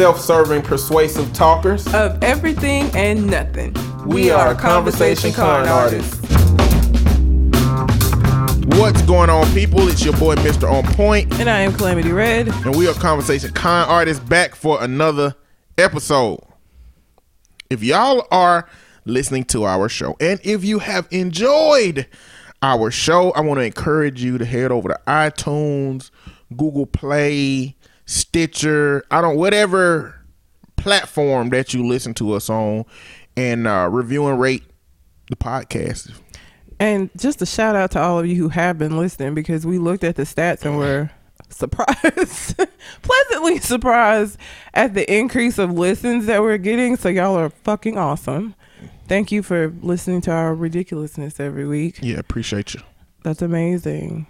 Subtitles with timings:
[0.00, 1.86] self-serving, persuasive talkers.
[1.92, 3.76] of everything and nothing.
[4.06, 6.18] We are Conversation Con Artists.
[8.78, 9.86] What's going on, people?
[9.88, 10.72] It's your boy, Mr.
[10.72, 12.48] On Point, And I am Calamity Red.
[12.48, 15.34] and we are Conversation Con Artists back for another
[15.76, 16.40] episode.
[17.68, 18.66] If y'all are
[19.04, 22.06] listening to our show, and if you have enjoyed
[22.62, 26.10] our show, I want to encourage you to head over to iTunes,
[26.56, 27.76] Google Play,
[28.10, 30.16] Stitcher, I don't whatever
[30.74, 32.84] platform that you listen to us on,
[33.36, 34.64] and uh, review and rate
[35.30, 36.12] the podcast.
[36.80, 39.78] And just a shout out to all of you who have been listening because we
[39.78, 41.12] looked at the stats and were
[41.50, 42.56] surprised,
[43.02, 44.38] pleasantly surprised
[44.74, 46.96] at the increase of listens that we're getting.
[46.96, 48.56] So y'all are fucking awesome.
[49.06, 52.00] Thank you for listening to our ridiculousness every week.
[52.02, 52.80] Yeah, appreciate you.
[53.22, 54.26] That's amazing.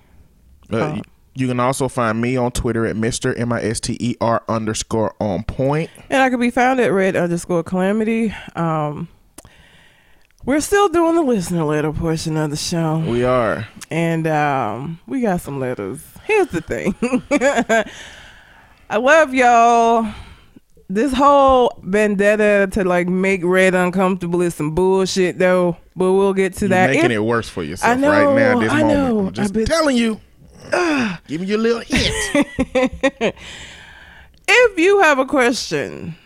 [0.71, 1.03] Uh, Oh.
[1.35, 3.39] You- can also find me on Twitter at Mr.
[3.39, 5.91] M I S T E R underscore on point.
[6.11, 8.35] And I can be found at red underscore calamity.
[8.57, 9.09] Um,
[10.45, 12.99] we're still doing the listener letter portion of the show.
[12.99, 13.69] We are.
[13.91, 16.03] And um, we got some letters.
[16.25, 16.95] Here's the thing.
[18.91, 20.13] I love y'all.
[20.89, 25.77] This whole vendetta to like make Red uncomfortable is some bullshit though.
[25.95, 26.91] But we'll get to You're that.
[26.91, 28.99] making If- it worse for yourself know, right now at this I moment.
[28.99, 29.27] know.
[29.29, 30.21] I'm just been- telling you.
[31.27, 33.35] Giving you a little hint.
[34.49, 36.17] if you have a question,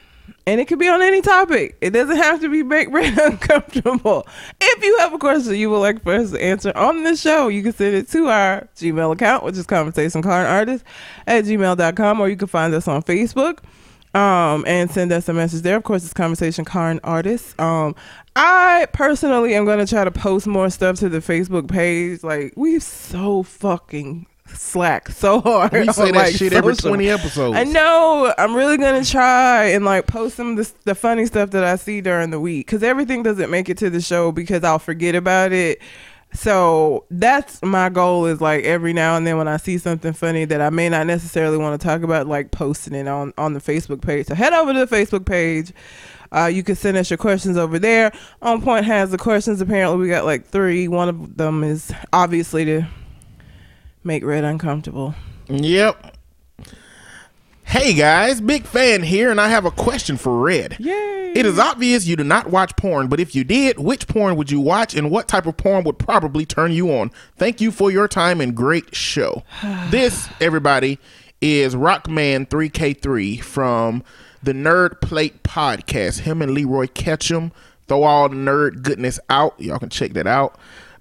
[0.47, 4.27] and it could be on any topic, it doesn't have to be make Red uncomfortable.
[4.61, 7.49] If you have a question you would like for us to answer on this show,
[7.49, 12.37] you can send it to our Gmail account, which is conversation at gmail.com, or you
[12.37, 13.59] can find us on Facebook.
[14.15, 15.77] Um, and send us a message there.
[15.77, 17.59] Of course, it's Conversation Con Artist.
[17.61, 17.97] Um,
[18.37, 22.23] I personally am gonna try to post more stuff to the Facebook page.
[22.23, 25.73] Like we so fucking slack so hard.
[25.73, 27.57] We say that like, shit every 20 episodes.
[27.57, 28.35] I know.
[28.37, 31.77] I'm really gonna try and like post some of the, the funny stuff that I
[31.77, 35.15] see during the week because everything doesn't make it to the show because I'll forget
[35.15, 35.81] about it.
[36.35, 40.45] So that's my goal is like every now and then when I see something funny
[40.47, 43.61] that I may not necessarily want to talk about, like posting it on on the
[43.61, 44.27] Facebook page.
[44.27, 45.73] So head over to the Facebook page.
[46.33, 48.11] Uh, you can send us your questions over there.
[48.43, 49.61] On Point has the questions.
[49.61, 50.89] Apparently, we got like three.
[50.89, 52.89] One of them is obviously to
[54.05, 55.15] make Red uncomfortable.
[55.49, 56.17] Yep.
[57.65, 60.77] Hey guys, big fan here, and I have a question for Red.
[60.79, 61.33] Yay!
[61.35, 64.51] It is obvious you do not watch porn, but if you did, which porn would
[64.51, 67.11] you watch and what type of porn would probably turn you on?
[67.37, 69.43] Thank you for your time and great show.
[69.91, 71.01] this, everybody,
[71.41, 74.05] is Rockman3K3 from
[74.43, 76.21] the Nerd Plate Podcast.
[76.21, 77.51] Him and Leroy Ketchum
[77.89, 79.61] throw all the nerd goodness out.
[79.61, 80.57] Y'all can check that out.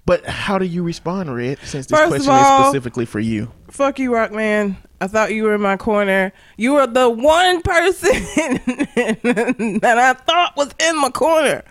[0.06, 3.50] But how do you respond, Red, since this First question all- is specifically for you?
[3.70, 4.76] fuck you, Rockman.
[5.00, 6.32] I thought you were in my corner.
[6.56, 8.12] You were the one person
[9.80, 11.62] that I thought was in my corner.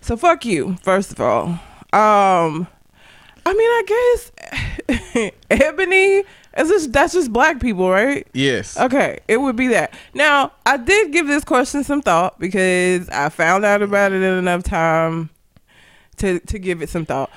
[0.00, 1.46] So fuck you, first of all.
[1.92, 2.66] Um,
[3.44, 6.24] I mean, I guess Ebony.
[6.56, 8.26] Is just that's just black people, right?
[8.34, 8.76] Yes.
[8.76, 9.94] Okay, it would be that.
[10.14, 14.36] Now, I did give this question some thought because I found out about it in
[14.38, 15.30] enough time
[16.20, 17.30] to to give it some thought.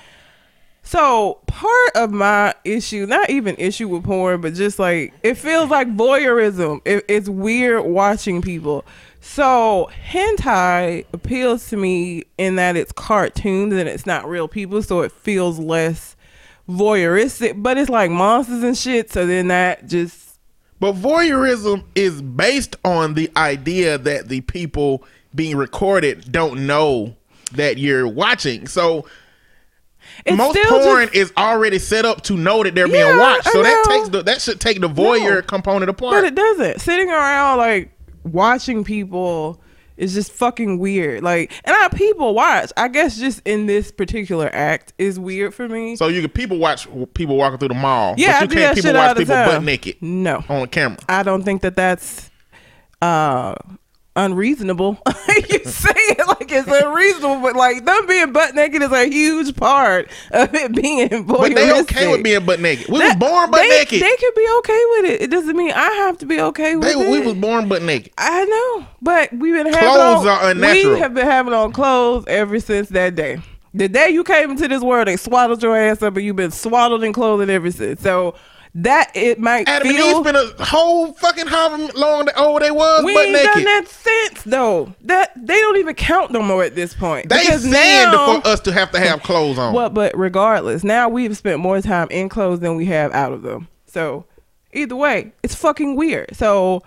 [0.85, 5.69] So, part of my issue, not even issue with porn, but just like it feels
[5.69, 6.81] like voyeurism.
[6.83, 8.83] It, it's weird watching people.
[9.21, 15.01] So, hentai appeals to me in that it's cartoons and it's not real people, so
[15.01, 16.17] it feels less
[16.67, 20.37] voyeuristic, but it's like monsters and shit, so then that just
[20.81, 27.15] But voyeurism is based on the idea that the people being recorded don't know
[27.53, 28.67] that you're watching.
[28.67, 29.05] So
[30.25, 33.49] it's most porn just- is already set up to know that they're Yeah, being watched.
[33.51, 35.41] So that takes the that should take the voyeur No.
[35.41, 36.13] component apart.
[36.13, 36.81] But it doesn't.
[36.81, 37.91] Sitting around like
[38.23, 39.59] watching people
[39.95, 41.23] is just fucking weird.
[41.23, 42.71] Like, and I people watch.
[42.75, 45.95] I guess just in this particular act is weird for me.
[45.95, 48.15] so you can people watch people walking through the mall.
[48.17, 49.47] yeah, but you can't people watch people time.
[49.49, 50.97] butt naked No, on camera.
[51.07, 52.29] I don't think that that's
[53.01, 53.53] uh
[54.15, 54.97] unreasonable.
[55.49, 59.55] you say it like it's unreasonable, but like them being butt naked is a huge
[59.55, 61.27] part of it being voyeuristic.
[61.53, 62.87] But they okay with being butt naked.
[62.87, 64.01] We was born butt they, naked.
[64.01, 65.21] They could be okay with it.
[65.21, 67.11] It doesn't mean I have to be okay with They- it.
[67.11, 68.13] we was born butt naked.
[68.17, 70.93] I know, but we've been having Clothes on, are unnatural.
[70.93, 73.39] We have been having on clothes ever since that day.
[73.75, 76.51] The day you came into this world, they swaddled your ass up, and you've been
[76.51, 78.01] swaddled in clothing ever since.
[78.01, 78.35] So
[78.75, 82.57] that it might Adam and feel Eve spent a whole fucking however long they, oh
[82.59, 83.53] they was we butt ain't naked.
[83.53, 84.93] done that since though.
[85.01, 87.29] That they don't even count no more at this point.
[87.29, 89.73] They saying for us to have to have clothes on.
[89.73, 93.43] Well, but regardless, now we've spent more time in clothes than we have out of
[93.43, 93.67] them.
[93.85, 94.25] So
[94.73, 96.35] either way, it's fucking weird.
[96.35, 96.81] So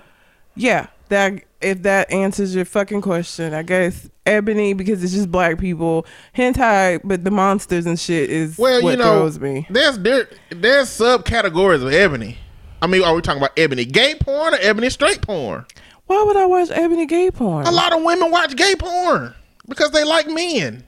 [0.56, 5.58] yeah, that if that answers your fucking question, I guess ebony because it's just black
[5.58, 6.06] people.
[6.36, 9.66] Hentai, but the monsters and shit is Well, what you know, throws me.
[9.68, 12.38] there's there there's subcategories of ebony.
[12.80, 15.66] I mean, are we talking about ebony gay porn or ebony straight porn?
[16.06, 17.66] Why would I watch ebony gay porn?
[17.66, 19.34] A lot of women watch gay porn
[19.68, 20.84] because they like men.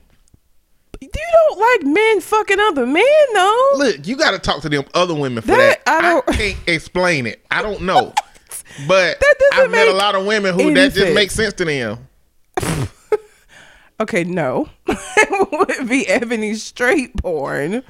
[1.01, 3.67] You don't like men fucking other men, though.
[3.77, 6.03] Look, you got to talk to them other women for That- that.
[6.03, 7.43] I I, don't- can't explain it.
[7.49, 8.13] I don't know,
[8.87, 11.15] but That doesn't I've met a lot of women who that just sense.
[11.15, 12.07] makes sense to them.
[14.01, 14.69] Okay, no.
[14.87, 17.83] it would be ebony straight porn.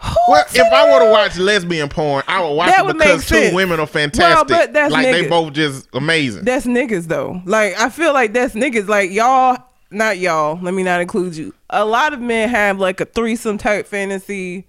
[0.00, 3.26] Who Well, if I were to watch lesbian porn, I would watch That it because
[3.26, 3.54] two sense.
[3.54, 4.48] women are fantastic.
[4.50, 6.44] Well, but that's like they both just amazing.
[6.44, 7.40] That's niggas though.
[7.46, 8.86] Like I feel like that's niggas.
[8.86, 9.56] Like y'all,
[9.90, 10.58] not y'all.
[10.60, 11.54] Let me not include you.
[11.70, 14.66] A lot of men have like a threesome type fantasy.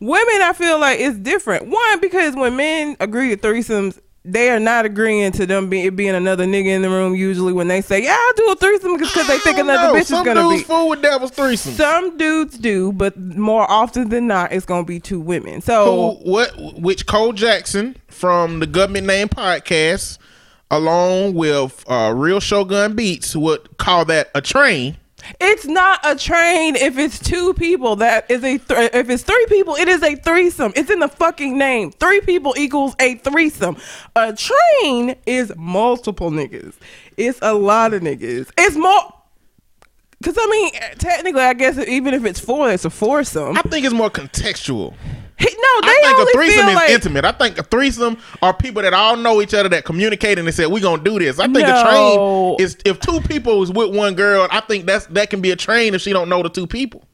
[0.00, 1.68] Women, I feel like it's different.
[1.68, 6.14] One because when men agree to threesomes, they are not agreeing to them be, being
[6.14, 7.14] another nigga in the room.
[7.14, 10.00] Usually, when they say, "Yeah, I'll do a threesome," because they think another know.
[10.00, 10.64] bitch Some is gonna dudes be.
[10.66, 11.76] fool with devils threesomes.
[11.76, 15.60] Some dudes do, but more often than not, it's gonna be two women.
[15.62, 16.50] So Who, what?
[16.80, 20.18] Which Cole Jackson from the Government Name Podcast,
[20.70, 24.96] along with uh, Real Shogun Beats, would call that a train.
[25.40, 27.96] It's not a train if it's two people.
[27.96, 30.72] That is a th- if it's three people, it is a threesome.
[30.76, 31.90] It's in the fucking name.
[31.92, 33.76] Three people equals a threesome.
[34.14, 36.74] A train is multiple niggas.
[37.16, 38.50] It's a lot of niggas.
[38.56, 39.12] It's more.
[40.22, 43.56] Cause I mean, technically, I guess even if it's four, it's a foursome.
[43.58, 44.94] I think it's more contextual.
[45.38, 47.24] He- no, they I think only a threesome is like intimate.
[47.26, 50.52] I think a threesome are people that all know each other that communicate and they
[50.52, 51.38] said we're gonna do this.
[51.38, 51.76] I think No.
[51.76, 54.48] a train is if two people is with one girl.
[54.50, 57.04] I think that's that can be a train if she don't know the two people.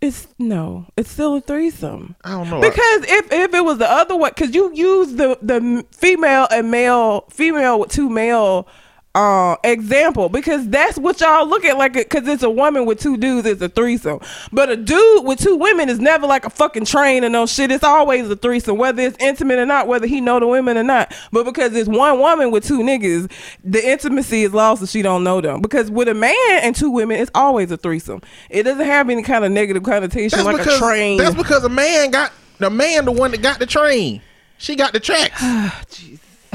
[0.00, 2.16] It's no, it's still a threesome.
[2.22, 2.60] I don't know.
[2.60, 6.70] Because if if it was the other way, because you use the the female and
[6.70, 8.68] male, female with two male
[9.16, 13.16] uh, example, because that's what y'all look at like, because it's a woman with two
[13.16, 14.20] dudes, it's a threesome.
[14.52, 17.70] But a dude with two women is never like a fucking train and no shit.
[17.70, 20.82] It's always a threesome, whether it's intimate or not, whether he know the women or
[20.82, 21.14] not.
[21.32, 23.32] But because it's one woman with two niggas,
[23.64, 25.62] the intimacy is lost if she don't know them.
[25.62, 28.20] Because with a man and two women, it's always a threesome.
[28.50, 31.16] It doesn't have any kind of negative connotation that's like because a train.
[31.16, 34.20] that's because a man got the man the one that got the train.
[34.58, 35.42] She got the tracks.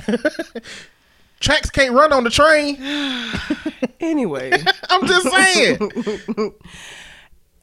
[1.42, 2.78] tracks can't run on the train.
[4.00, 4.52] Anyway,
[4.90, 5.92] I'm just saying.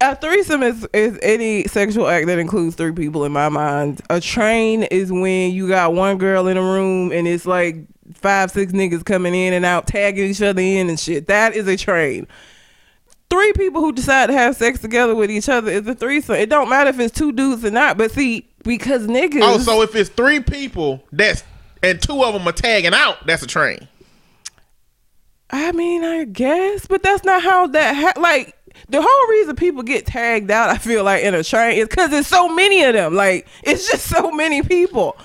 [0.00, 3.24] a threesome is is any sexual act that includes three people.
[3.24, 7.26] In my mind, a train is when you got one girl in a room and
[7.26, 7.76] it's like
[8.14, 11.26] five, six niggas coming in and out, tagging each other in and shit.
[11.26, 12.28] That is a train.
[13.30, 16.36] Three people who decide to have sex together with each other is a threesome.
[16.36, 17.98] It don't matter if it's two dudes or not.
[17.98, 19.40] But see, because niggas.
[19.42, 21.42] oh, so if it's three people, that's
[21.82, 23.88] and two of them are tagging out, that's a train.
[25.50, 28.54] I mean, I guess, but that's not how that ha- like
[28.88, 30.70] the whole reason people get tagged out.
[30.70, 33.14] I feel like in a train is because there's so many of them.
[33.14, 35.16] Like it's just so many people.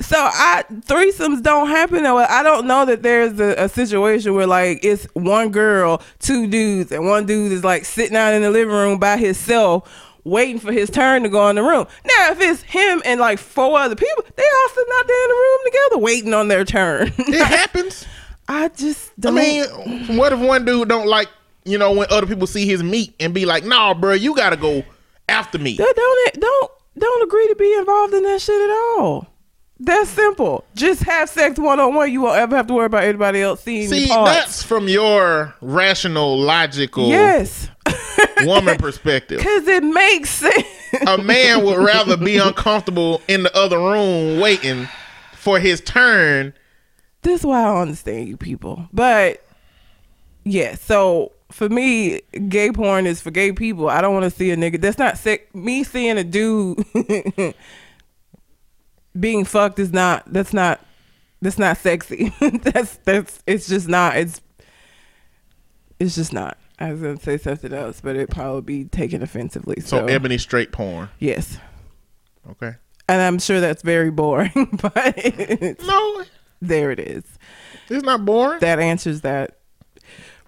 [0.00, 2.02] So I threesomes don't happen.
[2.02, 6.46] Though I don't know that there's a, a situation where like it's one girl, two
[6.46, 9.90] dudes, and one dude is like sitting out in the living room by himself.
[10.24, 11.86] Waiting for his turn to go in the room.
[12.04, 15.28] Now, if it's him and like four other people, they all sitting out there in
[15.28, 17.12] the room together, waiting on their turn.
[17.18, 18.06] It happens.
[18.48, 19.38] I just don't.
[19.38, 21.28] I mean, what if one dude don't like,
[21.64, 24.56] you know, when other people see his meat and be like, "Nah, bro, you gotta
[24.56, 24.82] go
[25.28, 25.96] after me." Don't
[26.38, 29.28] don't don't agree to be involved in that shit at all.
[29.82, 30.64] That's simple.
[30.74, 32.12] Just have sex one on one.
[32.12, 36.38] You won't ever have to worry about anybody else seeing See, that's from your rational,
[36.38, 37.70] logical yes,
[38.46, 39.38] woman perspective.
[39.38, 40.66] because it makes sense.
[41.06, 44.88] A man would rather be uncomfortable in the other room waiting
[45.34, 46.52] for his turn.
[47.22, 48.88] this is why I don't understand you people.
[48.92, 49.44] But
[50.44, 53.88] yeah, so for me, gay porn is for gay people.
[53.88, 54.80] I don't want to see a nigga.
[54.80, 55.54] That's not sick.
[55.54, 56.84] Me seeing a dude
[59.20, 60.24] being fucked is not.
[60.32, 60.84] That's not.
[61.42, 62.32] That's not sexy.
[62.40, 63.42] that's that's.
[63.46, 64.16] It's just not.
[64.16, 64.40] It's.
[65.98, 66.56] It's just not.
[66.80, 69.80] I was gonna say something else, but it probably be taken offensively.
[69.80, 71.08] So So, ebony straight porn.
[71.18, 71.58] yes,
[72.50, 72.72] Okay.
[73.08, 76.22] and I'm sure that's very boring, but it's, No,
[76.62, 77.24] there it is.
[77.88, 78.60] it's not boring.
[78.60, 79.56] that answers that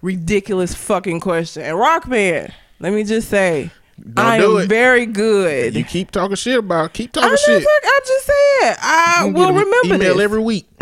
[0.01, 1.61] ridiculous fucking question.
[1.63, 3.69] And Rockman, let me just say,
[4.17, 5.75] I am very good.
[5.75, 6.93] You keep talking shit about.
[6.93, 7.67] Keep I'm talking just, shit.
[7.85, 10.23] I'm just saying, I will remember email this.
[10.23, 10.67] every week.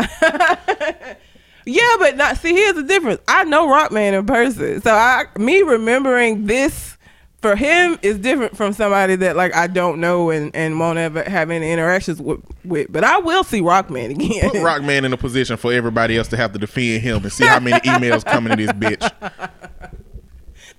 [1.64, 2.52] yeah, but not see.
[2.52, 3.20] Here's the difference.
[3.28, 6.96] I know Rockman in person, so I me remembering this
[7.42, 11.24] for him is different from somebody that like I don't know and, and won't ever
[11.24, 12.90] have any interactions with, with.
[12.90, 14.50] But I will see Rockman again.
[14.50, 17.44] Put Rockman in a position for everybody else to have to defend him and see
[17.44, 19.50] how many emails coming to this bitch.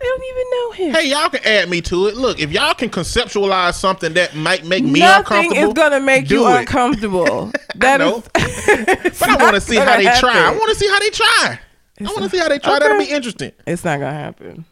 [0.04, 0.94] Don't even know him.
[0.94, 2.16] Hey, y'all can add me to it.
[2.16, 6.30] Look, if y'all can conceptualize something that might make me Nothing uncomfortable, is gonna make
[6.30, 6.60] you it.
[6.60, 7.52] uncomfortable.
[7.56, 8.18] I That know.
[8.18, 8.24] is.
[9.20, 10.48] but I want to see how they try.
[10.48, 11.60] I want to see how they try.
[12.00, 12.80] I want to see how they try.
[12.80, 13.52] That'll be interesting.
[13.66, 14.66] It's not gonna happen.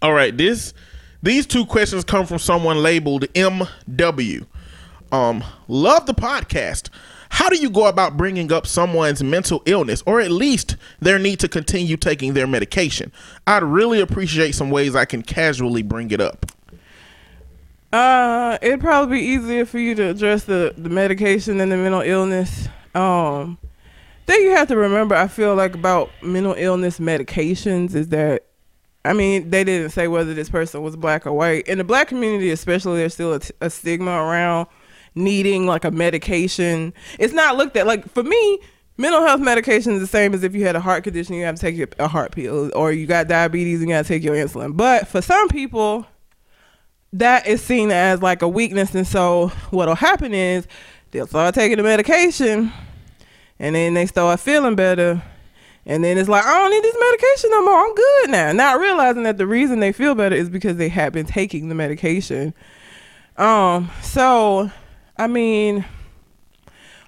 [0.00, 0.72] All right, this
[1.22, 4.46] these two questions come from someone labeled MW.
[5.12, 6.88] Um, love the podcast.
[7.32, 11.40] How do you go about bringing up someone's mental illness or at least their need
[11.40, 13.10] to continue taking their medication?
[13.46, 16.52] I'd really appreciate some ways I can casually bring it up.
[17.90, 22.02] Uh, it'd probably be easier for you to address the, the medication and the mental
[22.02, 22.68] illness.
[22.94, 23.56] Um,
[24.26, 28.44] thing you have to remember, I feel like about mental illness medications is that,
[29.06, 31.66] I mean, they didn't say whether this person was black or white.
[31.66, 34.68] In the black community, especially, there's still a, t- a stigma around
[35.14, 36.92] needing like a medication.
[37.18, 38.60] It's not looked at like for me.
[38.98, 41.54] Mental health medication is the same as if you had a heart condition, you have
[41.54, 44.34] to take a heart pill, or you got diabetes and you got to take your
[44.34, 44.76] insulin.
[44.76, 46.06] But for some people,
[47.12, 50.66] that is seen as like a weakness and so what'll happen is
[51.10, 52.72] they'll start taking the medication
[53.58, 55.22] and then they start feeling better
[55.84, 58.78] and then it's like i don't need this medication no more i'm good now not
[58.80, 62.54] realizing that the reason they feel better is because they have been taking the medication
[63.36, 64.70] um so
[65.16, 65.84] i mean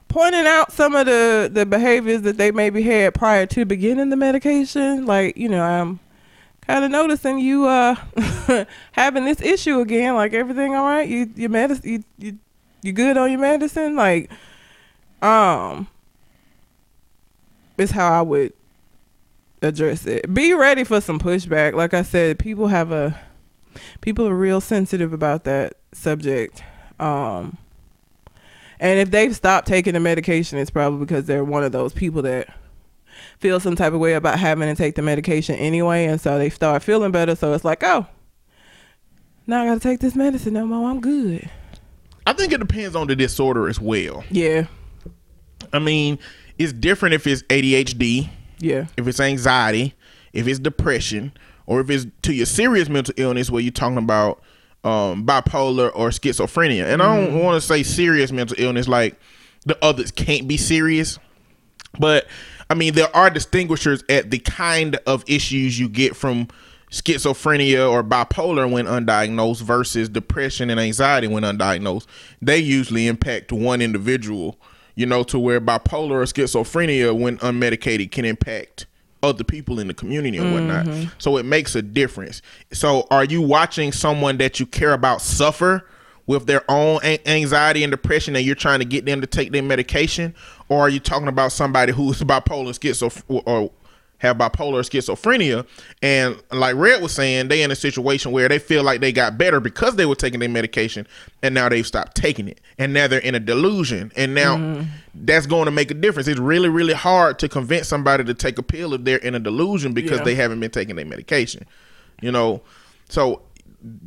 [0.09, 4.17] pointing out some of the the behaviors that they maybe had prior to beginning the
[4.17, 6.01] medication like you know i'm
[6.67, 7.95] kind of noticing you uh
[8.93, 10.15] having this issue again.
[10.15, 11.09] Like everything all right?
[11.09, 12.39] You your medicine you, you
[12.83, 13.97] you good on your medicine?
[13.97, 14.31] Like
[15.23, 15.89] um
[17.77, 18.53] is how I would
[19.63, 20.33] address it.
[20.33, 21.75] Be ready for some pushback.
[21.75, 23.19] Like I said, people have a
[24.01, 26.63] people are real sensitive about that subject.
[26.99, 27.59] Um
[28.81, 32.23] and if they've stopped taking the medication, it's probably because they're one of those people
[32.23, 32.49] that
[33.39, 36.51] feel some type of way about having to take the medication anyway, and so they
[36.51, 37.35] start feeling better.
[37.35, 38.07] So it's like, oh,
[39.47, 40.91] now I gotta take this medicine no more.
[40.91, 41.49] I'm good.
[42.27, 44.25] I think it depends on the disorder as well.
[44.31, 44.67] Yeah,
[45.73, 46.19] I mean,
[46.59, 49.95] it's different if it's ADHD, yeah, if it's anxiety,
[50.33, 51.33] if it's depression,
[51.67, 54.43] or if it's to your serious mental illness where you're talking about
[54.85, 56.85] um, bipolar or schizophrenia.
[56.85, 59.19] And I don't want to say serious mental illness like
[59.65, 61.19] the others can't be serious,
[61.99, 62.27] but
[62.69, 66.49] I mean there are distinguishers at the kind of issues you get from
[66.91, 72.07] schizophrenia or bipolar when undiagnosed versus depression and anxiety when undiagnosed.
[72.43, 74.57] They usually impact one individual,
[74.95, 78.87] you know, to where bipolar or schizophrenia when unmedicated can impact
[79.25, 80.87] other people in the community and whatnot.
[80.87, 81.11] Mm-hmm.
[81.19, 82.43] So it makes a difference.
[82.73, 85.87] So are you watching someone that you care about suffer
[86.27, 89.63] with their own anxiety and depression and you're trying to get them to take their
[89.63, 90.35] medication?
[90.69, 93.71] Or are you talking about somebody who's bipolar schizo or
[94.25, 95.67] have bipolar or schizophrenia
[96.03, 99.39] and like Red was saying, they in a situation where they feel like they got
[99.39, 101.07] better because they were taking their medication
[101.43, 102.61] and now they've stopped taking it.
[102.79, 104.13] And now they're in a delusion.
[104.17, 104.91] And now mm-hmm.
[105.15, 106.29] that's going to make a difference.
[106.29, 109.41] It's really, really hard to convince somebody to take a pill if they're in a
[109.41, 110.25] delusion because Yeah.
[110.25, 111.67] they haven't been taking their medication.
[112.21, 112.63] You know,
[113.09, 113.43] so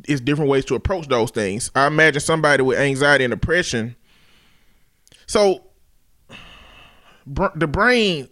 [0.04, 1.70] it's different ways to approach those things.
[1.74, 3.96] I imagine somebody with anxiety and depression.
[5.26, 5.64] So
[7.26, 8.28] br- the brain,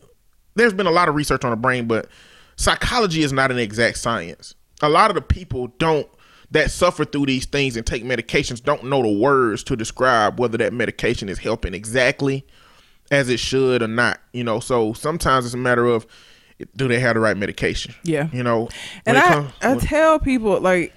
[0.56, 2.08] there's been a lot of research on the brain, but
[2.56, 4.54] psychology is not an exact science.
[4.82, 6.08] A lot of the people don't
[6.50, 10.56] that suffer through these things and take medications don't know the words to describe whether
[10.58, 12.46] that medication is helping exactly
[13.10, 14.20] as it should or not.
[14.32, 16.06] You know, so sometimes it's a matter of
[16.76, 17.94] do they have the right medication?
[18.04, 18.28] Yeah.
[18.32, 18.68] You know,
[19.04, 20.92] and I comes- I tell people like.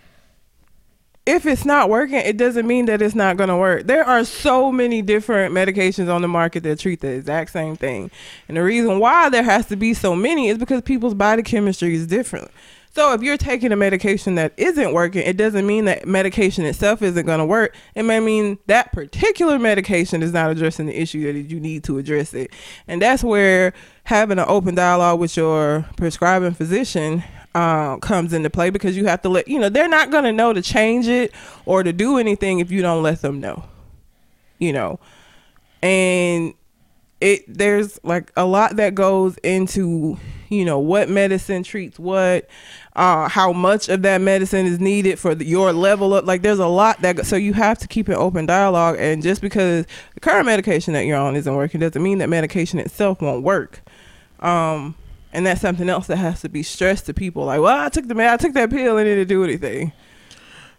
[1.29, 3.85] If it's not working, it doesn't mean that it's not going to work.
[3.85, 8.09] There are so many different medications on the market that treat the exact same thing.
[8.47, 11.93] And the reason why there has to be so many is because people's body chemistry
[11.93, 12.49] is different.
[12.95, 17.03] So if you're taking a medication that isn't working, it doesn't mean that medication itself
[17.03, 17.75] isn't going to work.
[17.93, 21.99] It may mean that particular medication is not addressing the issue that you need to
[21.99, 22.49] address it.
[22.87, 23.73] And that's where
[24.05, 27.23] having an open dialogue with your prescribing physician
[27.55, 30.31] uh, comes into play because you have to let you know they're not going to
[30.31, 31.33] know to change it
[31.65, 33.65] or to do anything if you don't let them know.
[34.59, 34.99] You know,
[35.81, 36.53] and
[37.21, 40.17] it there's like a lot that goes into
[40.49, 42.47] you know what medicine treats what
[42.95, 46.59] uh how much of that medicine is needed for the, your level up like there's
[46.59, 50.19] a lot that so you have to keep an open dialogue and just because the
[50.19, 53.81] current medication that you're on isn't working doesn't mean that medication itself won't work
[54.39, 54.95] um
[55.33, 58.07] and that's something else that has to be stressed to people like well i took
[58.07, 59.91] the i took that pill and it didn't do anything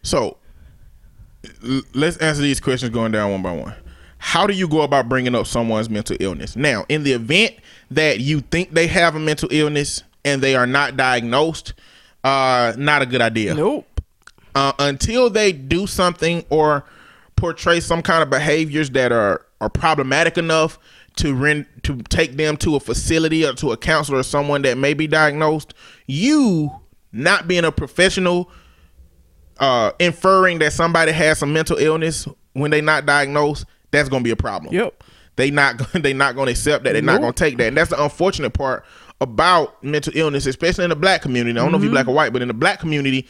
[0.03, 0.37] So
[1.95, 3.75] let's answer these questions going down one by one.
[4.19, 6.57] How do you go about bringing up someone's mental illness?
[6.57, 7.55] Now, in the event
[7.91, 11.73] that you think they have a mental illness and they are not diagnosed,
[12.23, 13.55] uh, not a good idea.
[13.55, 13.87] Nope.
[14.55, 16.85] Uh, until they do something or
[17.37, 20.79] portray some kind of behaviors that are are problematic enough
[21.17, 24.79] to rent to take them to a facility or to a counselor or someone that
[24.79, 25.75] may be diagnosed,
[26.07, 26.71] you
[27.13, 28.51] not being a professional
[29.59, 34.31] uh, inferring that somebody has some mental illness when they not diagnosed, that's gonna be
[34.31, 34.73] a problem.
[34.73, 35.05] Yep.
[35.37, 36.93] They not they not gonna accept that.
[36.93, 37.69] They're not gonna take that.
[37.69, 38.85] And that's the unfortunate part
[39.21, 41.59] about mental illness, especially in the black community.
[41.59, 43.27] I don't know if you're black or white, but in the black community,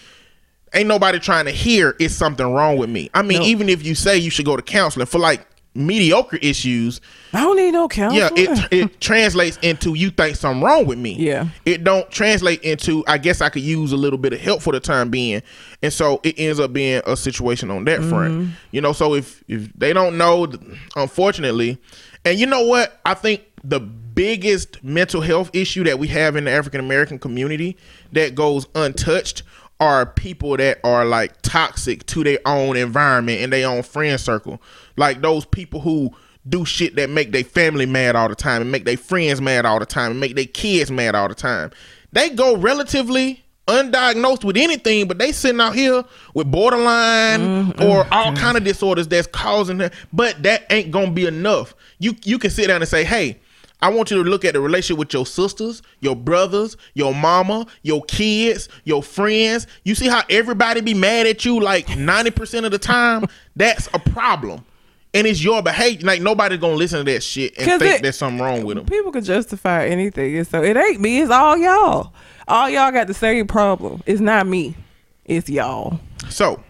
[0.72, 3.10] ain't nobody trying to hear it's something wrong with me.
[3.12, 3.48] I mean, Nope.
[3.48, 5.44] even if you say you should go to counseling for like
[5.74, 7.00] mediocre issues,
[7.32, 11.14] I don't need no yeah, it it translates into you think something wrong with me.
[11.14, 11.48] Yeah.
[11.64, 14.72] It don't translate into I guess I could use a little bit of help for
[14.72, 15.42] the time being.
[15.82, 18.34] And so it ends up being a situation on that front.
[18.34, 18.50] Mm-hmm.
[18.72, 20.52] You know, so if if they don't know
[20.96, 21.78] unfortunately,
[22.24, 23.00] and you know what?
[23.04, 27.76] I think the biggest mental health issue that we have in the African American community
[28.12, 29.42] that goes untouched
[29.80, 34.60] are people that are like toxic to their own environment and their own friend circle.
[34.96, 36.14] Like those people who
[36.48, 39.66] do shit that make their family mad all the time and make their friends mad
[39.66, 41.70] all the time and make their kids mad all the time.
[42.12, 47.82] They go relatively undiagnosed with anything, but they sitting out here with borderline mm-hmm.
[47.82, 49.90] or all kind of disorders that's causing them.
[50.12, 51.74] But that ain't gonna be enough.
[51.98, 53.38] You you can sit down and say, hey,
[53.82, 57.66] I want you to look at the relationship with your sisters, your brothers, your mama,
[57.82, 59.66] your kids, your friends.
[59.84, 63.24] You see how everybody be mad at you like 90% of the time?
[63.56, 64.64] That's a problem.
[65.12, 66.06] And it's your behavior.
[66.06, 68.86] Like nobody's gonna listen to that shit and think it- there's something wrong with them.
[68.86, 71.20] People can justify anything, and so it ain't me.
[71.20, 72.12] It's all y'all.
[72.46, 74.02] All y'all got the same problem.
[74.06, 74.76] It's not me.
[75.24, 75.98] It's y'all.
[76.28, 76.62] So,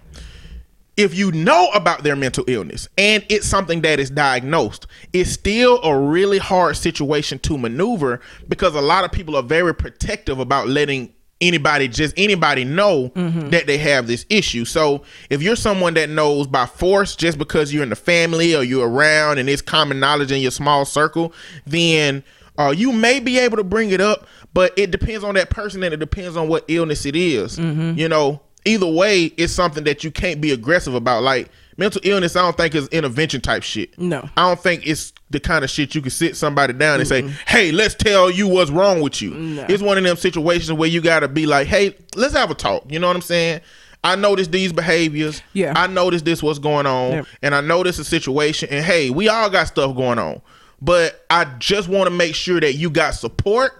[1.00, 5.82] if you know about their mental illness and it's something that is diagnosed, it's still
[5.82, 10.68] a really hard situation to maneuver because a lot of people are very protective about
[10.68, 14.66] letting anybody just anybody know that they have this issue.
[14.66, 18.62] So, if you're someone that knows by force just because you're in the family or
[18.62, 21.32] you're around and it's common knowledge in your small circle,
[21.64, 22.22] then
[22.58, 25.82] uh, you may be able to bring it up, but it depends on that person
[25.82, 27.58] and it depends on what illness it is.
[27.96, 31.22] You know, either way, it's something that you can't be aggressive about.
[31.22, 33.98] Like mental illness, I don't think is intervention type shit.
[33.98, 34.28] No.
[34.36, 37.28] I don't think it's the kind of shit you can sit somebody down and say,
[37.46, 39.66] "Hey, let's tell you what's wrong with you." No.
[39.68, 42.54] It's one of them situations where you got to be like, "Hey, let's have a
[42.54, 43.60] talk." You know what I'm saying?
[44.02, 45.42] I noticed these behaviors.
[45.52, 45.74] Yeah.
[45.76, 48.68] I noticed this what's going on, and I noticed a situation.
[48.70, 50.40] And hey, we all got stuff going on,
[50.80, 53.79] but I just want to make sure that you got support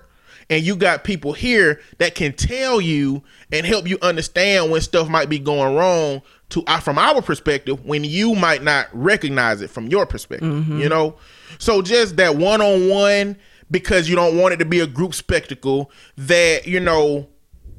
[0.51, 5.09] and you got people here that can tell you and help you understand when stuff
[5.09, 9.71] might be going wrong to uh, from our perspective when you might not recognize it
[9.71, 11.17] from your perspective you know?
[11.59, 13.37] So just that one-on-one
[13.71, 17.29] because you don't want it to be a group spectacle that you know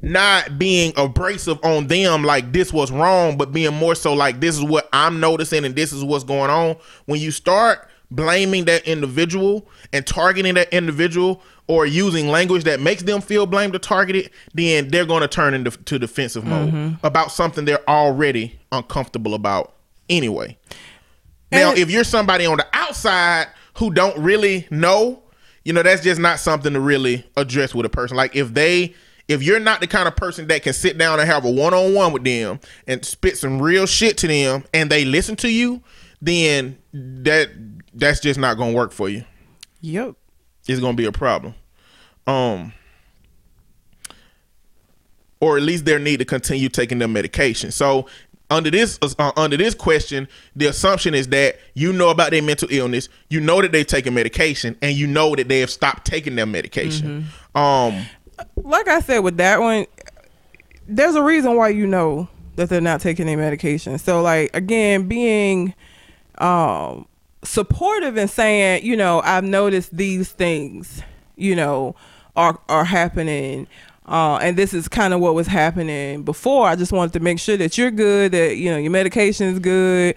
[0.00, 4.56] not being abrasive on them like this was wrong but being more so like this
[4.56, 6.76] is what i'm noticing and this is what's going on.
[7.04, 13.02] When you start blaming that individual and targeting that individual or using language that makes
[13.02, 17.06] them feel blamed or targeted then they're going to turn into to defensive mode mm-hmm.
[17.06, 19.74] about something they're already uncomfortable about
[20.08, 20.56] anyway.
[21.50, 25.22] Now if you're somebody on the outside who don't really know
[25.64, 28.16] you know that's just not something to really address with a person.
[28.16, 28.94] Like if they
[29.28, 32.12] if you're not the kind of person that can sit down and have a one-on-one
[32.12, 35.82] with them and spit some real shit to them and they listen to you
[36.22, 39.24] then that that's just not gonna work for you.
[39.80, 40.14] Yep.
[40.68, 41.54] it's gonna be a problem.
[42.26, 42.72] Um
[45.40, 47.72] or at least their need to continue taking their medication.
[47.72, 48.06] So
[48.50, 52.68] under this uh, under this question the assumption is that you know about their mental
[52.70, 56.36] illness you know that they're taking medication and you know that they have stopped taking
[56.36, 57.26] their medication.
[57.54, 58.04] Um
[58.56, 59.86] Like I said with that one,
[60.86, 63.98] there's a reason why you know that they're not taking their medication.
[63.98, 65.74] So like again, being
[66.38, 67.06] um
[67.42, 71.02] supportive and saying, you know, I've noticed these things,
[71.36, 71.96] you know,
[72.36, 73.66] are are happening.
[74.04, 76.66] Uh, and this is kind of what was happening before.
[76.66, 79.60] I just wanted to make sure that you're good, that you know your medication is
[79.60, 80.16] good,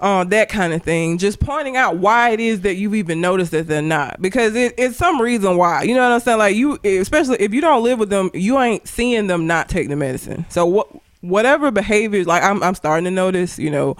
[0.00, 1.18] uh, that kind of thing.
[1.18, 4.74] Just pointing out why it is that you've even noticed that they're not, because it,
[4.78, 5.82] it's some reason why.
[5.82, 6.38] You know what I'm saying?
[6.38, 9.88] Like you, especially if you don't live with them, you ain't seeing them not take
[9.88, 10.46] the medicine.
[10.48, 10.88] So what,
[11.20, 13.58] whatever behaviors, like I'm, I'm starting to notice.
[13.58, 13.96] You know,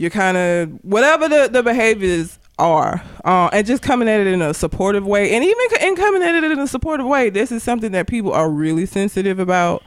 [0.00, 4.40] you're kind of whatever the the behaviors are, uh, and just coming at it in
[4.40, 7.28] a supportive way, and even in coming at it in a supportive way.
[7.28, 9.82] This is something that people are really sensitive about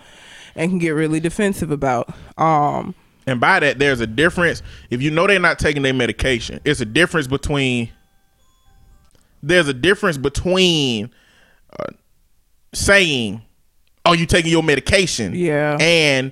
[0.56, 2.14] and can get really defensive about.
[2.38, 2.94] Um,
[3.26, 4.62] And by that, there's a difference.
[4.92, 7.90] If you know they're not taking their medication, it's a difference between.
[9.42, 11.10] There's a difference between
[11.80, 11.92] uh,
[12.72, 13.42] saying,
[14.06, 15.76] "Oh, you taking your medication?" Yeah.
[15.80, 16.32] And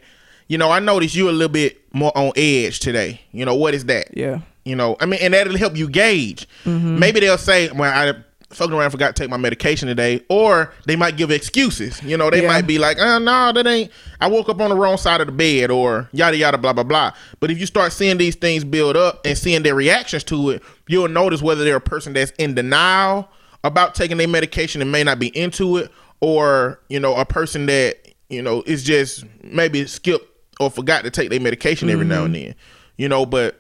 [0.52, 3.22] you know, I noticed you a little bit more on edge today.
[3.32, 4.10] You know, what is that?
[4.18, 4.42] yeah.
[4.66, 6.46] You know, I mean, and that'll help you gauge.
[6.66, 7.00] Mm-hmm.
[7.00, 8.14] Maybe they'll say, "Well, I
[8.54, 12.04] fucking around, forgot to take my medication today," or they might give excuses.
[12.04, 12.48] You know, they Yeah.
[12.50, 13.90] might be like, "Oh no, that ain't.
[14.20, 16.84] I woke up on the wrong side of the bed," or yada yada blah blah
[16.84, 17.12] blah.
[17.40, 20.62] But if you start seeing these things build up and seeing their reactions to it,
[20.88, 23.28] you'll notice whether they're a person that's in denial
[23.64, 27.66] about taking their medication and may not be into it, or you know, a person
[27.68, 27.98] that
[28.30, 30.28] you know is just maybe skipped
[30.62, 32.56] or forgot to take their medication every now and then.
[32.98, 33.60] You know, but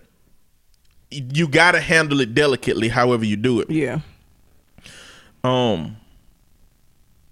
[1.09, 3.99] you got to handle it delicately however you do it Yeah.
[5.43, 5.97] um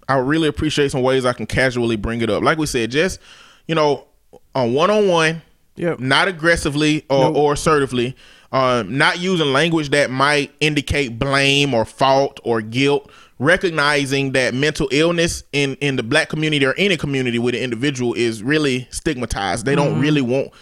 [0.06, 3.18] i really appreciate some ways i can casually bring it up like we said just
[3.66, 4.06] you know
[4.54, 5.40] on one-on-one
[5.76, 5.98] Yep.
[6.00, 7.36] not aggressively or, Nope.
[7.36, 8.14] or assertively
[8.52, 14.86] um, not using language that might indicate blame or fault or guilt recognizing that mental
[14.92, 19.64] illness in in the black community or any community with an individual is really stigmatized.
[19.64, 20.00] They don't mm-hmm.
[20.00, 20.52] really want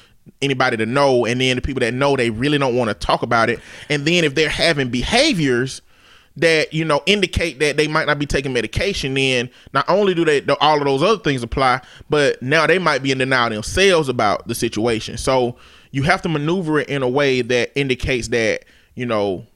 [0.41, 3.23] anybody to know and then the people that know they really don't want to talk
[3.23, 3.59] about it.
[3.91, 5.83] And then if they're having behaviors
[6.37, 10.25] that you know indicate that they might not be taking medication then not only do
[10.25, 13.51] they do all of those other things apply but now they might be in denial
[13.51, 15.19] themselves about the situation.
[15.19, 15.57] So
[15.91, 19.47] you have to maneuver it in a way that indicates that you know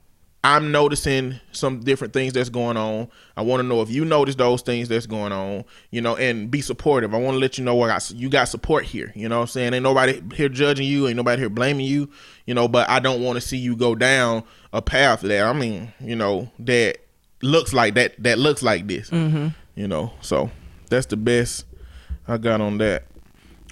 [0.44, 3.09] i'm noticing some different things that's going on.
[3.37, 6.50] I want to know if you notice those things that's going on you know and
[6.50, 7.14] be supportive.
[7.14, 9.37] I want to let you know what I got, you got support here you know
[9.37, 9.74] what i'm saying?
[9.74, 12.11] Ain't nobody here judging you ain't nobody here blaming you
[12.46, 15.44] you know but i don't want to see you go down a path that.
[15.44, 16.98] I mean you know that
[17.42, 19.11] looks like that that looks like this
[19.74, 20.12] you know?
[20.20, 20.50] So
[20.90, 21.64] that's the best
[22.28, 23.05] i got on that.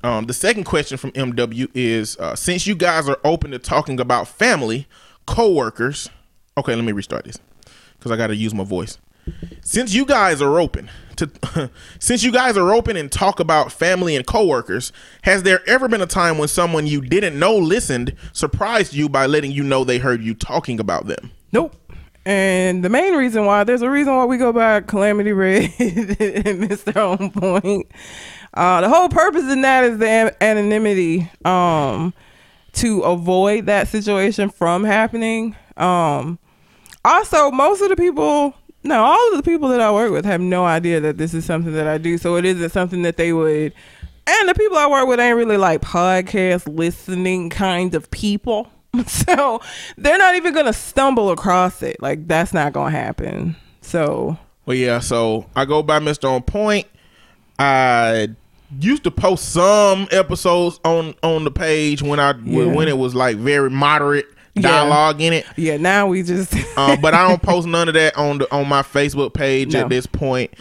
[0.03, 4.01] Um, the second question from MW is uh, since you guys are open to talking
[4.01, 4.87] about family,
[5.27, 6.09] co-workers.
[6.61, 7.39] Okay, let me restart this
[7.99, 8.99] because I got to use my voice.
[9.63, 14.17] Since you guys are open to, since you guys are open and talk about family
[14.17, 14.93] and coworkers,
[15.23, 19.27] has there ever been a time when someone you didn't know listened surprised you by
[19.27, 21.31] letting you know they heard you talking about them?
[21.53, 21.75] Nope.
[22.27, 26.69] And the main reason why, there's a reason why we go by Calamity Red and
[26.69, 26.97] Mr.
[26.97, 27.91] On Point.
[28.53, 32.13] Uh, the whole purpose in that is the an- anonymity um,
[32.73, 35.57] to avoid that situation from happening.
[35.77, 36.39] Um,
[37.05, 40.41] also, most of the people, no, all of the people that I work with have
[40.41, 42.19] no idea that this is something that I do.
[42.19, 43.73] So it isn't something that they would.
[44.27, 48.69] And the people I work with ain't really like podcast listening kind of people.
[49.07, 49.61] So
[49.97, 52.03] they're not even going to stumble across it.
[52.03, 53.55] Like, that's not going to happen.
[53.83, 54.37] So,
[54.67, 54.99] Well, yeah.
[54.99, 56.29] So I go by Mr.
[56.29, 56.89] On Point.
[57.59, 58.29] I
[58.81, 62.67] used to post some episodes on on the page when I Yeah.
[62.67, 64.63] when it was like very moderate Yeah.
[64.63, 65.47] dialogue in it.
[65.57, 66.53] yeah, now we just.
[66.77, 69.81] um, but I don't post none of that on the on my Facebook page No.
[69.81, 70.53] at this point.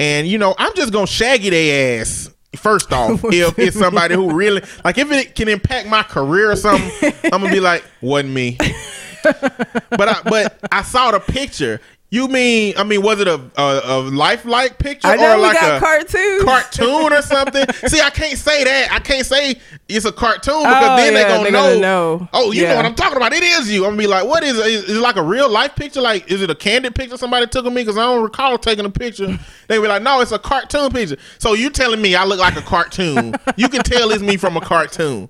[0.00, 2.30] And you know, I'm just gonna shaggy their ass.
[2.56, 6.56] First off, if it's somebody who really like, if it can impact my career or
[6.56, 8.56] something, I'm gonna be like, wasn't me.
[9.22, 11.80] but I but I saw the picture.
[12.08, 12.74] You mean?
[12.78, 15.76] I mean, was it a a, a lifelike picture I know or we like got
[15.76, 16.44] a cartoons.
[16.44, 17.64] cartoon or something?
[17.88, 18.92] See, I can't say that.
[18.92, 19.56] I can't say
[19.88, 22.28] it's a cartoon because Oh, then yeah, they gonna they're know, gonna know.
[22.32, 22.70] Oh, you Yeah.
[22.70, 23.32] know what I'm talking about?
[23.32, 23.84] It is you.
[23.84, 24.66] I'm gonna be like, what is it?
[24.66, 26.00] Is, it like a real life picture?
[26.00, 27.82] Like, is it a candid picture somebody took of me?
[27.82, 29.36] Because I don't recall taking a picture.
[29.68, 31.16] They be like, no, it's a cartoon picture.
[31.38, 33.34] So you telling me I look like a cartoon?
[33.56, 35.28] you can tell it's me from a cartoon.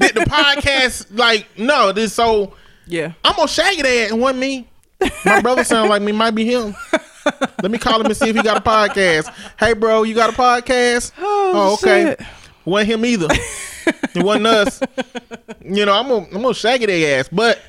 [0.00, 2.54] Did the podcast, like, no, this so.
[2.86, 3.12] Yeah.
[3.22, 4.68] I'm gonna shaggy that and wasn't me.
[5.24, 6.74] My brother sounds like me, might be him.
[7.62, 9.32] Let me call him and see if he got a podcast.
[9.58, 11.12] Hey, bro, you got a podcast?
[11.18, 12.14] Oh, okay.
[12.18, 12.26] shit.
[12.64, 13.28] Wasn't him either.
[13.30, 14.80] it wasn't us.
[15.64, 17.60] You know, I'm gonna, I'm gonna shaggy their ass, but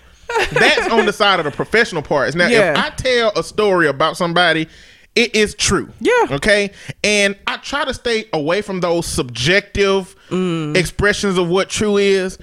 [0.51, 2.35] that's on the side of the professional parts.
[2.35, 4.67] Now, if I tell a story about somebody,
[5.15, 5.89] it is true.
[5.99, 6.11] Yeah.
[6.31, 6.71] Okay.
[7.03, 10.75] And I try to stay away from those subjective Mm.
[10.75, 12.37] expressions of what true is.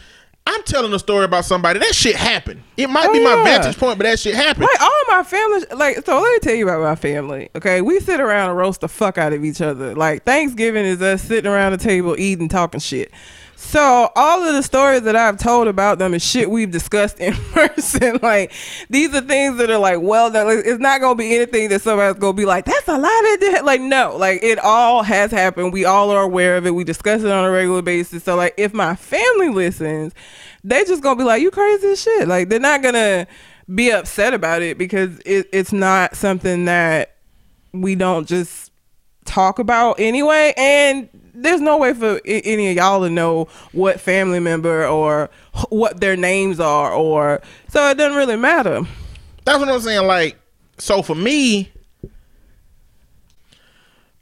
[0.46, 1.78] I'm telling a story about somebody.
[1.78, 2.62] That shit happened.
[2.76, 3.44] It might oh, be my Oh, yeah.
[3.44, 4.66] vantage point, but that shit happened.
[4.70, 6.20] Like all my family, like so.
[6.20, 7.48] Let me tell you about my family.
[7.56, 9.94] Okay, we sit around and roast the fuck out of each other.
[9.94, 13.10] Like Thanksgiving is us sitting around the table eating, talking shit.
[13.56, 17.34] So all of the stories that I've told about them is shit we've discussed in
[17.52, 18.18] person.
[18.22, 18.52] like
[18.88, 20.46] these are things that are like, well, done.
[20.46, 23.64] Like, it's not gonna be anything that somebody's gonna be like, that's a that did.
[23.64, 25.72] Like no, like it all has happened.
[25.72, 26.70] We all are aware of it.
[26.70, 28.24] We discuss it on a regular basis.
[28.24, 30.12] So like, if my family listens,
[30.62, 32.28] they just gonna be like, you crazy as shit.
[32.28, 33.26] Like they're not gonna
[33.72, 37.16] be upset about it because it, it's not something that
[37.72, 38.70] we don't just
[39.24, 44.40] talk about anyway and there's no way for any of y'all to know what family
[44.40, 45.30] member or
[45.68, 48.82] what their names are, or so it doesn't really matter.
[49.44, 50.06] That's what I'm saying.
[50.06, 50.38] Like,
[50.78, 51.70] so for me,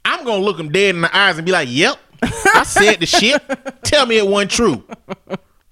[0.03, 3.05] I'm gonna look them dead in the eyes and be like, "Yep, I said the
[3.05, 3.41] shit.
[3.83, 4.83] Tell me it wasn't true.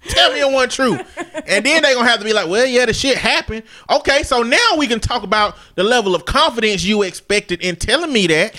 [0.08, 0.98] Tell me it wasn't true."
[1.46, 4.42] And then they gonna have to be like, "Well, yeah, the shit happened." Okay, so
[4.42, 8.54] now we can talk about the level of confidence you expected in telling me that.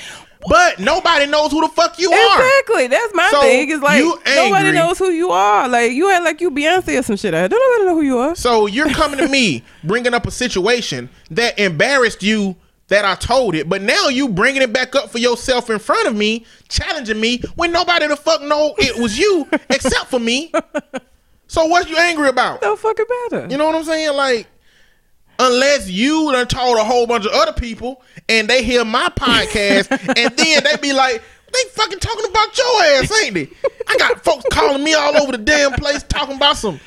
[0.48, 2.42] But nobody knows who the fuck you are.
[2.42, 2.88] Exactly.
[2.88, 3.70] That's my So, thing.
[3.70, 4.04] It's like
[4.36, 5.68] nobody knows who you are.
[5.70, 7.34] Like you act like you Beyonce or some shit.
[7.34, 8.36] I don't nobody know who you are.
[8.36, 12.56] So you're coming to me bringing up a situation that embarrassed you
[12.90, 16.08] that I told it, but now you bringing it back up for yourself in front
[16.08, 20.52] of me, challenging me when nobody the fuck know it was you except for me.
[21.48, 22.62] So what you angry about?
[22.62, 23.48] No fucking matter.
[23.50, 24.14] You know what I'm saying?
[24.16, 24.48] Like,
[25.40, 29.92] unless you done told a whole bunch of other people and they hear my podcast
[30.18, 31.22] and then they be like,
[31.54, 33.50] they fucking talking about your ass, ain't they?
[33.88, 36.80] I got folks calling me all over the damn place talking about some,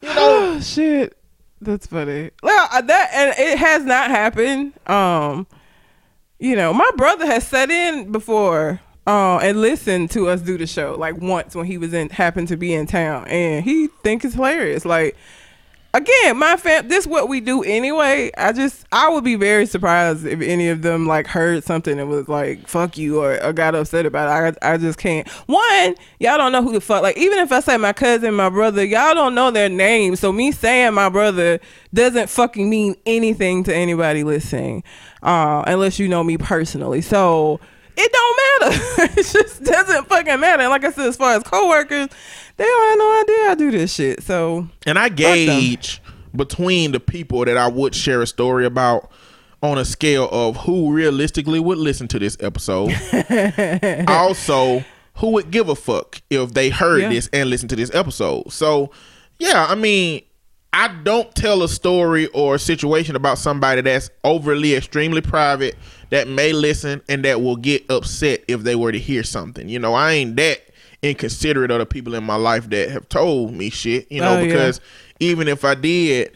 [0.00, 0.16] you know.
[0.18, 1.16] Oh shit,
[1.60, 2.30] that's funny.
[2.42, 4.74] Well, uh, that and it has not happened.
[4.88, 5.46] Um,
[6.38, 8.80] you know, my brother has sat in before.
[9.06, 12.46] Uh, and listened to us do the show like once when he was in happened
[12.46, 15.16] to be in town and he think it's hilarious like
[15.92, 18.30] again my fam this what we do anyway.
[18.36, 22.08] I just i would be very surprised if any of them like heard something and
[22.08, 24.58] was like fuck you or, or got upset about it.
[24.62, 25.28] I, I just can't.
[25.46, 28.48] One y'all don't know who the fuck like even if i say my cousin my
[28.48, 31.60] brother y'all don't know their names so me saying my brother
[31.92, 34.84] doesn't fucking mean anything to anybody listening
[35.22, 37.00] uh unless you know me personally.
[37.00, 37.60] So
[38.02, 41.42] it don't matter it just doesn't fucking matter and like i said as far as
[41.42, 42.08] coworkers
[42.56, 46.00] they don't have no idea i do this shit so And I gauge
[46.34, 49.10] between the people that I would share a story about
[49.62, 52.92] on a scale of who realistically would listen to this episode.
[54.08, 54.84] also,
[55.16, 57.08] who would give a fuck if they heard Yeah.
[57.10, 58.52] this and listened to this episode.
[58.52, 58.90] So,
[59.38, 60.22] yeah, I mean,
[60.72, 65.76] I don't tell a story or a situation about somebody that's overly extremely private
[66.10, 69.68] that may listen and that will get upset if they were to hear something.
[69.68, 70.60] You know, I ain't that
[71.02, 74.38] inconsiderate of the people in my life that have told me shit, you know, Oh,
[74.38, 74.44] yeah.
[74.44, 74.80] because
[75.18, 76.30] even if I did,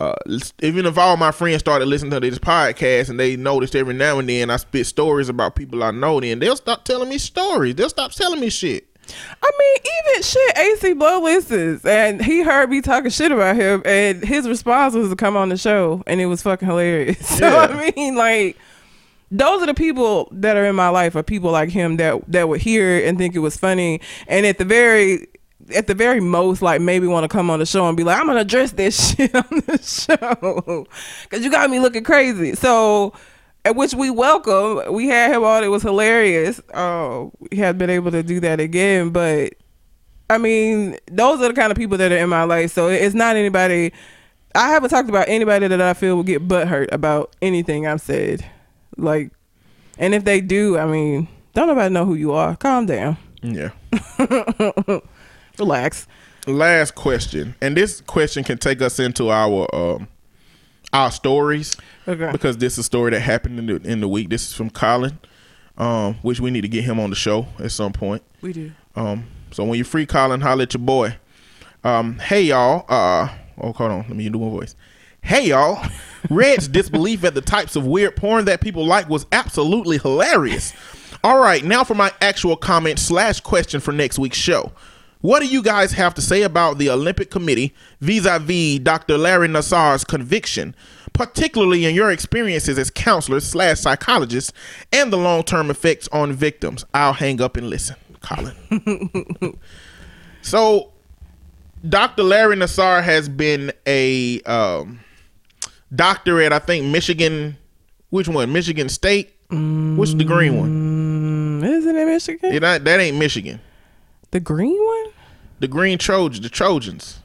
[0.00, 0.14] uh,
[0.62, 4.18] even if all my friends started listening to this podcast and they noticed every now
[4.18, 7.74] and then I spit stories about people I know, then they'll stop telling me stories.
[7.74, 8.86] They'll stop telling me shit.
[9.42, 13.82] I mean, even shit, AC Blow listens, and he heard me talking shit about him,
[13.84, 17.18] and his response was to come on the show, and it was fucking hilarious.
[17.38, 17.66] So Yeah.
[17.70, 18.56] I mean, like,
[19.30, 22.48] those are the people that are in my life, are people like him that that
[22.48, 25.26] would hear it and think it was funny, and at the very
[25.74, 28.18] at the very most, like maybe want to come on the show and be like,
[28.18, 30.86] I'm gonna address this shit on the show
[31.24, 32.54] because you got me looking crazy.
[32.54, 33.12] So,
[33.74, 34.92] which we welcome.
[34.92, 36.60] We had him on; it was hilarious.
[36.74, 39.54] Oh, we had been able to do that again, but
[40.28, 42.72] I mean, those are the kind of people that are in my life.
[42.72, 43.92] So it's not anybody.
[44.54, 48.44] I haven't talked about anybody that I feel will get butthurt about anything I've said.
[48.96, 49.30] Like,
[49.98, 52.56] and if they do, I mean, don't nobody know who you are.
[52.56, 53.70] Calm down, Yeah.
[55.58, 56.06] relax.
[56.46, 60.06] Last question, and this question can take us into our um
[60.96, 61.76] our stories
[62.08, 62.30] Okay.
[62.32, 64.28] because this is a story that happened in the in the week.
[64.30, 65.18] This is from Colin,
[65.76, 68.22] um, which we need to get him on the show at some point.
[68.40, 68.72] We do.
[68.94, 71.16] Um, so when you're free, Colin, holler at your boy.
[71.84, 72.84] Um, hey y'all.
[72.88, 73.28] Uh,
[73.60, 73.98] oh, hold on.
[74.08, 74.74] Let me do my voice.
[75.22, 75.84] Hey y'all.
[76.30, 80.72] Red's disbelief at the types of weird porn that people like was absolutely hilarious.
[81.24, 84.72] All right, now for my actual comment slash question for next week's show.
[85.20, 89.18] What do you guys have to say about the Olympic Committee vis-a-vis Dr.
[89.18, 90.74] Larry Nassar's conviction,
[91.12, 94.52] particularly in your experiences as counselors slash psychologists,
[94.92, 96.84] and the long-term effects on victims?
[96.94, 99.58] I'll hang up and listen, Colin.
[100.46, 100.92] So,
[101.88, 102.22] Dr.
[102.22, 105.00] Larry Nassar has been a um,
[105.92, 107.56] doctor at I think Michigan.
[108.10, 108.52] Which one?
[108.52, 109.34] Michigan State.
[109.50, 111.62] Which the green one?
[111.62, 112.52] Mm, isn't it Michigan?
[112.54, 113.60] It that ain't Michigan.
[114.30, 115.06] The green one?
[115.60, 116.42] The green Trojans.
[116.42, 117.20] The Trojans.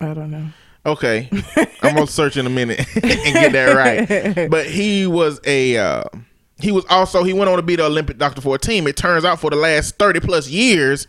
[0.00, 0.48] I don't know.
[0.86, 1.28] Okay,
[1.82, 4.50] I'm gonna search in a minute and get that right.
[4.50, 5.76] But he was a.
[5.76, 6.04] Uh,
[6.60, 8.86] he was also he went on to be the Olympic doctor for a team.
[8.86, 11.06] It turns out for the last thirty plus years,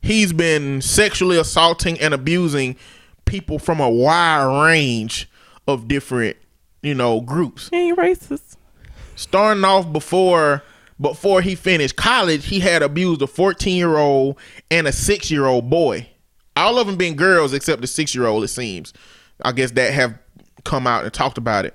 [0.00, 2.76] he's been sexually assaulting and abusing
[3.24, 5.30] people from a wide range
[5.66, 6.36] of different,
[6.82, 7.68] you know, groups.
[7.70, 8.56] He ain't racist.
[9.16, 10.62] Starting off before
[11.02, 14.38] before he finished college, he had abused a 14 year old
[14.70, 16.08] and a six year old boy.
[16.56, 18.44] All of them being girls except the six year old.
[18.44, 18.92] It seems.
[19.42, 20.18] I guess that have
[20.64, 21.74] come out and talked about it.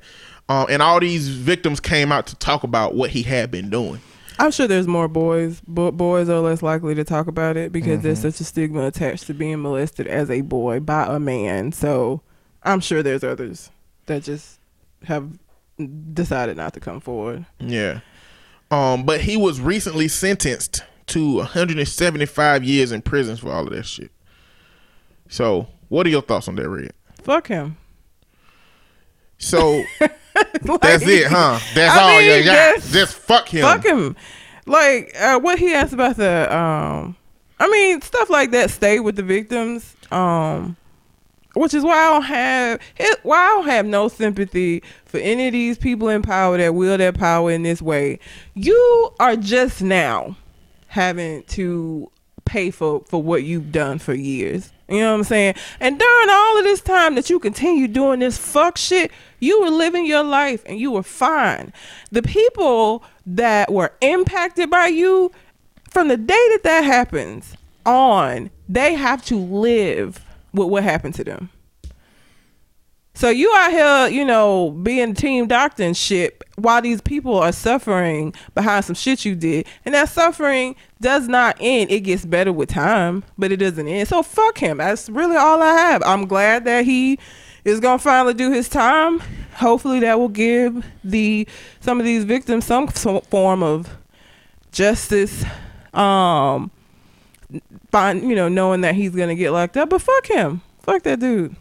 [0.49, 3.99] Um, and all these victims came out to talk about what he had been doing.
[4.39, 8.01] I'm sure there's more boys, but boys are less likely to talk about it because
[8.01, 8.29] there's Mm-hmm.
[8.29, 11.71] such a stigma attached to being molested as a boy by a man.
[11.71, 12.21] So
[12.63, 13.71] I'm sure there's others
[14.05, 14.59] that just
[15.05, 15.27] have
[16.13, 17.45] decided not to come forward.
[17.59, 18.01] Yeah.
[18.69, 23.85] Um, but he was recently sentenced to 175 years in prison for all of that
[23.85, 24.11] shit.
[25.29, 26.91] So, what are your thoughts on that, Red?
[27.21, 27.77] Fuck him.
[29.37, 31.59] So Like, that's it, huh?
[31.73, 32.81] That's I all mean, you got.
[32.81, 33.61] Just fuck him.
[33.61, 34.15] Fuck him.
[34.65, 37.15] Like uh, what he asked about the um
[37.59, 39.95] I mean stuff like that stay with the victims.
[40.11, 40.75] Um
[41.57, 42.81] which is why I don't have
[43.23, 46.99] why I don't have no sympathy for any of these people in power that wield
[46.99, 48.19] their power in this way.
[48.53, 50.37] You are just now
[50.87, 52.11] having to
[52.45, 54.71] pay for for what you've done for years.
[54.89, 55.55] You know what I'm saying?
[55.81, 59.69] And during all of this time that you continue doing this fuck shit, you were
[59.69, 61.73] living your life and you were fine.
[62.11, 65.31] The people that were impacted by you
[65.89, 71.23] from the day that that happens on, they have to live with what happened to
[71.23, 71.49] them.
[73.17, 77.51] So you out here, you know, being team doctor and shit while these people are
[77.51, 79.65] suffering behind some shit you did.
[79.85, 81.89] And that suffering does not end.
[81.89, 84.07] It gets better with time, but it doesn't end.
[84.07, 84.77] So fuck him.
[84.77, 86.03] That's really all I have.
[86.05, 87.17] I'm glad that he
[87.65, 89.19] is gonna finally do his time.
[89.55, 91.47] Hopefully that will give the
[91.79, 93.97] some of these victims some so- form of
[94.71, 95.43] justice.
[95.91, 96.69] Um
[97.91, 99.89] find you know, knowing that he's gonna get locked up.
[99.89, 100.61] But fuck him.
[100.81, 101.55] Fuck that dude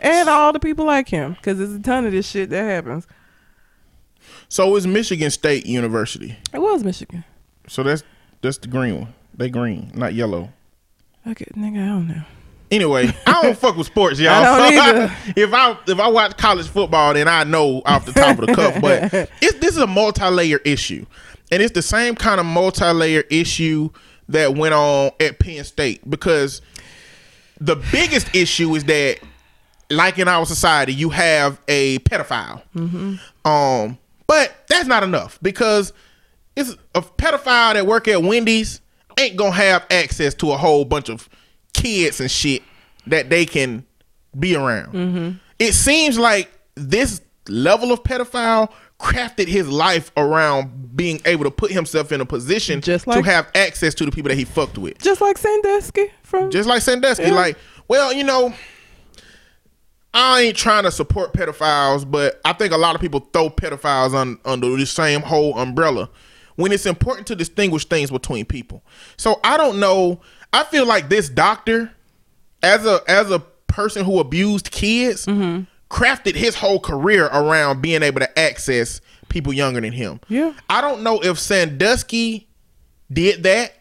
[0.00, 3.06] and all the people like him because there's a ton of this shit that happens.
[4.48, 6.36] So it's Michigan State University.
[6.52, 7.24] It was Michigan.
[7.66, 8.02] So that's
[8.40, 9.14] that's the green one.
[9.34, 10.50] They green, not yellow.
[11.26, 12.22] Okay, nigga, I don't know.
[12.70, 14.32] Anyway, I don't fuck with sports, y'all.
[14.32, 18.46] I if I if I watch college football, then I know off the top of
[18.46, 18.80] the cuff.
[18.80, 21.04] But it's this is a multi-layer issue,
[21.50, 23.90] and it's the same kind of multi-layer issue
[24.28, 26.60] that went on at Penn State because
[27.60, 29.18] the biggest issue is that,
[29.90, 32.62] like in our society, you have a pedophile.
[33.44, 35.92] Um, but that's not enough because
[36.56, 38.80] it's a pedophile that work at Wendy's
[39.18, 41.28] ain't gonna have access to a whole bunch of
[41.72, 42.62] kids and shit
[43.06, 43.84] that they can
[44.38, 44.94] be around.
[45.58, 51.70] It seems like this level of pedophile crafted his life around being able to put
[51.70, 54.76] himself in a position Just like, to have access to the people that he fucked
[54.78, 54.98] with.
[54.98, 56.50] Just like Sandusky from.
[56.50, 57.32] Just like Sandusky, Yeah.
[57.32, 57.56] like,
[57.86, 58.52] well, you know,
[60.14, 64.14] I ain't trying to support pedophiles, but I think a lot of people throw pedophiles
[64.14, 66.08] on, under the same whole umbrella
[66.56, 68.82] when it's important to distinguish things between people.
[69.16, 70.20] So I don't know.
[70.52, 71.92] I feel like this doctor,
[72.62, 75.64] as a as a person who abused kids, Mm-hmm.
[75.90, 80.20] Crafted his whole career around being able to access people younger than him.
[80.28, 80.54] Yeah.
[80.68, 82.48] I don't know if Sandusky
[83.12, 83.74] did that.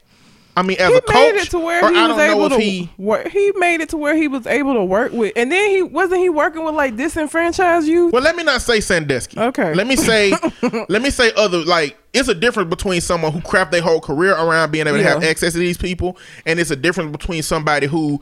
[0.56, 2.54] I mean, as he a coach, made it to where he I was able if
[2.54, 3.28] to he work.
[3.28, 6.20] He made it to where he was able to work with, and then he wasn't
[6.22, 8.12] he working with like disenfranchised youth.
[8.12, 9.40] Well, let me not say Sandusky.
[9.40, 9.76] Okay.
[9.76, 10.34] Let me say,
[10.90, 14.32] let me say other like it's a difference between someone who craft their whole career
[14.32, 16.18] around being able to have access to these people,
[16.48, 18.20] and it's a difference between somebody who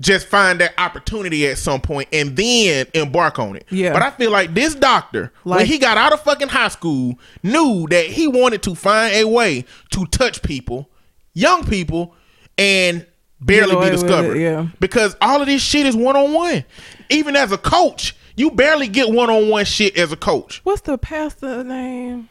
[0.00, 3.64] just find that opportunity at some point and then embark on it.
[3.70, 3.92] Yeah.
[3.92, 7.18] But I feel like this doctor, when Like- he got out of fucking high school,
[7.42, 10.90] knew that he wanted to find a way to touch people,
[11.32, 12.14] young people,
[12.58, 13.06] and
[13.40, 14.36] barely be with it, discovered.
[14.38, 14.66] yeah.
[14.80, 16.64] Because all of this shit is one on one.
[17.10, 20.60] Even as a coach, you barely get one on one shit as a coach.
[20.64, 22.28] What's the pastor name?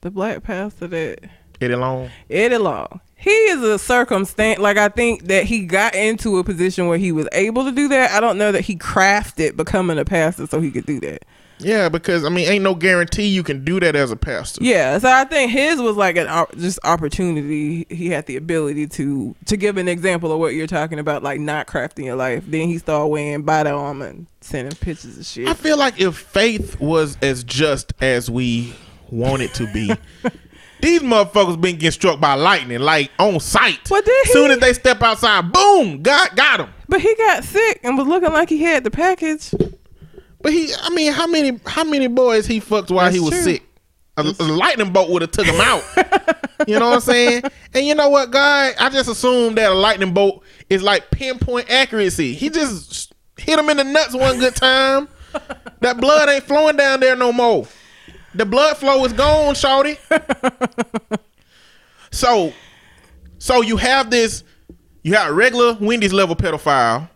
[0.00, 1.20] The black pastor that
[1.60, 2.10] Eddie Long.
[2.28, 3.00] Eddie Long.
[3.24, 4.58] He is a circumstance.
[4.58, 7.88] Like I think that he got into a position where he was able to do
[7.88, 8.10] that.
[8.10, 11.24] I don't know that he crafted becoming a pastor so he could do that.
[11.58, 14.62] Yeah, because I mean, ain't no guarantee you can do that as a pastor.
[14.62, 17.86] Yeah, so I think his was like an op- just opportunity.
[17.88, 21.40] He had the ability to to give an example of what you're talking about, like
[21.40, 22.44] not crafting your life.
[22.46, 25.48] Then he started wearing body armor and sending pictures of shit.
[25.48, 28.74] I feel like if faith was as just as we
[29.10, 29.94] want it to be,
[30.84, 33.90] these motherfuckers been getting struck by lightning, like on sight.
[33.90, 34.52] Well, did Soon he?
[34.52, 36.68] as they step outside, boom, got got him.
[36.88, 39.54] But he got sick and was looking like he had the package.
[40.42, 43.30] But he, I mean, how many how many boys he fucked while That's he was
[43.30, 43.42] true.
[43.42, 43.62] sick?
[44.16, 45.82] A, a lightning bolt would have took him out.
[46.68, 47.42] you know what I'm saying?
[47.72, 48.72] And you know what, guy?
[48.78, 52.34] I just assumed that a lightning bolt is like pinpoint accuracy.
[52.34, 55.08] He just hit him in the nuts one good time.
[55.80, 57.66] That blood ain't flowing down there no more.
[58.34, 59.96] The blood flow is gone, shorty.
[62.10, 62.52] so,
[63.38, 64.42] so you have this.
[65.02, 67.08] You got regular Wendy's level pedophile.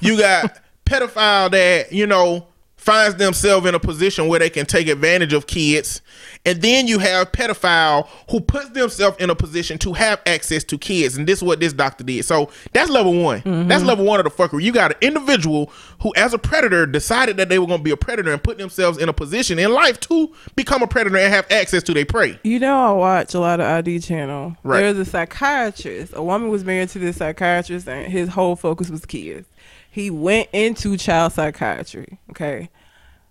[0.00, 2.46] You got pedophile that you know
[2.84, 6.02] finds themselves in a position where they can take advantage of kids.
[6.44, 10.76] And then you have pedophile who puts themselves in a position to have access to
[10.76, 11.16] kids.
[11.16, 12.26] And this is what this doctor did.
[12.26, 13.40] So that's level one.
[13.40, 13.68] Mm-hmm.
[13.68, 14.62] That's level one of the fuckery.
[14.62, 15.72] You got an individual
[16.02, 18.58] who, as a predator, decided that they were going to be a predator and put
[18.58, 22.04] themselves in a position in life to become a predator and have access to their
[22.04, 22.38] prey.
[22.44, 24.58] You know, I watch a lot of ID channel.
[24.62, 24.80] Right.
[24.80, 26.12] There's a psychiatrist.
[26.14, 29.48] A woman was married to this psychiatrist, and his whole focus was kids.
[29.94, 32.18] He went into child psychiatry.
[32.30, 32.68] Okay.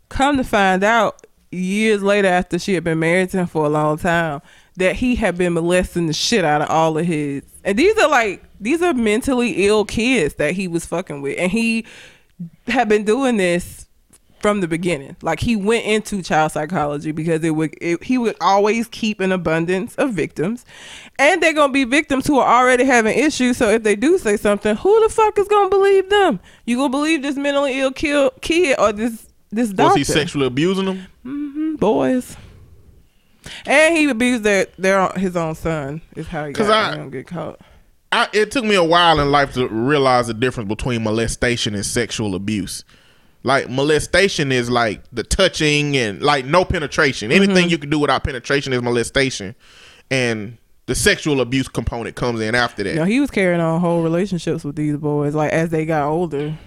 [0.07, 3.69] Come to find out, years later, after she had been married to him for a
[3.69, 4.41] long time,
[4.77, 7.43] that he had been molesting the shit out of all of his.
[7.65, 11.51] And these are like these are mentally ill kids that he was fucking with, and
[11.51, 11.85] he
[12.67, 13.82] had been doing this
[14.43, 15.15] from the beginning.
[15.23, 19.31] Like he went into child psychology because it would it, he would always keep an
[19.31, 20.63] abundance of victims,
[21.17, 23.57] and they're gonna be victims who are already having issues.
[23.57, 26.39] So if they do say something, who the fuck is gonna believe them?
[26.65, 29.97] You gonna believe this mentally ill kill, kid or this this doctor?
[29.99, 31.07] Was he sexually abusing them?
[31.25, 32.35] Mhm, boys.
[33.65, 36.01] And he abused their their his own son.
[36.15, 37.59] Is how he got I- get caught.
[38.11, 41.83] I, it took me a while in life to realize the difference between molestation and
[41.83, 42.83] sexual abuse.
[43.43, 47.31] Like molestation is like the touching and like no penetration.
[47.31, 49.53] Anything you can do without penetration is molestation,
[50.09, 52.95] and the sexual abuse component comes in after that.
[52.95, 56.57] Know, he was carrying on whole relationships with these boys, like as they got older.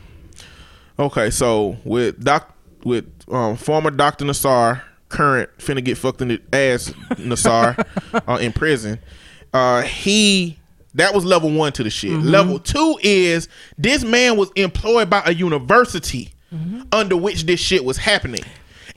[0.99, 2.55] Okay, so with doc
[2.85, 7.87] with um, former Doctor Nassar, current finna get fucked in the ass Nassar
[8.29, 8.99] uh, in prison.
[9.53, 10.59] Uh, he
[10.95, 12.13] that was level one to the shit.
[12.13, 13.49] Level two is
[13.79, 16.83] this man was employed by a university Mm-hmm.
[16.93, 18.43] under which this shit was happening,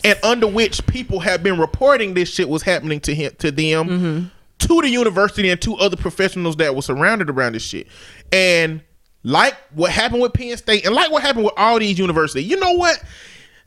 [0.04, 3.88] and under which people have been reporting this shit was happening to him to them.
[3.88, 4.26] Mm-hmm.
[4.68, 7.88] To the university and to other professionals that were surrounded around this shit,
[8.34, 8.82] and
[9.24, 12.46] like what happened with Penn State, and like what happened with all these universities.
[12.46, 13.02] You know what?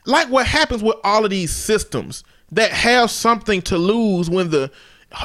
[0.05, 4.71] Like what happens with all of these systems that have something to lose when the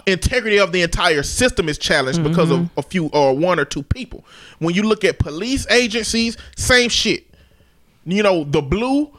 [0.06, 2.78] integrity of the entire system is challenged because of mm-hmm.
[2.78, 4.24] a few or one or two people.
[4.58, 7.27] When you look at police agencies, same shit.
[8.12, 9.12] You know, the blue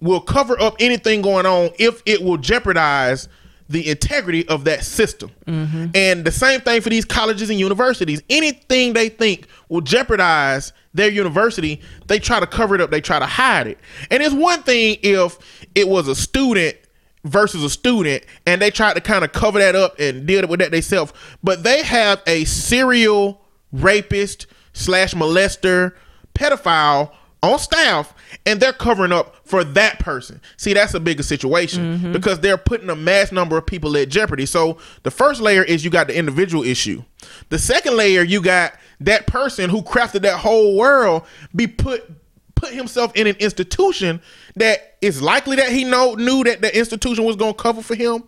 [0.00, 3.28] will cover up anything going on if it will jeopardize
[3.68, 5.30] the integrity of that system.
[5.46, 5.86] Mm-hmm.
[5.94, 8.22] And the same thing for these colleges and universities.
[8.30, 13.18] Anything they think will jeopardize their university, they try to cover it up, they try
[13.18, 13.78] to hide it.
[14.10, 15.38] And it's one thing if
[15.74, 16.76] it was a student
[17.24, 20.60] versus a student and they tried to kind of cover that up and deal with
[20.60, 21.12] that themselves.
[21.42, 25.92] But they have a serial rapist slash molester
[26.34, 27.12] pedophile
[27.42, 28.14] on staff
[28.46, 30.40] and they're covering up for that person.
[30.56, 34.46] See, that's a bigger situation because they're putting a mass number of people at jeopardy.
[34.46, 37.02] So the first layer is you got the individual issue.
[37.48, 41.22] The second layer, you got that person who crafted that whole world
[41.54, 42.10] be put
[42.54, 44.20] put himself in an institution
[44.56, 48.24] that is likely that he know knew that the institution was gonna cover for him.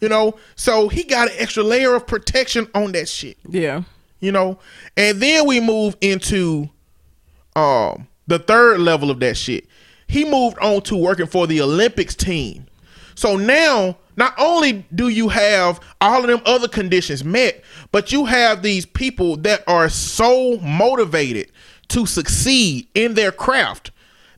[0.00, 3.82] You know, so he got an extra layer of protection on that shit Yeah.
[4.20, 4.58] you know
[4.96, 6.68] and then we move into
[7.56, 9.66] um the third level of that shit
[10.06, 12.66] he moved on to working for the olympics team
[13.14, 18.24] so now not only do you have all of them other conditions met but you
[18.24, 21.50] have these people that are so motivated
[21.88, 23.90] to succeed in their craft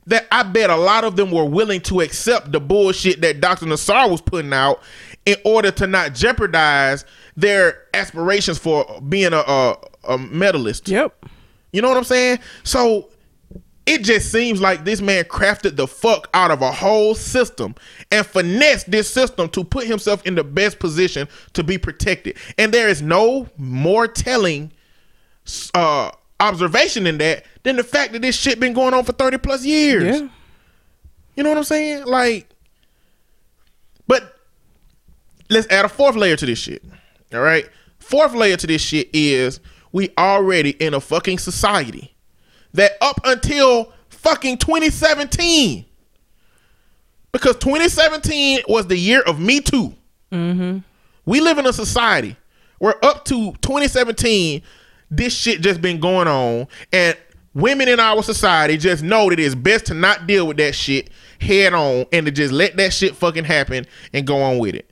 [0.07, 3.65] that I bet a lot of them were willing to accept the bullshit that Dr.
[3.65, 4.81] Nassar was putting out
[5.25, 7.05] in order to not jeopardize
[7.35, 9.77] their aspirations for being a, a,
[10.09, 10.87] a medalist.
[10.87, 11.25] Yep.
[11.71, 12.39] You know what I'm saying?
[12.63, 13.09] So
[13.85, 17.75] it just seems like this man crafted the fuck out of a whole system
[18.11, 22.37] and finessed this system to put himself in the best position to be protected.
[22.57, 24.71] And there is no more telling
[25.75, 29.37] uh, observation in that than the fact that this shit been going on for 30
[29.37, 30.21] plus years.
[30.21, 30.29] Yeah.
[31.35, 32.05] You know what I'm saying?
[32.05, 32.49] Like,
[34.07, 34.39] but
[35.49, 36.83] let's add a fourth layer to this shit.
[37.33, 37.69] All right.
[37.99, 39.59] Fourth layer to this shit is
[39.91, 42.14] we already in a fucking society
[42.75, 45.85] that up until fucking 2017,
[47.31, 49.93] because 2017 was the year of Me Too.
[50.31, 50.79] Mm-hmm.
[51.25, 52.37] We live in a society
[52.79, 54.61] where up to 2017,
[55.09, 57.17] this shit just been going on, and
[57.53, 61.09] women in our society just know that it's best to not deal with that shit
[61.39, 64.89] head on and to just let that shit fucking happen and go on with it.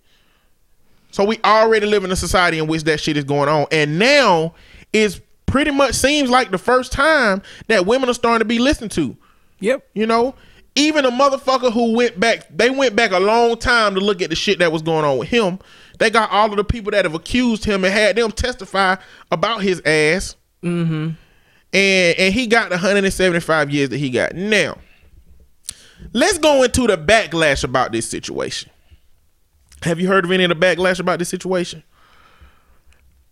[1.12, 4.00] So we already live in a society in which that shit is going on, and
[4.00, 4.56] now
[4.92, 5.22] is
[5.54, 9.16] pretty much seems like the first time that women are starting to be listened to.
[9.60, 9.88] Yep.
[9.94, 10.34] You know,
[10.74, 14.32] even a motherfucker who went back, they went back a long time to look at
[14.32, 15.60] the shit that was going on with him.
[16.00, 18.96] They got all of the people that have accused him and had them testify
[19.32, 20.36] about his ass.
[20.64, 21.12] Mm-hmm.
[21.72, 24.34] And and he got the 175 years that he got.
[24.34, 24.80] Now,
[26.14, 28.72] let's go into the backlash about this situation.
[29.84, 31.84] Have you heard of any of the backlash about this situation?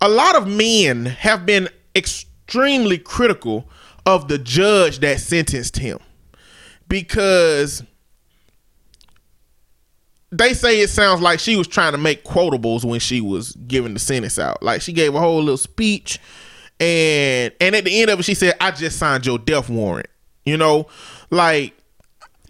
[0.02, 3.70] A lot of men have been extremely critical
[4.06, 6.00] of the judge that sentenced him
[6.88, 7.84] because
[10.32, 13.94] they say it sounds like she was trying to make quotables when she was giving
[13.94, 14.64] the sentence out.
[14.64, 16.20] Like she gave a whole little speech
[16.80, 20.08] and and at the end of it she said, I just signed your death warrant.
[20.46, 20.88] You know?
[21.30, 21.76] Like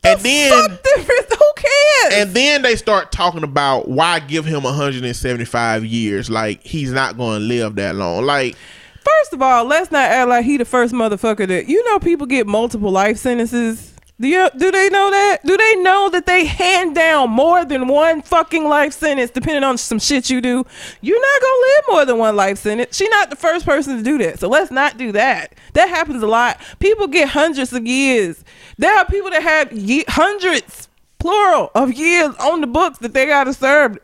[0.03, 0.51] and then.
[0.97, 2.13] Who cares?
[2.13, 7.39] and then they start talking about why give him 175 years like he's not going
[7.39, 8.55] to live that long like
[9.03, 12.27] First of all, let's not act like he the first motherfucker that you know people
[12.27, 13.93] get multiple life sentences.
[14.19, 15.39] Do you do they know that?
[15.43, 19.79] Do they know that they hand down more than one fucking life sentence depending on
[19.79, 20.63] some shit you do?
[21.01, 22.95] You're not gonna live more than one life sentence.
[22.95, 24.39] She's not the first person to do that.
[24.39, 25.55] So let's not do that.
[25.73, 26.59] That happens a lot.
[26.77, 28.43] People get hundreds of years.
[28.77, 30.87] There are people that have ye- hundreds,
[31.17, 33.97] plural, of years on the books that they gotta serve.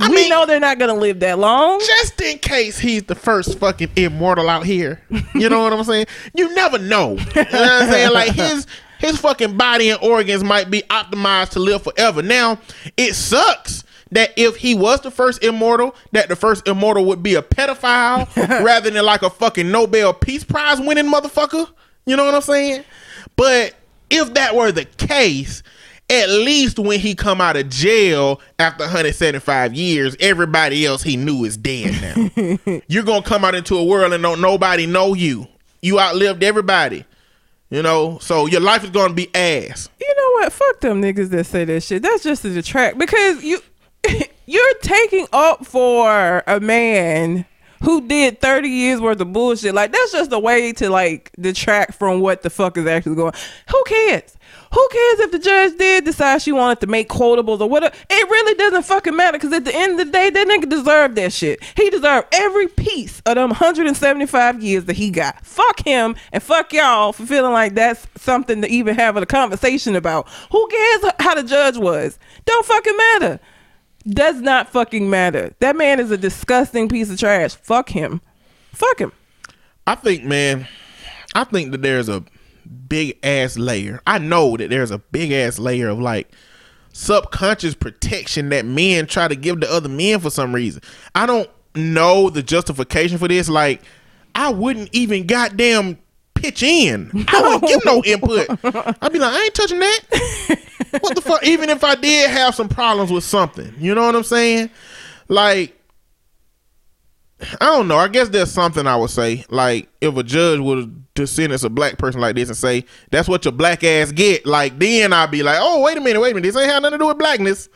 [0.00, 1.80] I we mean- know they're not gonna live that long.
[1.80, 5.00] just in case he's the first fucking immortal out here.
[5.34, 6.06] You know what i'm saying?
[6.34, 7.12] You never know.
[7.12, 8.12] You know what i'm saying?
[8.12, 8.66] Like his
[8.98, 12.22] his fucking body and organs might be optimized to live forever.
[12.22, 12.58] Now
[12.96, 17.34] it sucks that if he was the first immortal that the first immortal would be
[17.34, 18.26] a pedophile
[18.64, 21.68] rather than like a fucking nobel peace prize winning motherfucker.
[22.06, 22.84] You know what i'm saying?
[23.34, 23.74] But
[24.08, 25.62] if that were the case
[26.08, 31.44] at least when he come out of jail after 175 years, everybody else he knew
[31.44, 32.80] is dead now.
[32.88, 35.46] You're gonna come out into a world and don't nobody know you.
[35.82, 37.04] You outlived everybody.
[37.68, 39.88] You know, so your life is gonna be ass.
[40.00, 40.52] You know what?
[40.52, 42.02] Fuck them niggas that say that shit.
[42.02, 43.60] That's just to detract because you
[44.46, 47.44] you're taking up for a man
[47.82, 49.74] who did 30 years worth of bullshit.
[49.74, 53.34] Like that's just a way to like detract from what the fuck is actually going.
[53.70, 54.35] Who cares?
[54.72, 57.94] Who cares if the judge did decide she wanted to make quotables or whatever?
[58.10, 61.16] It really doesn't fucking matter because at the end of the day, that nigga deserved
[61.16, 61.62] that shit.
[61.76, 65.44] He deserved every piece of them 175 years that he got.
[65.44, 69.96] Fuck him and fuck y'all for feeling like that's something to even have a conversation
[69.96, 70.28] about.
[70.50, 72.18] Who cares how the judge was?
[72.44, 73.40] Don't fucking matter.
[74.08, 75.54] Does not fucking matter.
[75.58, 77.56] That man is a disgusting piece of trash.
[77.56, 78.20] Fuck him.
[78.72, 79.12] Fuck him.
[79.86, 80.68] I think, man,
[81.34, 82.24] I think that there's a
[82.66, 84.00] big ass layer.
[84.06, 86.30] I know that there's a big ass layer of like
[86.92, 90.82] subconscious protection that men try to give to other men for some reason.
[91.14, 93.48] I don't know the justification for this.
[93.48, 93.82] Like,
[94.34, 95.98] I wouldn't even goddamn
[96.34, 97.10] pitch in.
[97.28, 98.48] I wouldn't give no input.
[99.02, 100.00] I'd be like, I ain't touching that.
[101.00, 101.44] what the fuck?
[101.44, 104.70] Even if I did have some problems with something, you know what I'm saying?
[105.28, 105.76] Like,
[107.60, 107.96] I don't know.
[107.96, 109.44] I guess there's something I would say.
[109.50, 113.28] Like, if a judge would to sentence a black person like this and say, that's
[113.28, 116.32] what your black ass get, like, then I'd be like, oh, wait a minute, wait
[116.32, 116.46] a minute.
[116.46, 117.68] This ain't have nothing to do with blackness.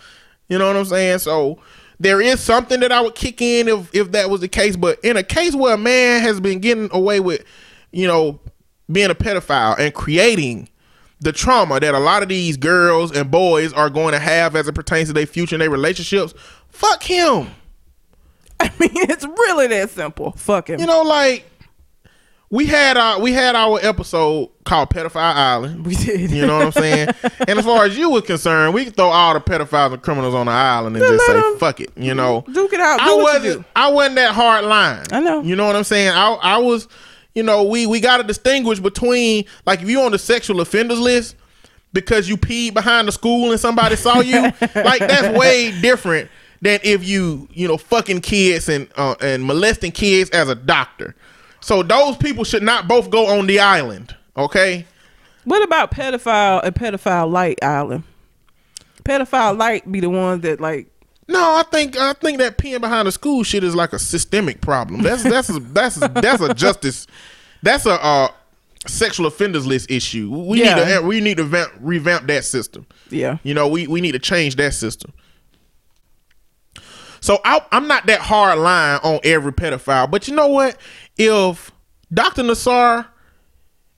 [0.49, 1.19] You know what I'm saying?
[1.19, 1.59] So,
[2.01, 4.75] there is something that I would kick in if, if that was the case.
[4.75, 7.45] But in a case where a man has been getting away with,
[7.93, 8.41] you know,
[8.91, 10.69] being a pedophile and creating
[11.21, 14.67] the trauma that a lot of these girls and boys are going to have as
[14.67, 16.33] it pertains to their future and their relationships,
[16.71, 17.51] fuck him.
[18.61, 20.33] I mean, it's really that simple.
[20.33, 20.81] Fuck him.
[20.81, 21.45] You know, like
[22.53, 25.87] we had our we had our episode called Pedophile Island.
[25.87, 26.33] we did.
[26.33, 27.09] You know what I'm saying?
[27.47, 30.35] and as far as you were concerned, we could throw all the pedophiles and criminals
[30.35, 31.93] on the island and Yeah, just say fuck it.
[31.97, 33.01] You know, Duke it out.
[33.01, 33.65] I wasn't.
[33.77, 35.05] I wasn't that hard line.
[35.13, 35.43] I know.
[35.43, 36.11] You know what I'm saying?
[36.11, 36.89] I I was,
[37.35, 40.99] you know, we we got to distinguish between like if you're on the sexual offenders
[40.99, 41.37] list
[41.93, 44.43] because you peed behind the school and somebody saw you,
[44.75, 46.29] like that's way different
[46.63, 51.15] than if you you know fucking kids and uh, and molesting kids as a doctor.
[51.61, 54.15] So those people should not both go on the island.
[54.37, 54.87] Okay.
[55.45, 58.05] What about pedophile and pedophile light island?
[59.05, 60.87] Pedophile light be the ones that like
[61.29, 64.61] No, I think I think that peeing behind the school shit is like a systemic
[64.61, 65.03] problem.
[65.03, 67.07] That's that's a, that's a, that's a justice.
[67.63, 68.29] That's a uh,
[68.87, 70.31] sexual offenders list issue.
[70.31, 70.75] We Yeah.
[70.75, 72.87] need to we need to vamp, revamp that system.
[73.11, 73.39] yeah.
[73.43, 75.13] You know, we we need to change that system.
[77.23, 80.79] So I, I'm not that hard line on every pedophile, but you know what?
[81.23, 81.71] If
[82.11, 82.43] Dr.
[82.43, 83.07] Nassar,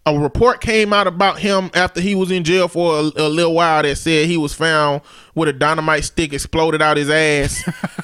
[0.04, 3.54] a report came out about him after he was in jail for a, a little
[3.54, 5.02] while that said he was found
[5.36, 7.62] with a dynamite stick exploded out his ass.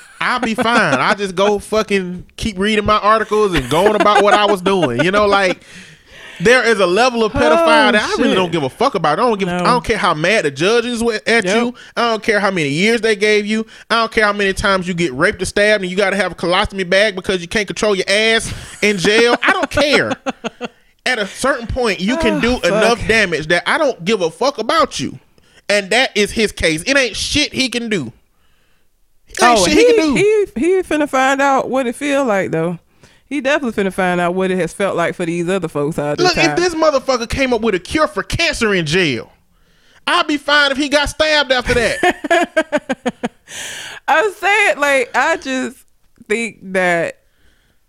[0.20, 0.94] I'll be fine.
[0.94, 5.02] I just go fucking keep reading my articles and going about what I was doing.
[5.02, 5.64] You know, like
[6.40, 8.94] there is a level of pedophile Oh, that I oh, really don't give a fuck
[8.94, 9.18] about.
[9.18, 9.48] I don't give.
[9.48, 9.56] No.
[9.56, 11.56] I don't care how mad the judges were at Yep.
[11.56, 11.74] you.
[11.96, 13.66] I don't care how many years they gave you.
[13.90, 16.16] I don't care how many times you get raped or stabbed and you got to
[16.16, 19.36] have a colostomy bag because you can't control your ass in jail.
[19.42, 20.12] I don't care.
[21.06, 22.64] At a certain point, you can Oh, do fuck.
[22.66, 25.18] enough damage that I don't give a fuck about you.
[25.70, 26.82] and that is his case.
[26.86, 28.12] It ain't shit he can do.
[29.28, 30.14] It ain't Oh, shit he, he, can do.
[30.14, 32.78] he he finna find out what it feel like though.
[33.28, 36.16] He definitely finna find out what it has felt like for these other folks out
[36.16, 36.26] there.
[36.26, 39.30] Look, if this motherfucker came up with a cure for cancer in jail,
[40.06, 43.30] I'd be fine if he got stabbed after that.
[44.08, 45.84] I'm saying, like I just
[46.26, 47.18] think that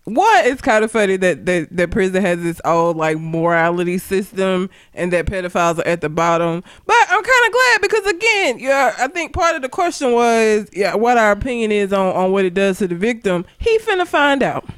[0.04, 4.68] one, it's kind of funny that, that that prison has its own like morality system
[4.92, 6.62] and that pedophiles are at the bottom.
[6.84, 10.68] But I'm kind of glad because again, yeah, I think part of the question was
[10.72, 13.46] yeah, what our opinion is on on what it does to the victim.
[13.58, 14.68] He finna find out.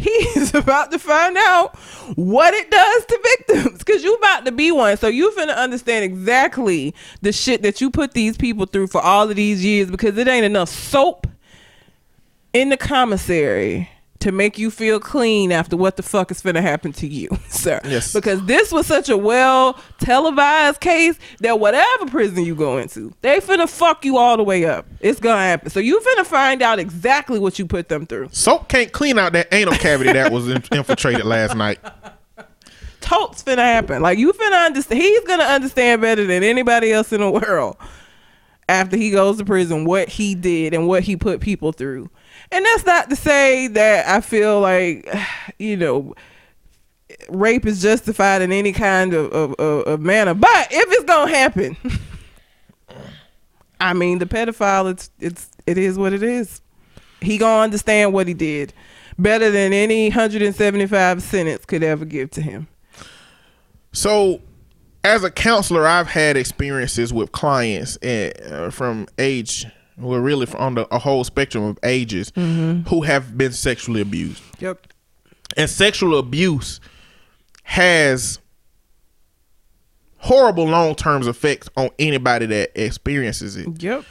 [0.00, 1.76] He's about to find out
[2.14, 4.96] what it does to victims because you about to be one.
[4.96, 9.28] So you finna understand exactly the shit that you put these people through for all
[9.28, 11.26] of these years because it ain't enough soap
[12.52, 13.90] in the commissary
[14.20, 17.80] to make you feel clean after what the fuck is finna happen to you, sir.
[17.84, 18.12] Yes.
[18.12, 23.40] Because this was such a well televised case that whatever prison you go into, they
[23.40, 24.86] finna fuck you all the way up.
[25.00, 25.70] It's gonna happen.
[25.70, 28.28] So you finna find out exactly what you put them through.
[28.32, 31.78] Soap can't clean out that anal cavity that was in- infiltrated last night.
[33.00, 34.02] Totes finna happen.
[34.02, 35.00] Like you finna understand.
[35.00, 37.76] He's gonna understand better than anybody else in the world
[38.68, 42.10] after he goes to prison what he did and what he put people through.
[42.52, 45.08] And that's not to say that I feel like,
[45.58, 46.14] you know,
[47.28, 50.34] rape is justified in any kind of, of, of, of manner.
[50.34, 51.76] But if it's gonna happen,
[53.80, 56.60] I mean, the pedophile, it's it's it is what it is.
[57.20, 58.72] He gonna understand what he did
[59.18, 62.66] better than any 175 sentence could ever give to him.
[63.92, 64.40] So,
[65.04, 69.66] as a counselor, I've had experiences with clients uh, from age,
[70.00, 74.42] well, really from the, a whole spectrum of ages, who have been sexually abused.
[74.58, 74.86] Yep.
[75.56, 76.80] And sexual abuse
[77.64, 78.38] has
[80.18, 83.82] horrible long term effects on anybody that experiences it.
[83.82, 84.04] Yep.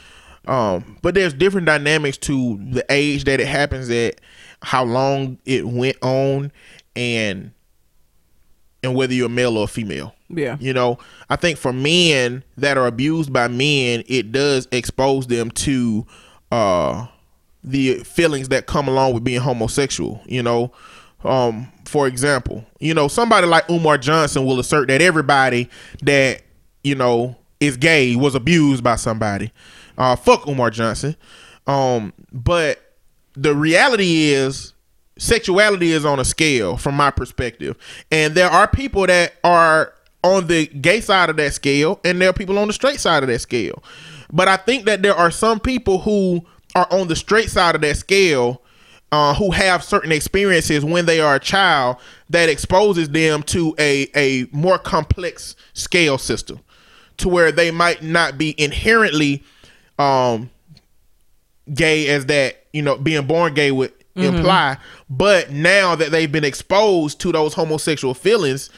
[0.46, 4.20] Um, but there's different dynamics to the age that it happens at,
[4.62, 6.50] how long it went on,
[6.96, 7.52] and
[8.82, 10.14] and whether you're male or female.
[10.28, 10.56] Yeah.
[10.60, 15.50] You know, I think for men that are abused by men, it does expose them
[15.52, 16.06] to
[16.52, 17.06] uh
[17.62, 20.72] the feelings that come along with being homosexual, you know.
[21.22, 25.68] Um, for example, you know, somebody like Umar Johnson will assert that everybody
[26.02, 26.40] that,
[26.82, 29.52] you know, is gay was abused by somebody.
[29.98, 31.16] Uh fuck Umar Johnson.
[31.66, 32.94] Um, but
[33.34, 34.72] the reality is
[35.20, 37.76] sexuality is on a scale from my perspective.
[38.10, 39.92] And there are people that are
[40.24, 43.22] on the gay side of that scale and there are people on the straight side
[43.22, 43.82] of that scale.
[44.32, 46.40] But I think that there are some people who
[46.74, 48.62] are on the straight side of that scale
[49.12, 51.96] uh, who have certain experiences when they are a child
[52.30, 56.60] that exposes them to a, a more complex scale system
[57.18, 59.42] to where they might not be inherently
[59.98, 60.48] um,
[61.74, 64.76] gay as that you know being born gay would imply
[65.10, 68.70] but now that they've been exposed to those homosexual feelings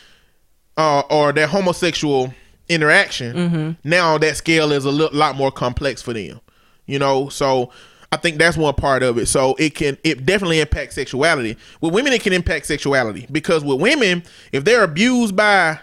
[0.79, 2.33] uh, or their homosexual
[2.69, 6.41] interaction now that scale is a lot more complex for them
[6.87, 7.29] you know?
[7.29, 7.71] So
[8.11, 9.27] i think that's one part of it.
[9.27, 11.57] So it can it definitely impacts sexuality.
[11.81, 14.23] With women it can impact sexuality because with women
[14.53, 15.79] if they're abused by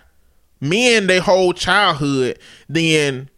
[0.62, 2.38] men their whole childhood
[2.68, 3.30] then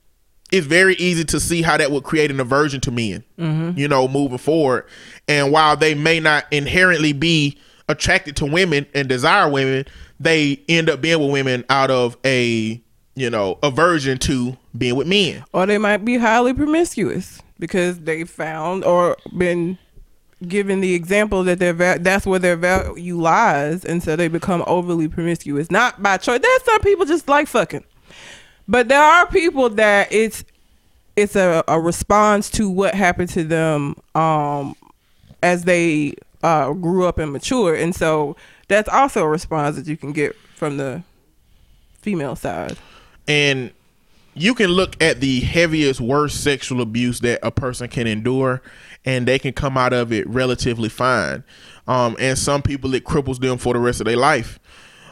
[0.51, 3.23] it's very easy to see how that would create an aversion to men,
[3.77, 4.85] you know, moving forward.
[5.31, 7.57] And while they may not inherently be
[7.87, 9.85] attracted to women and desire women,
[10.19, 12.81] they end up being with women out of a,
[13.15, 15.45] you know, aversion to being with men.
[15.53, 19.77] Or they might be highly promiscuous because they found or been
[20.45, 24.65] given the example that their va- that's where their value lies, and so they become
[24.67, 26.41] overly promiscuous, not by choice.
[26.41, 27.85] There's some people just like fucking,
[28.67, 30.43] but there are people that it's
[31.15, 34.75] it's a, a response to what happened to them um
[35.41, 38.35] as they uh grew up and matured, and so
[38.67, 41.03] that's also a response that you can get from the
[42.01, 42.77] female side.
[43.27, 43.71] and
[44.33, 48.61] you can look at the heaviest worst sexual abuse that a person can endure
[49.03, 51.43] and they can come out of it relatively fine.
[51.87, 54.57] Um, and some people it cripples them for the rest of their life.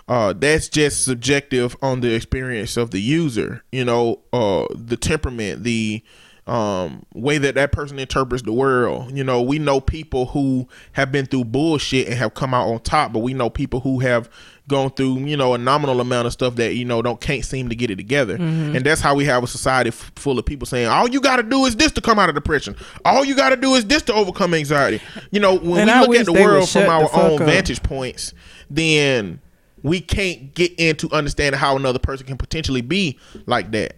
[0.07, 3.61] Uh, that's just subjective on the experience of the user.
[3.71, 6.01] You know uh, the temperament the
[6.49, 9.15] um, way that that person interprets the world.
[9.15, 12.79] You know we know people who have been through bullshit and have come out on
[12.79, 14.29] top but we know people who have
[14.67, 17.69] gone through you know a nominal amount of stuff that you know don't can't seem
[17.69, 18.35] to get it together.
[18.35, 21.37] And that's how we have a society f- full of people saying all you got
[21.37, 22.75] to do is this to come out of depression.
[23.05, 25.01] All you got to do is this to overcome anxiety.
[25.31, 27.47] You know when And we I look at the world from our own up.
[27.47, 28.33] vantage points
[28.69, 29.41] then
[29.81, 33.95] we can't get into understanding how another person can potentially be like that.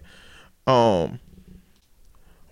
[0.67, 1.19] Um,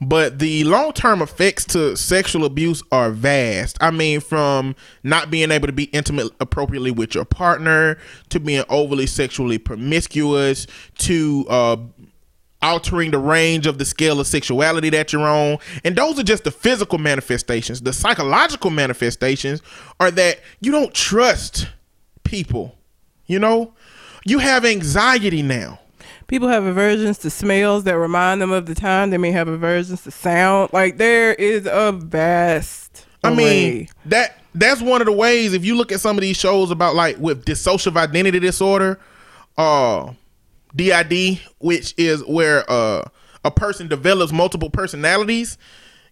[0.01, 3.77] but the long term effects to sexual abuse are vast.
[3.81, 7.97] I mean, from not being able to be intimate appropriately with your partner
[8.29, 10.67] to being overly sexually promiscuous
[10.99, 11.77] to uh,
[12.61, 15.57] altering the range of the scale of sexuality that you're on.
[15.83, 17.81] And those are just the physical manifestations.
[17.81, 19.61] The psychological manifestations
[19.99, 21.67] are that you don't trust
[22.23, 22.75] people.
[23.27, 23.73] You know,
[24.25, 25.79] you have anxiety now.
[26.29, 29.09] People have aversions to smells that remind them of the time.
[29.09, 30.71] They may have aversions to sound.
[30.71, 33.07] Like there is a vast.
[33.23, 36.37] I mean, that that's one of the ways if you look at some of these
[36.37, 38.99] shows about like with dissociative identity disorder,
[39.57, 40.13] uh
[40.75, 43.03] DID, which is where uh
[43.43, 45.57] a person develops multiple personalities.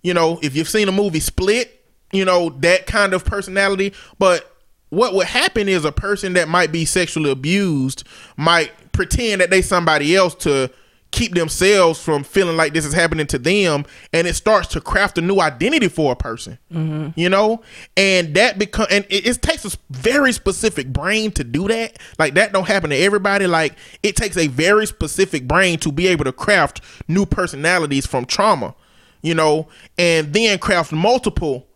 [0.02, 4.52] You know, if you've seen a movie Split, you know, that kind of personality, but
[4.90, 8.04] what would happen is a person that might be sexually abused
[8.38, 10.70] might pretend that they somebody else to
[11.12, 15.18] keep themselves from feeling like this is happening to them and it starts to craft
[15.18, 17.18] a new identity for a person mm-hmm.
[17.18, 17.62] you know?
[17.96, 21.98] And that become and it, it takes a very specific brain to do that.
[22.20, 23.48] Like that don't happen to everybody.
[23.48, 28.26] Like it takes a very specific brain to be able to craft new personalities from
[28.26, 28.76] trauma
[29.22, 29.68] you know?
[29.98, 31.67] And then craft multiple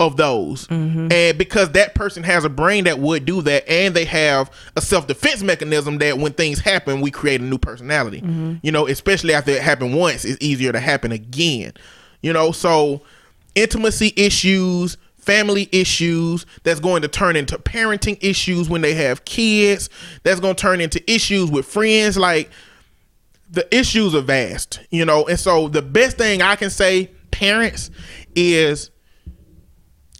[0.00, 0.66] of those.
[0.68, 1.12] Mm-hmm.
[1.12, 4.80] And because that person has a brain that would do that and they have a
[4.80, 8.22] self-defense mechanism that when things happen, we create a new personality.
[8.22, 8.54] Mm-hmm.
[8.62, 11.74] You know, especially after it happened once, it's easier to happen again.
[12.22, 13.02] You know, so
[13.54, 19.90] intimacy issues, family issues that's going to turn into parenting issues when they have kids,
[20.22, 22.50] that's going to turn into issues with friends like
[23.50, 25.26] the issues are vast, you know.
[25.26, 27.90] And so the best thing I can say parents
[28.34, 28.90] is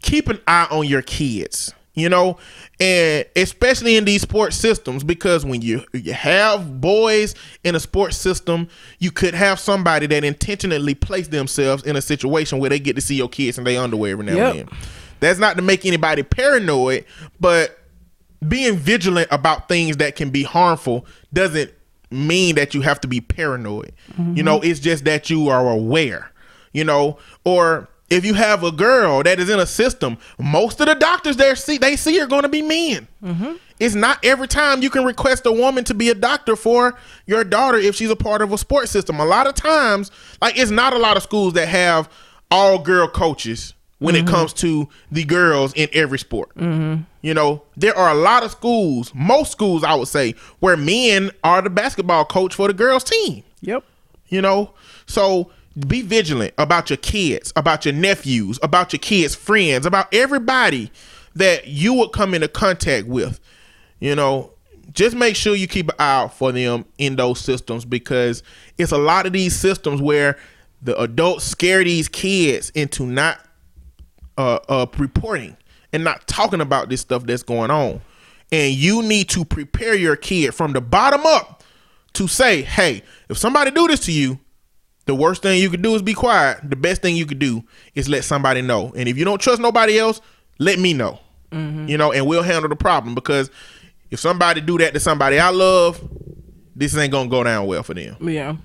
[0.01, 2.37] keep an eye on your kids you know
[2.79, 8.15] and especially in these sports systems because when you you have boys in a sports
[8.15, 8.67] system
[8.99, 13.01] you could have somebody that intentionally place themselves in a situation where they get to
[13.01, 14.55] see your kids in their underwear every now Yep.
[14.55, 14.77] and then
[15.19, 17.05] that's not to make anybody paranoid
[17.39, 17.77] but
[18.47, 21.71] being vigilant about things that can be harmful doesn't
[22.09, 23.93] mean that you have to be paranoid.
[24.17, 24.69] You know, mm-hmm.
[24.69, 26.31] it's just that you are aware,
[26.73, 30.87] you know, or if you have a girl that is in a system, most of
[30.87, 33.07] the doctors there see they see are going to be men.
[33.23, 33.53] Mm-hmm.
[33.79, 37.43] It's not every time you can request a woman to be a doctor for your
[37.43, 39.19] daughter if she's a part of a sports system.
[39.19, 42.11] A lot of times, like it's not a lot of schools that have
[42.51, 44.35] all girl coaches when it mm-hmm.
[44.35, 46.53] comes to the girls in every sport.
[46.55, 47.03] Mm-hmm.
[47.21, 51.31] You know, there are a lot of schools, most schools I would say, where men
[51.43, 53.43] are the basketball coach for the girls team.
[53.61, 53.85] Yep.
[54.27, 54.73] You know,
[55.05, 55.51] so
[55.87, 60.91] be vigilant about your kids, about your nephews, about your kids' friends, about everybody
[61.35, 63.39] that you would come into contact with.
[63.99, 64.51] You know,
[64.91, 68.43] just make sure you keep an eye out for them in those systems because
[68.77, 70.37] it's a lot of these systems where
[70.81, 73.39] the adults scare these kids into not
[74.37, 75.55] uh, uh, reporting
[75.93, 78.01] and not talking about this stuff that's going on.
[78.51, 81.63] And you need to prepare your kid from the bottom up
[82.13, 84.39] to say, hey, if somebody do this to you,
[85.11, 86.57] the worst thing you could do is be quiet.
[86.63, 88.93] The best thing you could do is let somebody know.
[88.95, 90.21] And if you don't trust nobody else,
[90.57, 91.19] let me know.
[91.51, 93.51] You know, and we'll handle the problem because
[94.09, 95.99] if somebody do that to somebody I love,
[96.73, 98.15] this ain't gonna go down well for them.
[98.21, 98.55] Yeah.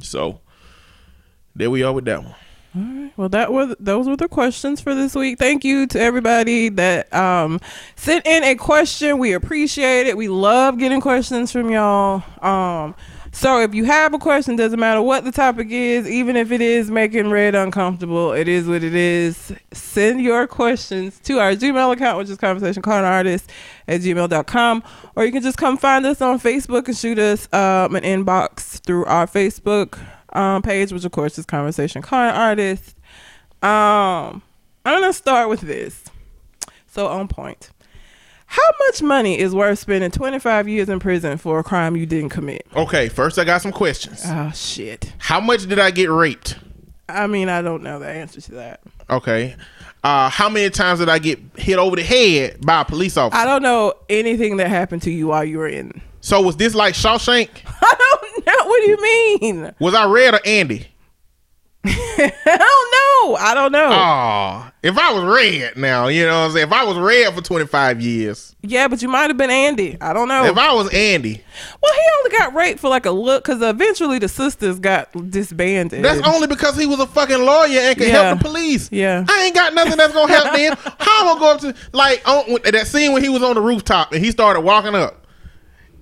[0.00, 0.40] So
[1.56, 2.36] there we are with that one.
[2.76, 3.12] All right.
[3.16, 5.40] Well, that was those were the questions for this week.
[5.40, 7.58] Thank you to everybody that um,
[7.96, 9.18] sent in a question.
[9.18, 10.16] We appreciate it.
[10.16, 12.22] We love getting questions from y'all.
[12.40, 12.94] Um,
[13.32, 16.60] so if you have a question, doesn't matter what the topic is, even if it
[16.60, 19.52] is making Red uncomfortable, it is what it is.
[19.72, 23.50] Send your questions to our Gmail account, which is conversation calling artist
[23.86, 24.82] at gmail.com.
[25.16, 28.84] Or you can just come find us on Facebook and shoot us um, an inbox
[28.84, 29.98] through our Facebook
[30.32, 32.96] um, page, which of course is Conversation Calling Artist.
[33.62, 34.42] Um,
[34.84, 36.04] I'm gonna start with this.
[36.86, 37.70] So on point.
[38.52, 42.30] How much money is worth spending 25 years in prison for a crime you didn't
[42.30, 42.66] commit?
[42.74, 44.22] Okay, first I got some questions.
[44.26, 45.12] Oh shit.
[45.18, 46.56] How much did I get raped?
[47.08, 48.80] I mean, I don't know the answer to that.
[49.08, 49.54] Okay.
[50.02, 53.40] Uh, how many times did I get hit over the head by a police officer?
[53.40, 56.00] I don't know anything that happened to you while you were in.
[56.20, 57.50] so was this like Shawshank?
[57.66, 58.66] I don't know.
[58.66, 59.74] What do you mean?
[59.78, 60.88] Was I Red or Andy?
[61.84, 62.89] I don't
[63.22, 63.36] know.
[63.36, 63.88] I don't know.
[63.92, 66.66] Oh, if I was Red now, you know what I'm saying?
[66.68, 69.96] If I was Red for 25 years, yeah, but you might have been Andy.
[70.00, 70.44] I don't know.
[70.44, 71.42] if I was Andy,
[71.82, 76.04] well, he only got raped for like a look because eventually the sisters got disbanded.
[76.04, 78.24] that's only because he was a fucking lawyer and could Yeah.
[78.24, 78.90] help the police.
[78.92, 79.24] Yeah.
[79.28, 80.76] I ain't got nothing that's gonna help them.
[80.98, 83.54] How am I gonna go up to like on that scene when he was on
[83.54, 85.16] the rooftop and he started walking up?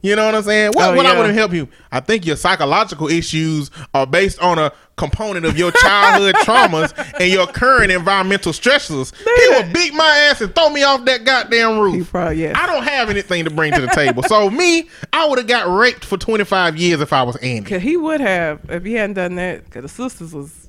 [0.01, 0.73] You know what I'm saying?
[0.75, 1.19] What, Oh, what I yeah.
[1.19, 1.69] wouldn't help you.
[1.91, 7.33] I think your psychological issues are based on a component of your childhood traumas and
[7.33, 9.15] your current environmental stressors.
[9.17, 12.11] He would beat my ass and throw me off that goddamn He roof.
[12.11, 12.55] probably yes.
[12.59, 14.23] I don't have anything to bring to the table.
[14.25, 17.71] So me, I would have got raped for 25 years if I was Andy.
[17.71, 19.71] Cause he would have if he hadn't done that.
[19.71, 20.69] Cause the sisters was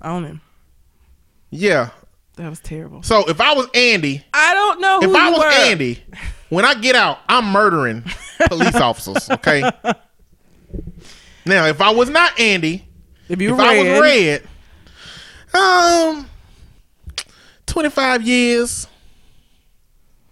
[0.00, 0.40] on him.
[1.50, 1.90] Yeah.
[2.36, 3.02] That was terrible.
[3.02, 5.46] So if I was Andy, I don't know who if I was were.
[5.50, 6.02] Andy,
[6.48, 8.04] when I get out, I'm murdering
[8.48, 9.28] police officers.
[9.30, 9.70] Okay.
[11.44, 12.86] Now, if I was not Andy,
[13.32, 14.00] If you if red, I was
[15.54, 16.30] red, um,
[17.64, 18.86] twenty five years,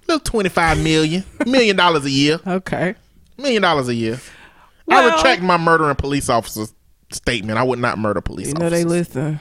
[0.07, 2.95] little twenty five million, million dollars a year, okay.
[3.39, 4.21] million dollars a year.
[4.87, 6.75] I retract my murdering police officers
[7.11, 7.59] statement.
[7.59, 8.81] I would not murder police officers.
[8.81, 9.15] You know officers.
[9.15, 9.41] they listen.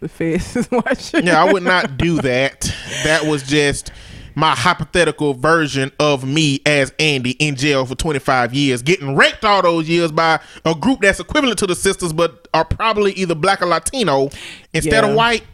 [0.00, 1.26] The feds is watching.
[1.26, 2.70] Yeah, I would not do that.
[3.04, 3.90] That was just
[4.34, 9.62] my hypothetical version of me as Andy in jail for 25 years, getting raped all
[9.62, 13.62] those years by a group that's equivalent to the sisters, but are probably either black
[13.62, 14.30] or Latino
[14.72, 15.10] instead Yeah.
[15.10, 15.44] of white.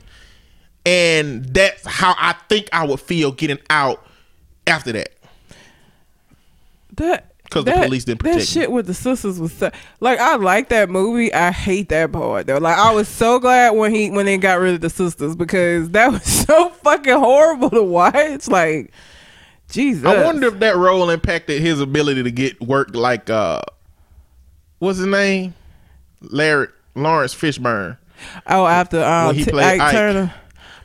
[0.87, 4.07] And that's how I think I would feel getting out
[4.67, 5.11] after that.
[6.97, 8.61] That 'Cause the police didn't That protect me.
[8.63, 9.71] shit with the sisters was so,
[10.01, 11.33] like I like that movie.
[11.33, 12.59] I hate that part though.
[12.59, 15.89] Like I was so glad when he when they got rid of the sisters because
[15.93, 18.49] that was so fucking horrible to watch.
[18.49, 18.93] Like
[19.71, 20.05] Jesus.
[20.05, 23.61] I wonder if that role impacted his ability to get work like uh
[24.79, 25.55] what's his name?
[26.21, 27.97] Larry Laurence Fishburne.
[28.47, 29.93] Oh, after um When he played Ike, Ike.
[29.93, 30.35] Turner.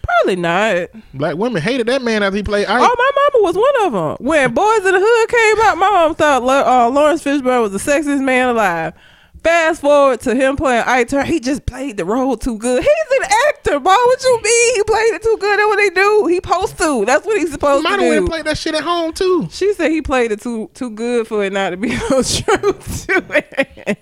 [0.01, 0.89] Probably not.
[1.13, 2.77] Black women hated that man after he played Ike.
[2.81, 4.25] Oh, my mama was one of them.
[4.25, 7.77] When Boys in the Hood came out, my mom thought uh, Laurence Fishburne was the
[7.91, 8.93] sexiest man alive.
[9.43, 12.81] Fast forward to him playing Ike Turner, he just played the role too good.
[12.81, 13.89] He's an actor, boy.
[13.89, 14.75] What you mean?
[14.75, 15.59] He played it too good.
[15.59, 16.27] That's what they do.
[16.27, 17.03] He supposed to.
[17.05, 18.29] That's what he's supposed Might to have went and do.
[18.31, 19.49] played that shit at home too.
[19.51, 23.05] She said he played it too too good for it not to be no truth
[23.07, 23.43] to
[23.85, 23.99] it.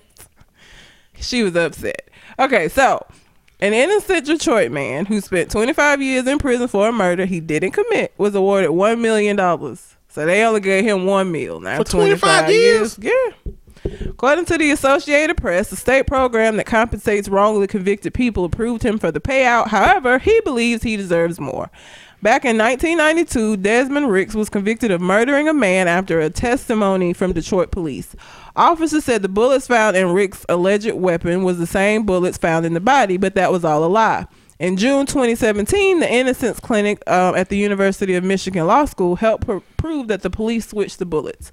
[1.18, 2.08] She was upset.
[2.38, 3.04] Okay, so
[3.62, 7.70] an innocent Detroit man who spent 25 years in prison for a murder he didn't
[7.70, 9.96] commit was awarded one million dollars.
[10.08, 11.60] So they only gave him one meal.
[11.60, 12.98] Now For 25 years?
[13.00, 13.12] Yeah.
[14.08, 18.98] According to the Associated Press, the state program that compensates wrongly convicted people approved him
[18.98, 19.68] for the payout.
[19.68, 21.70] However, he believes he deserves more.
[22.22, 27.32] Back in 1992, Desmond Ricks was convicted of murdering a man after a testimony from
[27.32, 28.14] Detroit police.
[28.54, 32.74] Officers said the bullets found in Ricks' alleged weapon was the same bullets found in
[32.74, 34.28] the body, but that was all a lie.
[34.60, 39.46] In June 2017, the Innocence Clinic uh, at the University of Michigan Law School helped
[39.46, 41.50] pr- prove that the police switched the bullets.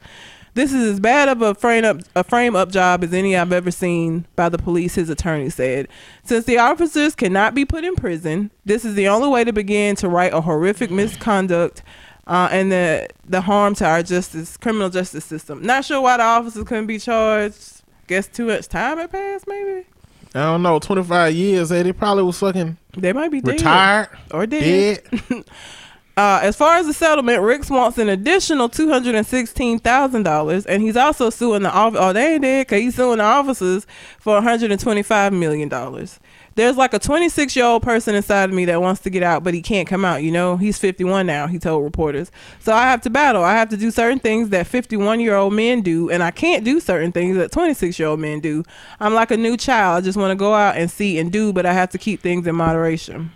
[0.60, 3.54] This is as bad of a frame up a frame up job as any I've
[3.54, 5.88] ever seen by the police, his attorney said.
[6.26, 9.96] Since the officers cannot be put in prison, this is the only way to begin
[9.96, 11.82] to right a horrific misconduct
[12.28, 15.66] uh, and the the harm to our justice criminal justice system.
[15.66, 17.82] Not sure why the officers couldn't be charged.
[18.08, 19.88] Guess too much time had passed, maybe.
[20.36, 20.78] I don't know.
[20.80, 21.70] Twenty five years.
[21.70, 23.54] Hey, they probably was fucking They might be dead.
[23.54, 25.04] retired, or dead.
[25.30, 25.46] dead.
[26.20, 30.24] Uh, as far as the settlement, Ricks wants an additional two hundred and sixteen thousand
[30.24, 31.94] dollars, and he's also suing the off.
[31.96, 33.88] Oh, they ain't dead because he's suing the officers
[34.20, 36.20] for one hundred and twenty-five million dollars.
[36.56, 39.62] There's like a twenty-six-year-old person inside of me that wants to get out, but he
[39.62, 40.22] can't come out.
[40.22, 41.48] You know, he's fifty-one now.
[41.48, 42.32] He told reporters.
[42.60, 43.46] So I have to battle.
[43.46, 47.14] I have to do certain things that fifty-one-year-old men do, and I can't do certain
[47.14, 48.66] things that twenty-six-year-old men do.
[49.00, 50.04] I'm like a new child.
[50.04, 52.20] I just want to go out and see and do, but I have to keep
[52.20, 53.32] things in moderation.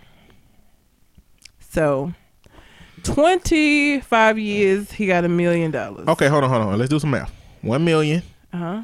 [1.60, 2.12] So.
[3.04, 6.08] 25 years, he got a million dollars.
[6.08, 6.78] Okay, hold on, hold on.
[6.78, 7.32] Let's do some math.
[7.62, 8.82] One million Uh huh.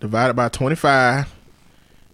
[0.00, 1.32] divided by twenty five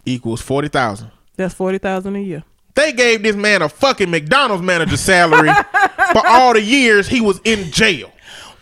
[0.04, 1.10] equals forty thousand.
[1.36, 2.44] That's 40,000 a year.
[2.74, 5.48] They gave this man a fucking McDonald's manager salary
[6.12, 8.10] for all the years he was in jail.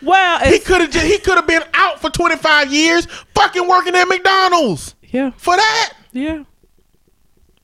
[0.01, 4.05] Well, He could have he could have been out for 25 years fucking working at
[4.05, 4.95] McDonald's.
[5.03, 5.93] yeah, For that?
[6.13, 6.43] yeah.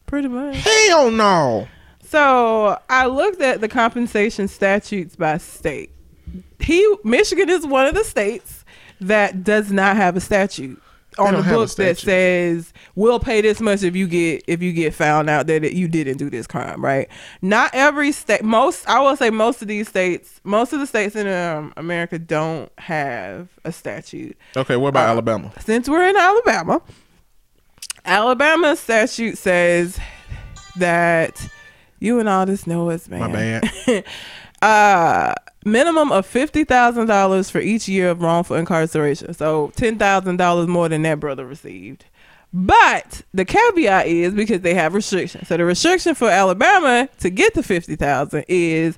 [0.06, 0.58] Pretty much.
[0.58, 1.68] Hell no.
[2.16, 5.92] So I looked at the compensation statutes by state.
[6.62, 8.64] He Michigan is one of the states
[9.02, 10.82] that does not have a statute
[11.18, 14.94] on the books that says we'll pay this much if you get if you get
[14.94, 17.10] found out that it, you didn't do this crime, right?
[17.42, 18.46] Not every state.
[18.46, 22.18] Most I will say most of these states, most of the states in um, America
[22.18, 24.38] don't have a statute.
[24.56, 25.52] Okay, what about Alabama?
[25.60, 26.82] Since we're in Alabama,
[28.06, 30.00] Alabama statute says
[30.78, 31.46] that
[32.06, 33.20] you and all this know us, man.
[33.20, 34.06] My bad.
[34.62, 35.34] uh
[35.66, 39.34] minimum of fifty thousand dollars for each year of wrongful incarceration.
[39.34, 42.06] So ten thousand dollars more than that brother received.
[42.54, 45.50] But the caveat is because they have restrictions.
[45.50, 48.98] So the restriction for Alabama to get to fifty thousand is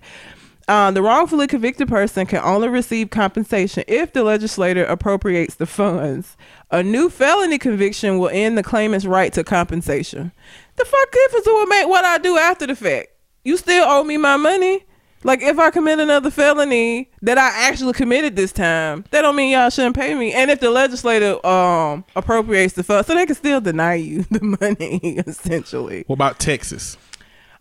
[0.67, 6.35] Uh, the wrongfully convicted person can only receive compensation if the legislator appropriates the funds.
[6.71, 10.33] A new felony conviction will end the claimant's right to compensation.
[10.75, 13.07] The fuck difference will make what I do after the fact?
[13.45, 14.83] You still owe me my money.
[15.23, 19.51] Like if I commit another felony that I actually committed this time, that don't mean
[19.51, 20.31] y'all shouldn't pay me.
[20.33, 24.43] And if the legislator um appropriates the funds, so they can still deny you the
[24.43, 26.03] money essentially.
[26.07, 26.97] What about Texas?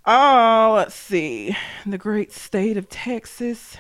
[0.07, 1.57] Oh, let's see.
[1.85, 3.77] The great state of Texas.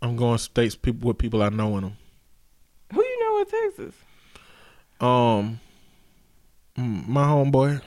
[0.00, 1.96] I'm going states people with people I know in them.
[2.92, 3.94] Who you know in Texas?
[5.00, 5.60] Um,
[6.78, 7.82] mm, my homeboy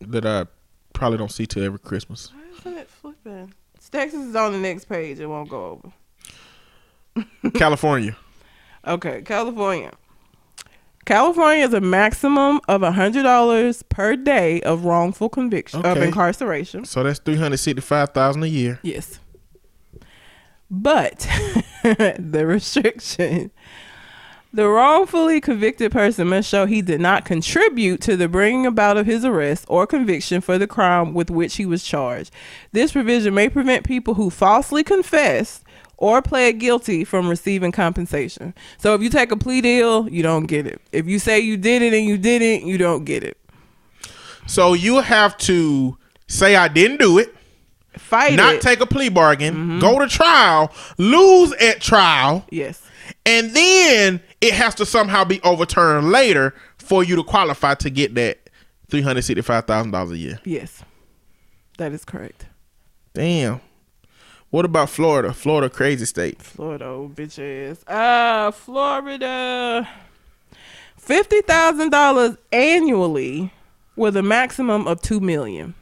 [0.00, 0.46] that I
[0.92, 2.32] probably don't see till every Christmas.
[2.32, 3.52] Why isn't it flipping?
[3.90, 5.18] Texas is on the next page.
[5.18, 5.82] It won't go
[7.14, 7.52] over.
[7.54, 8.16] California.
[8.86, 9.92] Okay, California.
[11.08, 16.84] California is a maximum of hundred dollars per day of wrongful conviction of incarceration.
[16.84, 18.78] So that's three hundred sixty-five thousand a year.
[18.82, 19.18] Yes.
[20.70, 21.20] But
[21.82, 23.50] the restriction
[24.52, 29.04] the wrongfully convicted person must show he did not contribute to the bringing about of
[29.04, 32.30] his arrest or conviction for the crime with which he was charged.
[32.72, 35.64] This provision may prevent people who falsely confessed
[35.98, 38.54] or pled guilty from receiving compensation.
[38.78, 40.80] So if you take a plea deal, you don't get it.
[40.92, 43.36] If you say you did it and you didn't, you don't get it.
[44.46, 47.34] So you have to say I didn't do it,
[47.96, 48.62] Fight not it.
[48.62, 49.78] take a plea bargain, mm-hmm.
[49.80, 52.80] go to trial, lose at trial, yes.
[53.26, 58.14] and then it has to somehow be overturned later for you to qualify to get
[58.14, 58.48] that
[58.88, 60.40] three hundred sixty-five thousand dollars a year.
[60.44, 60.82] Yes.
[61.76, 62.46] That is correct.
[63.14, 63.60] Damn.
[64.50, 65.34] What about Florida?
[65.34, 66.40] Florida, crazy state.
[66.40, 67.84] Florida, old bitch ass.
[67.86, 69.86] Uh, Florida.
[70.96, 73.52] Fifty thousand dollars annually,
[73.94, 75.74] with a maximum of two million.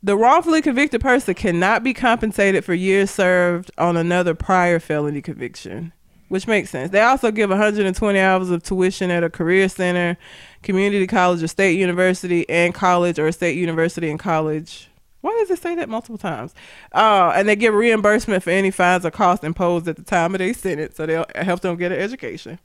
[0.00, 5.92] The wrongfully convicted person cannot be compensated for years served on another prior felony conviction,
[6.28, 6.92] which makes sense.
[6.92, 10.16] They also give 120 hours of tuition at a career center,
[10.62, 14.88] community college, or state university, and college or state university and college.
[15.20, 16.54] Why does it say that multiple times?
[16.92, 20.38] Uh, and they give reimbursement for any fines or costs imposed at the time of
[20.38, 22.58] their sentence, so they'll help them get an education.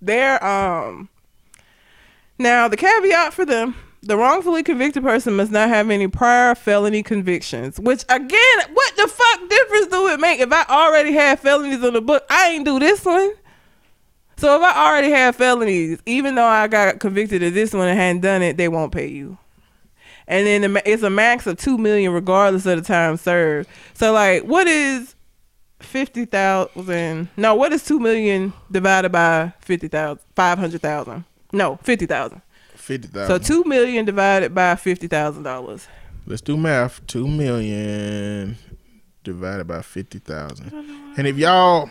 [0.00, 1.08] They're um
[2.38, 7.02] now the caveat for them: the wrongfully convicted person must not have any prior felony
[7.02, 7.80] convictions.
[7.80, 11.94] Which again, what the fuck difference do it make if I already have felonies on
[11.94, 12.24] the book?
[12.30, 13.32] I ain't do this one.
[14.36, 17.98] So if I already have felonies, even though I got convicted of this one and
[17.98, 19.36] hadn't done it, they won't pay you.
[20.28, 23.68] And then it's a max of two million regardless of the time served.
[23.94, 25.14] So like, what is
[25.80, 27.28] fifty thousand?
[27.38, 30.22] No, what is two million divided by fifty thousand?
[30.36, 31.24] Five hundred thousand?
[31.50, 32.42] No, fifty thousand.
[32.74, 33.28] Fifty thousand.
[33.28, 35.88] So two million divided by fifty thousand dollars.
[36.26, 37.04] Let's do math.
[37.06, 38.58] Two million
[39.24, 40.72] divided by fifty thousand.
[41.16, 41.90] And if y'all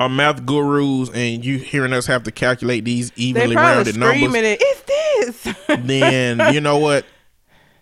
[0.00, 4.22] are math gurus and you hearing us have to calculate these evenly probably rounded screaming
[4.22, 4.58] numbers, it.
[4.60, 5.56] It's this.
[5.80, 7.06] then you know what?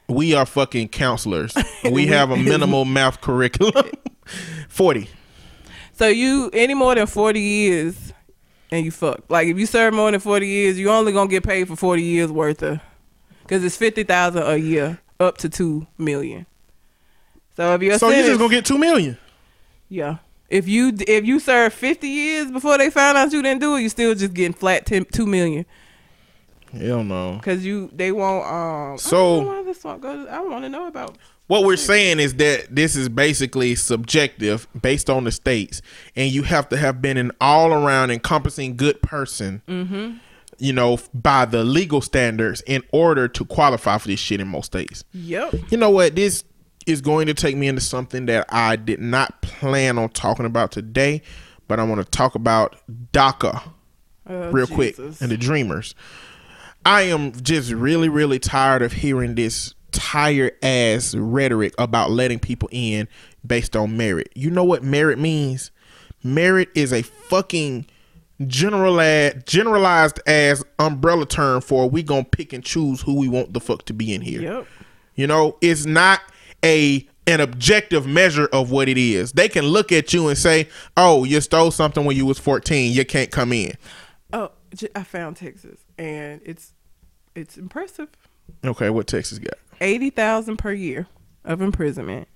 [0.08, 1.54] We are fucking counselors.
[1.90, 3.90] We have a minimal math curriculum.
[4.68, 5.08] Forty.
[5.92, 8.12] So you any more than forty years,
[8.70, 9.20] and you fuck.
[9.28, 12.02] Like if you serve more than forty years, you only gonna get paid for forty
[12.02, 12.80] years worth of,
[13.42, 16.44] because it's fifty thousand a year, up to two million.
[17.56, 19.16] So if you're So you just gonna get two million.
[19.88, 20.18] yeah.
[20.50, 23.80] If you if you serve fifty years before they found out you didn't do it,
[23.82, 25.64] you still just getting flat 10, two million.
[26.78, 27.40] Hell no.
[27.42, 28.98] Cause you they won't um.
[28.98, 30.28] So- I don't know why this goes.
[30.28, 31.16] I want to know about.
[31.48, 35.80] What we're saying is that this is basically subjective based on the states,
[36.16, 39.62] and you have to have been an all around encompassing good person,
[40.58, 44.66] you know, by the legal standards in order to qualify for this shit in most
[44.66, 45.04] states.
[45.12, 45.54] Yep.
[45.70, 46.16] You know what?
[46.16, 46.42] This
[46.84, 50.72] is going to take me into something that I did not plan on talking about
[50.72, 51.22] today,
[51.68, 52.74] but I want to talk about
[53.12, 53.70] DACA
[54.28, 55.94] Oh, real quick and the Dreamers.
[56.86, 62.68] I am just really, really tired of hearing this tired ass rhetoric about letting people
[62.70, 63.08] in
[63.44, 64.30] based on merit.
[64.36, 65.72] You know what merit means?
[66.22, 67.86] Merit is a fucking
[68.46, 73.58] generalized generalized as umbrella term for we gonna pick and choose who we want the
[73.58, 74.42] fuck to be in here.
[74.42, 74.66] Yep.
[75.16, 76.20] You know, it's not
[76.64, 79.32] a an objective measure of what it is.
[79.32, 82.92] They can look at you and say, "Oh, you stole something when you was 14.
[82.92, 83.72] You can't come in."
[84.32, 84.52] Oh,
[84.94, 86.74] I found Texas, and it's
[87.36, 88.08] it's impressive.
[88.64, 89.54] Okay, what Texas got?
[89.80, 91.06] Eighty thousand per year
[91.44, 92.28] of imprisonment,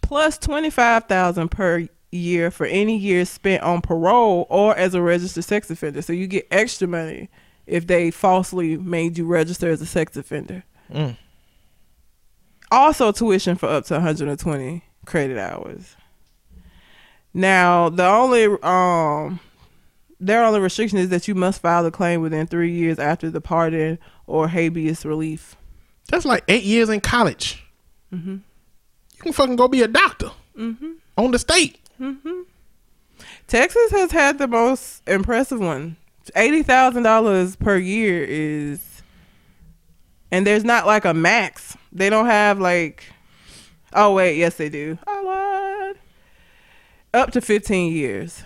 [0.00, 5.02] plus twenty five thousand per year for any years spent on parole or as a
[5.02, 6.02] registered sex offender.
[6.02, 7.30] So you get extra money
[7.66, 10.64] if they falsely made you register as a sex offender.
[12.72, 15.96] Also, tuition for up to 120 credit hours.
[17.32, 19.40] Now, the only um,
[20.20, 23.40] their only restriction is that you must file the claim within three years after the
[23.40, 25.56] pardon or habeas relief.
[26.08, 27.64] That's like eight years in college.
[28.12, 28.30] Mm-hmm.
[28.30, 30.92] You can fucking go be a doctor mm-hmm.
[31.16, 31.78] on the state.
[32.00, 32.42] Mm-hmm.
[33.46, 35.96] Texas has had the most impressive one.
[36.36, 39.02] Eighty thousand dollars per year is,
[40.30, 41.76] and there's not like a max.
[41.92, 43.04] They don't have like,
[43.94, 44.98] oh wait, yes they do.
[45.06, 45.96] Oh, I lied.
[47.12, 48.44] Up to fifteen years.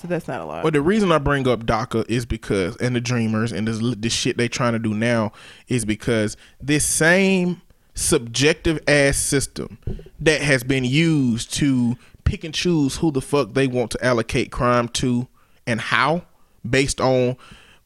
[0.00, 0.62] So that's not a lot.
[0.62, 4.14] But the reason I bring up DACA is because, and the Dreamers, and this, this
[4.14, 5.32] shit they trying to do now
[5.68, 7.60] is because this same
[7.94, 9.78] subjective ass system
[10.18, 14.50] that has been used to pick and choose who the fuck they want to allocate
[14.50, 15.28] crime to
[15.66, 16.22] and how,
[16.68, 17.36] based on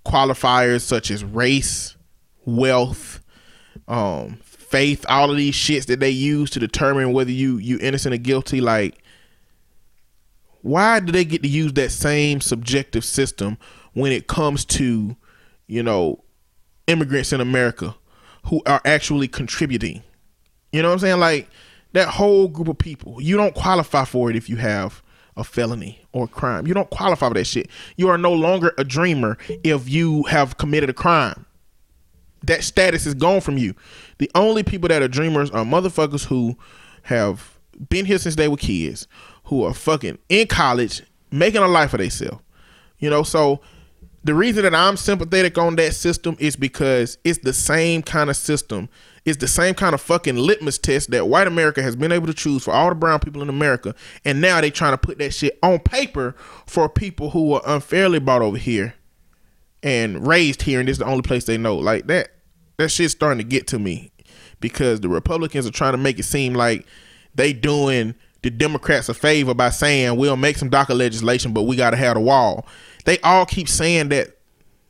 [0.06, 1.96] qualifiers such as race,
[2.44, 3.20] wealth,
[3.88, 8.14] um, faith, all of these shits that they use to determine whether you you innocent
[8.14, 8.60] or guilty.
[8.60, 9.03] Like,
[10.64, 13.58] why do they get to use that same subjective system
[13.92, 15.14] when it comes to,
[15.66, 16.24] you know,
[16.86, 17.94] immigrants in America
[18.46, 20.02] who are actually contributing?
[20.72, 21.20] You know what I'm saying?
[21.20, 21.50] Like
[21.92, 25.02] that whole group of people, you don't qualify for it if you have
[25.36, 26.66] a felony or a crime.
[26.66, 27.68] You don't qualify for that shit.
[27.98, 31.44] You are no longer a dreamer if you have committed a crime.
[32.42, 33.74] That status is gone from you.
[34.16, 36.56] The only people that are dreamers are motherfuckers who
[37.02, 37.58] have
[37.90, 39.06] been here since they were kids,
[39.44, 42.42] who are fucking in college, making a life for themselves.
[42.98, 43.60] You know, so
[44.24, 48.36] the reason that I'm sympathetic on that system is because it's the same kind of
[48.36, 48.88] system.
[49.26, 52.34] It's the same kind of fucking litmus test that white America has been able to
[52.34, 53.94] choose for all the brown people in America.
[54.24, 56.34] And now they trying to put that shit on paper
[56.66, 58.94] for people who were unfairly brought over here
[59.82, 61.76] and raised here and this is the only place they know.
[61.76, 62.30] Like that
[62.78, 64.10] that shit's starting to get to me
[64.60, 66.86] because the Republicans are trying to make it seem like
[67.34, 68.14] they doing
[68.44, 72.14] the Democrats a favor by saying we'll make some DACA legislation, but we gotta have
[72.14, 72.66] the wall.
[73.04, 74.36] They all keep saying that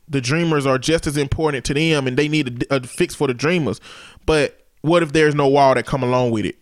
[0.07, 3.27] the dreamers are just as important to them and they need a, a fix for
[3.27, 3.79] the dreamers.
[4.25, 6.57] But what if there's no wall that come along with it?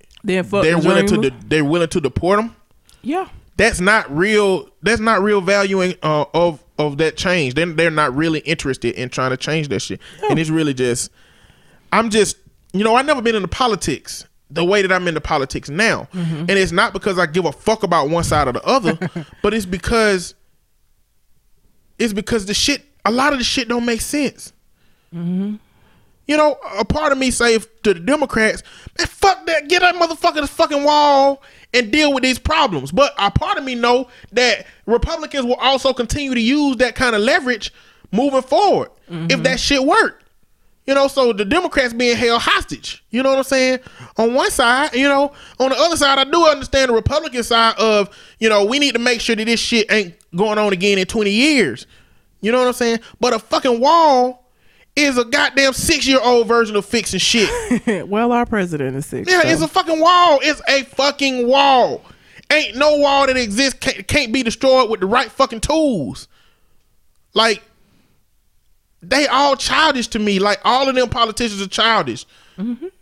[0.64, 2.56] They're the willing to de- they're willing to deport them.
[3.02, 3.28] yeah.
[3.56, 4.68] That's not real.
[4.82, 7.54] That's not real valuing uh, of of that change.
[7.54, 10.00] Then they're not really interested in trying to change that shit.
[10.28, 11.12] And it's really just,
[11.92, 12.38] I'm just,
[12.72, 16.40] you know, I've never been into politics the way that I'm into politics now, mm-hmm.
[16.42, 18.98] and it's not because I give a fuck about one side or the other,
[19.42, 20.36] but it's because
[21.98, 24.54] it's because the shit, a lot of the shit don't make sense.
[25.14, 25.56] Mm-hmm.
[26.28, 28.64] You know, a part of me say to the Democrats,
[28.98, 31.42] man, fuck that, get that motherfucker this fucking wall
[31.74, 32.92] and deal with these problems.
[32.92, 37.16] But a part of me know that Republicans will also continue to use that kind
[37.16, 37.74] of leverage
[38.12, 39.44] moving forward if mm-hmm.
[39.44, 40.23] that shit worked.
[40.86, 43.04] You know, so the Democrats being held hostage.
[43.10, 43.80] You know what I'm saying?
[44.18, 47.76] On one side, you know, on the other side, I do understand the Republican side
[47.80, 48.10] of,
[48.40, 51.06] you know, we need to make sure that this shit ain't going on again in
[51.06, 51.88] 20 years.
[52.42, 53.00] You know what I'm saying?
[53.22, 54.44] But a fucking wall
[54.96, 58.08] is a goddamn six year old version of fixing shit.
[58.10, 59.30] well, our president is six.
[59.32, 60.40] Yeah, so- it's a fucking wall.
[60.44, 62.04] It's a fucking wall.
[62.52, 66.28] Ain't no wall that exists can't, can't be destroyed with the right fucking tools.
[67.34, 67.64] Like
[69.10, 70.40] they all childish to me.
[70.40, 72.26] Like all of them politicians are childish.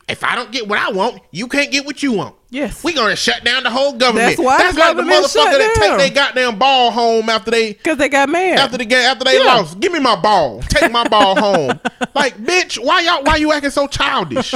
[0.08, 2.36] If I don't get what I want, you can't get what you want.
[2.50, 2.84] Yes.
[2.84, 4.38] we gonna shut down the whole government.
[4.38, 7.74] That's why That's the like the motherfucker that take their goddamn ball home after they
[7.74, 8.60] Because they got mad.
[8.60, 9.44] after the game after they Yeah.
[9.46, 9.80] lost.
[9.80, 10.62] Give me my ball.
[10.64, 11.80] Take my ball home.
[12.14, 14.54] Like, bitch, why y'all why you acting so childish?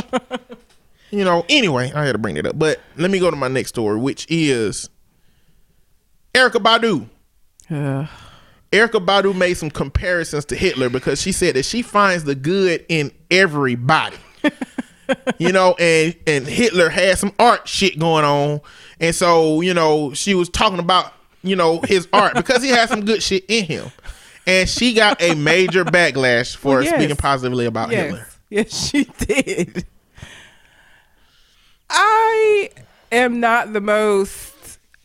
[1.12, 2.58] You know, anyway, I had to bring it up.
[2.60, 4.90] But let me go to my next story, which is
[6.34, 7.08] Erykah Badu.
[7.70, 8.08] Uh,
[8.76, 12.86] Erykah Badu made some comparisons to Hitler because she said that she finds the good
[12.90, 14.18] in everybody.
[15.38, 18.60] you know, and and Hitler had some art shit going on,
[19.00, 22.90] and so you know she was talking about you know his art because he had
[22.90, 23.92] some good shit in him,
[24.46, 26.96] and she got a major backlash for Well, yes.
[26.96, 28.04] speaking positively about yes.
[28.04, 28.28] Hitler.
[28.50, 29.86] Yes, she did.
[31.90, 32.72] I
[33.12, 34.55] am not the most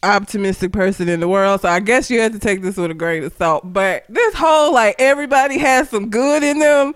[0.03, 2.95] optimistic person in the world, so I guess you have to take this with a
[2.95, 3.73] grain of salt.
[3.73, 6.95] But this whole like everybody has some good in them.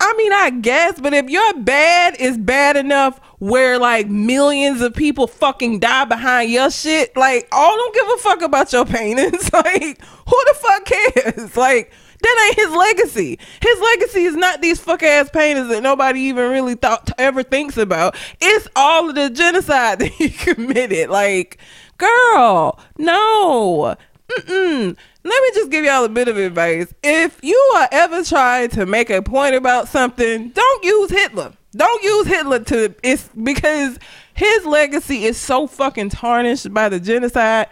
[0.00, 4.92] I mean, I guess, but if your bad is bad enough where like millions of
[4.92, 9.50] people fucking die behind your shit, like, oh, don't give a fuck about your paintings.
[9.52, 11.56] like, who the fuck cares?
[11.64, 11.92] Like,
[12.22, 13.38] that ain't his legacy.
[13.60, 17.76] His legacy is not these fuck ass paintings that nobody even really thought ever thinks
[17.76, 18.16] about.
[18.40, 21.10] It's all of the genocide that he committed.
[21.10, 21.58] Like,
[21.98, 23.96] girl, no.
[24.28, 24.96] Mm-mm.
[25.24, 26.92] let me just give y'all a bit of advice.
[27.02, 31.52] If you are ever trying to make a point about something, don't use Hitler.
[31.72, 33.98] Don't use Hitler to it's because
[34.34, 37.68] his legacy is so fucking tarnished by the genocide.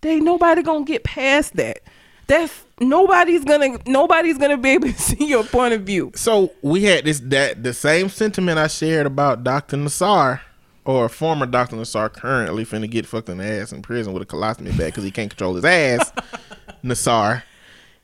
[0.00, 1.80] They nobody gonna get past that.
[2.26, 6.12] That's nobody's gonna nobody's gonna be able to see your point of view.
[6.14, 9.76] So we had this that the same sentiment I shared about Dr.
[9.76, 10.40] Nassar
[10.84, 11.76] or a former Dr.
[11.76, 15.04] Nassar currently finna get fucked in the ass in prison with a colostomy bag because
[15.04, 16.12] he can't control his ass.
[16.84, 17.42] Nassar,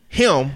[0.09, 0.53] him,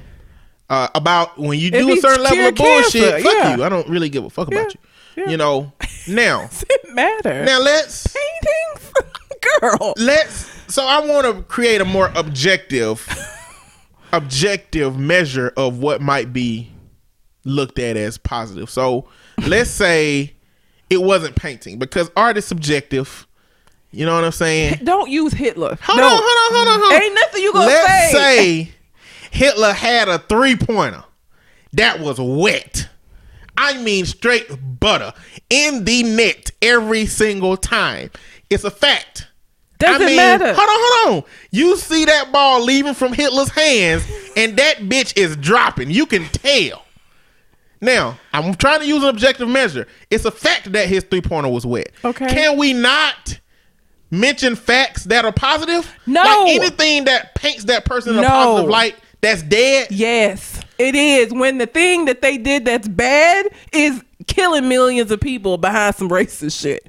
[0.70, 3.56] uh, about when you do a certain level of bullshit, cancer, fuck yeah.
[3.56, 3.64] you.
[3.64, 5.30] I don't really give a fuck about you.
[5.30, 5.72] You know.
[6.08, 7.44] Now, It matter.
[7.44, 8.92] now let's paintings,
[9.60, 9.94] girl.
[9.96, 10.50] let's.
[10.66, 13.06] So I want to create a more objective,
[14.12, 16.72] objective measure of what might be
[17.44, 18.68] looked at as positive.
[18.68, 19.06] So
[19.46, 20.34] let's say
[20.92, 23.26] it wasn't painting because art is subjective.
[23.92, 24.80] You know what I'm saying?
[24.84, 25.78] Don't use Hitler.
[25.82, 26.04] Hold no.
[26.04, 27.02] on, hold on, hold on, hold on.
[27.02, 28.64] Ain't nothing you gonna Let's say.
[28.64, 28.72] say
[29.30, 31.02] Hitler had a three pointer
[31.72, 32.88] that was wet.
[33.56, 34.48] I mean, straight
[34.80, 35.14] butter
[35.48, 38.10] in the net every single time.
[38.50, 39.28] It's a fact.
[39.78, 40.52] Doesn't I mean, matter.
[40.54, 41.30] Hold on, hold on.
[41.50, 44.04] You see that ball leaving from Hitler's hands,
[44.36, 45.90] and that bitch is dropping.
[45.90, 46.84] You can tell.
[47.82, 49.88] Now, I'm trying to use an objective measure.
[50.08, 51.90] It's a fact that his three pointer was wet.
[52.04, 52.28] Okay.
[52.28, 53.40] Can we not
[54.10, 55.92] mention facts that are positive?
[56.06, 56.22] No.
[56.22, 59.88] Like anything that paints that person in a positive light that's dead?
[59.90, 61.32] Yes, it is.
[61.32, 66.08] When the thing that they did that's bad is killing millions of people behind some
[66.08, 66.86] racist shit.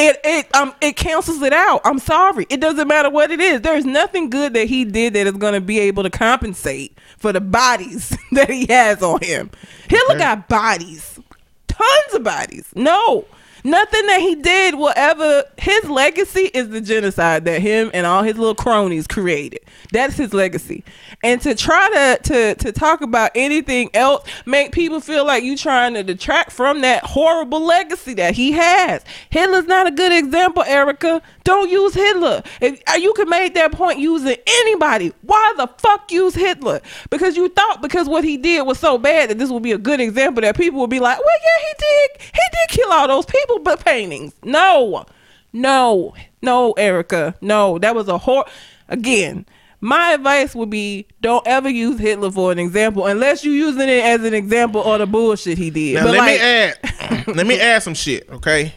[0.00, 1.80] It it um it cancels it out.
[1.84, 2.46] I'm sorry.
[2.48, 3.62] It doesn't matter what it is.
[3.62, 7.40] There's nothing good that he did that is gonna be able to compensate for the
[7.40, 9.50] bodies that he has on him.
[9.88, 10.18] Hitler Okay.
[10.20, 11.18] got bodies.
[11.66, 12.66] Tons of bodies.
[12.74, 13.24] No.
[13.64, 18.22] Nothing that he did will ever his legacy is the genocide that him and all
[18.22, 19.60] his little cronies created.
[19.92, 20.84] That's his legacy.
[21.22, 25.56] And to try to to to talk about anything else make people feel like you
[25.56, 29.04] trying to detract from that horrible legacy that he has.
[29.30, 31.20] Hitler's not a good example, Erykah.
[31.44, 32.42] Don't use Hitler.
[32.60, 36.80] If uh, you could make that point using anybody, why the fuck use Hitler?
[37.10, 39.78] Because you thought because what he did was so bad that this would be a
[39.78, 42.22] good example that people would be like, well, yeah, he did.
[42.34, 44.34] He did kill all those people, but paintings.
[44.44, 45.04] No,
[45.52, 47.34] no, no, Erykah.
[47.40, 48.44] No, that was a hor.
[48.88, 49.46] Again,
[49.80, 54.04] my advice would be don't ever use Hitler for an example unless you're using it
[54.04, 55.94] as an example of the bullshit he did.
[55.94, 58.74] Now but let like, me add let me add some shit, okay?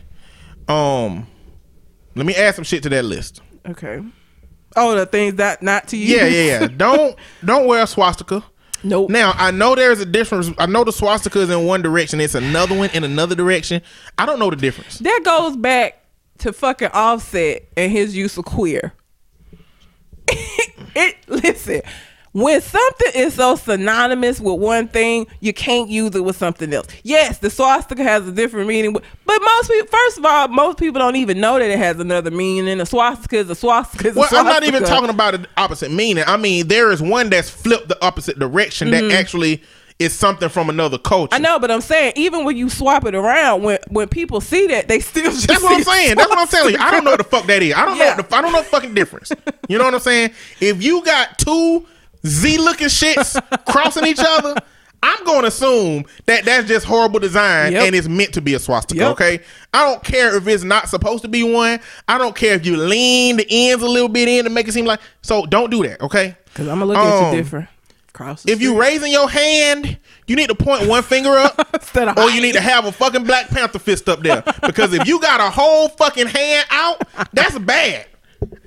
[0.68, 1.28] Um
[2.16, 3.42] let me add some shit to that list.
[3.68, 4.02] okay.
[4.76, 6.10] Oh, the things that not to use.
[6.10, 6.68] Yeah, yeah, yeah.
[6.78, 8.44] don't don't wear a swastika.
[8.84, 9.10] Nope.
[9.10, 10.50] Now I know there's a difference.
[10.58, 12.20] I know the swastika is in one direction.
[12.20, 13.82] It's another one in another direction.
[14.18, 15.00] I don't know the difference.
[15.00, 16.04] That goes back
[16.40, 18.94] to fucking Offset and his use of queer.
[20.28, 21.82] it listen,
[22.34, 26.88] when something is so synonymous with one thing, you can't use it with something else.
[27.04, 31.00] Yes, the swastika has a different meaning, but most people, first of all, most people
[31.00, 32.80] don't even know that it has another meaning.
[32.80, 34.10] A swastika is a swastika.
[34.10, 36.24] Is a Well, I'm not even talking about the opposite meaning.
[36.26, 39.62] I mean, there is one that's flipped the opposite direction that actually
[40.00, 41.36] is something from another culture.
[41.36, 41.46] Mm-hmm.
[41.46, 44.68] I know, but I'm saying even when you swap it around, when when people see
[44.68, 46.16] that, they still just That's what I'm saying.
[46.16, 46.80] That's what I'm telling you.
[46.80, 47.74] I don't know what the fuck that is.
[47.74, 48.16] I don't Yeah.
[48.16, 48.24] know.
[48.24, 49.32] The, I don't know the fucking difference.
[49.68, 50.32] You know what I'm saying?
[50.60, 51.86] If you got two
[52.26, 54.56] Z looking shits crossing each other,
[55.04, 57.88] I'm going to assume that that's just horrible design Yep.
[57.88, 59.00] and it's meant to be a swastika.
[59.02, 59.12] Yep.
[59.14, 59.40] Okay.
[59.74, 61.80] I don't care if it's not supposed to be one.
[62.08, 64.74] I don't care if you lean the ends a little bit in to make it
[64.74, 65.00] seem like.
[65.24, 66.02] So don't do that.
[66.02, 66.36] Okay.
[66.46, 67.68] Because I'm gonna look at Um, you different.
[68.14, 68.46] Cross.
[68.46, 71.58] If you raising your hand, you need to point one finger up,
[72.18, 74.44] or you need to have a fucking Black Panther fist up there.
[74.62, 77.02] Because if you got a whole fucking hand out,
[77.34, 78.06] that's bad.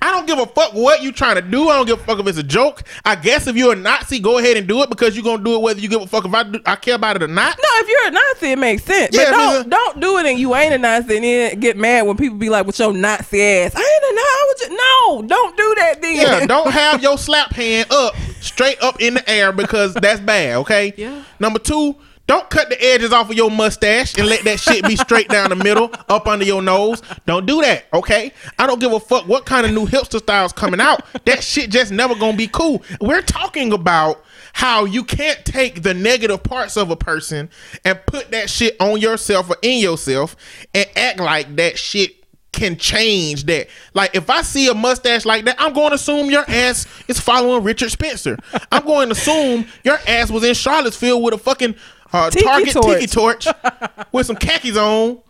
[0.00, 1.68] I don't give a fuck what you trying to do.
[1.68, 2.82] I don't give a fuck if it's a joke.
[3.04, 5.54] I guess if you're a Nazi, go ahead and do it because you're gonna do
[5.56, 7.56] it whether you give a fuck if I do, I care about it or not.
[7.58, 9.16] No, if you're a Nazi, it makes sense.
[9.16, 11.58] Yeah, but don't it's a- don't do it and you ain't a Nazi and then
[11.60, 14.46] get mad when people be like, "With your Nazi ass, I ain't a Nazi." I
[14.48, 16.02] was just, no, don't do that.
[16.02, 20.20] Then Yeah, don't have your slap hand up straight up in the air because that's
[20.20, 20.56] bad.
[20.58, 20.92] Okay.
[20.96, 21.22] Yeah.
[21.40, 21.96] Number two,
[22.26, 25.50] don't cut the edges off of your mustache and let that shit be straight down
[25.50, 27.02] the middle, up under your nose.
[27.26, 27.84] Don't do that.
[27.92, 28.32] Okay.
[28.58, 31.04] I don't give a fuck what kind of new hipster styles coming out.
[31.26, 32.82] That shit just never gonna be cool.
[33.00, 34.24] We're talking about
[34.54, 37.50] how you can't take the negative parts of a person
[37.84, 40.36] and put that shit on yourself or in yourself
[40.72, 42.24] and act like that shit
[42.54, 43.68] can change that.
[43.94, 47.18] Like if I see a mustache like that, I'm going to assume your ass is
[47.18, 48.38] following Richard Spencer.
[48.70, 51.74] I'm going to assume your ass was in Charlottesville with a fucking
[52.14, 52.86] uh, Tiki Target torch.
[53.00, 53.46] tiki torch
[54.12, 55.20] with some khakis on,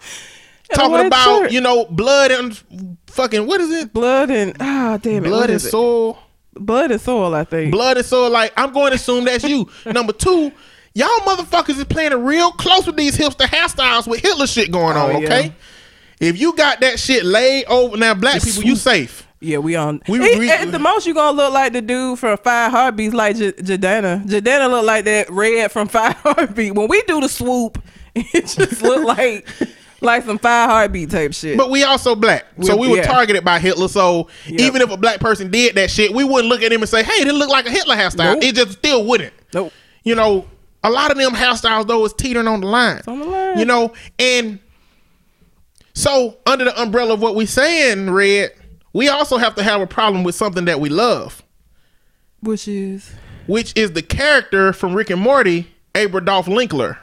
[0.75, 1.53] talking about shirt.
[1.53, 2.57] you know blood and
[3.09, 3.93] fucking what is it?
[3.93, 6.19] blood and ah damn it, Blood and soul.
[6.55, 7.35] blood and soil.
[7.35, 7.73] I think.
[7.73, 8.31] blood and soil.
[8.31, 9.69] Like I'm going to assume that's you.
[9.87, 10.53] Number two,
[10.95, 14.97] y'all motherfuckers is playing it real close with these hipster hairstyles with Hitler shit going
[14.97, 15.23] Oh, on.
[15.23, 15.27] yeah.
[15.29, 15.55] Okay,
[16.21, 19.24] if you got that shit laid over now, black people, you safe.
[19.45, 20.03] Yeah, we on.
[20.09, 23.15] We- He- we- at the most, you gonna look like the dude from Five Heartbeats,
[23.15, 24.27] like J- Jadana.
[24.27, 26.75] Jadana look like that red from Five Heartbeat.
[26.75, 27.83] When we do the swoop,
[28.15, 29.47] it just look like
[30.01, 31.57] like some Five Heartbeat type shit.
[31.57, 33.03] But we also black, so We- we were yeah.
[33.07, 33.89] targeted by Hitler.
[33.89, 34.61] So Yep.
[34.61, 37.03] even if a black person did that shit, we wouldn't look at him and say,
[37.03, 38.45] "Hey, this look like a Hitler hairstyle." Nope.
[38.45, 39.33] It just still wouldn't.
[39.53, 39.73] nope.
[40.05, 40.45] You know,
[40.83, 43.01] a lot of them hairstyles though is teetering on the line.
[43.07, 43.59] on the line.
[43.59, 44.59] You know, and
[45.95, 48.51] so under the umbrella of what we saying, Red,
[48.95, 51.43] we also have to have a problem with something that we love,
[52.41, 53.13] Which is
[53.47, 56.97] which is the character from Rick and Morty, Abradolf Lincler.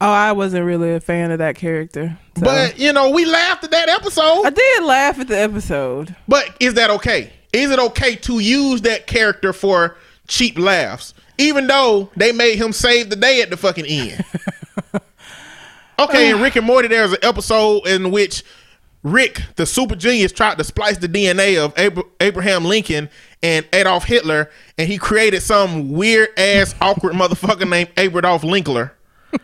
[0.00, 2.18] oh, I wasn't really a fan of that character.
[2.36, 2.42] so.
[2.42, 4.44] But you know, we laughed at that episode.
[4.44, 6.16] I did laugh at the episode.
[6.26, 7.32] But is that okay?
[7.52, 12.72] Is it okay to use that character for cheap laughs, even though they made him
[12.72, 14.24] save the day at the fucking end?
[15.98, 18.42] okay, in Rick and Morty, there's an episode in which
[19.02, 23.10] Rick, the super genius, tried to splice the DNA of Abra- Abraham Lincoln
[23.42, 28.92] and Adolf Hitler, and he created some weird ass awkward motherfucker named Abradolf Lincler.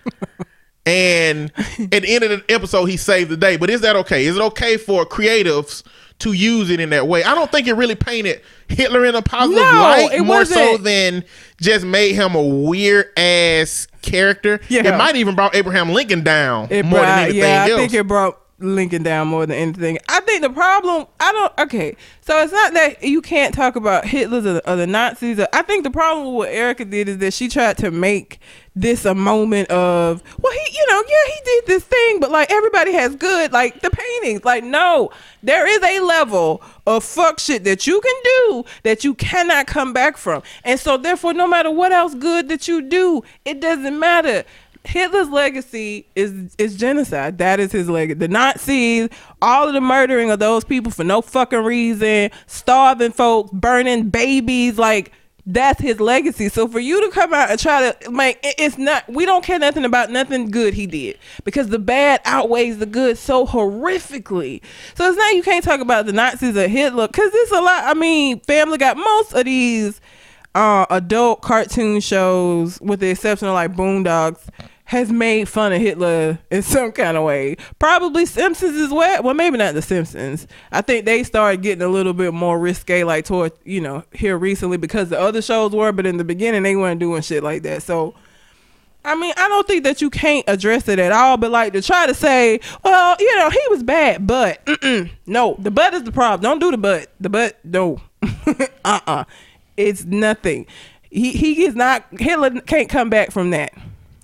[0.87, 1.53] And
[1.93, 3.59] at the end of the episode, he saved the day.
[3.59, 4.25] But is that okay?
[4.25, 5.83] Is it okay for creatives
[6.21, 7.23] to use it in that way?
[7.23, 10.85] I don't think it really painted Hitler in a positive No, light, more so wasn't.
[10.85, 11.25] than
[11.61, 14.61] just made him a weird ass character.
[14.71, 14.95] Yeah.
[14.95, 17.73] It might even brought Abraham Lincoln down It more brought, than anything yeah, else.
[17.73, 19.99] I think it brought Lincoln down more than anything.
[20.09, 24.05] I think the problem, I don't, okay, so it's not that you can't talk about
[24.05, 25.39] Hitler's or the, or the Nazis.
[25.53, 28.41] I think the problem with what Erykah did is that she tried to make
[28.75, 32.51] this a moment of, well, he, you know, yeah, he did this thing, but like
[32.51, 34.45] everybody has good, like the paintings.
[34.45, 35.11] Like, no,
[35.43, 39.93] there is a level of fuck shit that you can do that you cannot come
[39.93, 40.43] back from.
[40.65, 44.45] And so, therefore, no matter what else good that you do, it doesn't matter.
[44.85, 47.39] Hitler's legacy is is genocide.
[47.39, 48.19] That is his legacy.
[48.19, 49.09] The Nazis,
[49.43, 54.79] all of the murdering of those people for no fucking reason, starving folks, burning babies,
[54.79, 55.13] like
[55.51, 56.51] that's his legacy.
[56.51, 59.59] So for you to come out and try to make it's not we don't care
[59.59, 64.61] nothing about nothing good he did because the bad outweighs the good so horrifically.
[64.95, 67.85] So it's not you can't talk about the Nazis or Hitler because it's a lot.
[67.85, 70.01] I mean, Family got most of these
[70.55, 74.49] uh, adult cartoon shows, with the exception of like Boondocks,
[74.89, 77.57] has made fun of Hitler in some kind of way.
[77.79, 79.23] Probably Simpsons as well.
[79.23, 80.47] Well, maybe not the Simpsons.
[80.73, 84.39] I think they started getting a little bit more risque, like toward you know here
[84.39, 87.63] recently because the other shows were, but in the beginning they weren't doing shit like
[87.63, 87.83] that.
[87.83, 88.15] So.
[89.05, 91.81] I mean, I don't think that you can't address it at all, but like to
[91.81, 94.61] try to say, well, you know, he was bad, but
[95.27, 96.43] no, the butt is the problem.
[96.43, 97.11] Don't do the butt.
[97.19, 98.03] The butt, no,
[98.85, 99.25] uh, uh
[99.79, 100.67] it's nothing.
[101.11, 103.73] He he is not Hitler can't come back from that.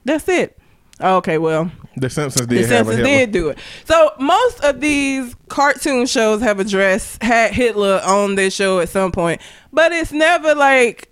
[0.05, 0.59] That's it.
[1.01, 3.19] Okay, well, the Simpsons the did have a Simpsons Hitler.
[3.27, 3.59] did do it.
[3.85, 9.11] So most of these cartoon shows have addressed had Hitler on their show at some
[9.13, 9.41] point,
[9.73, 11.11] but it's never like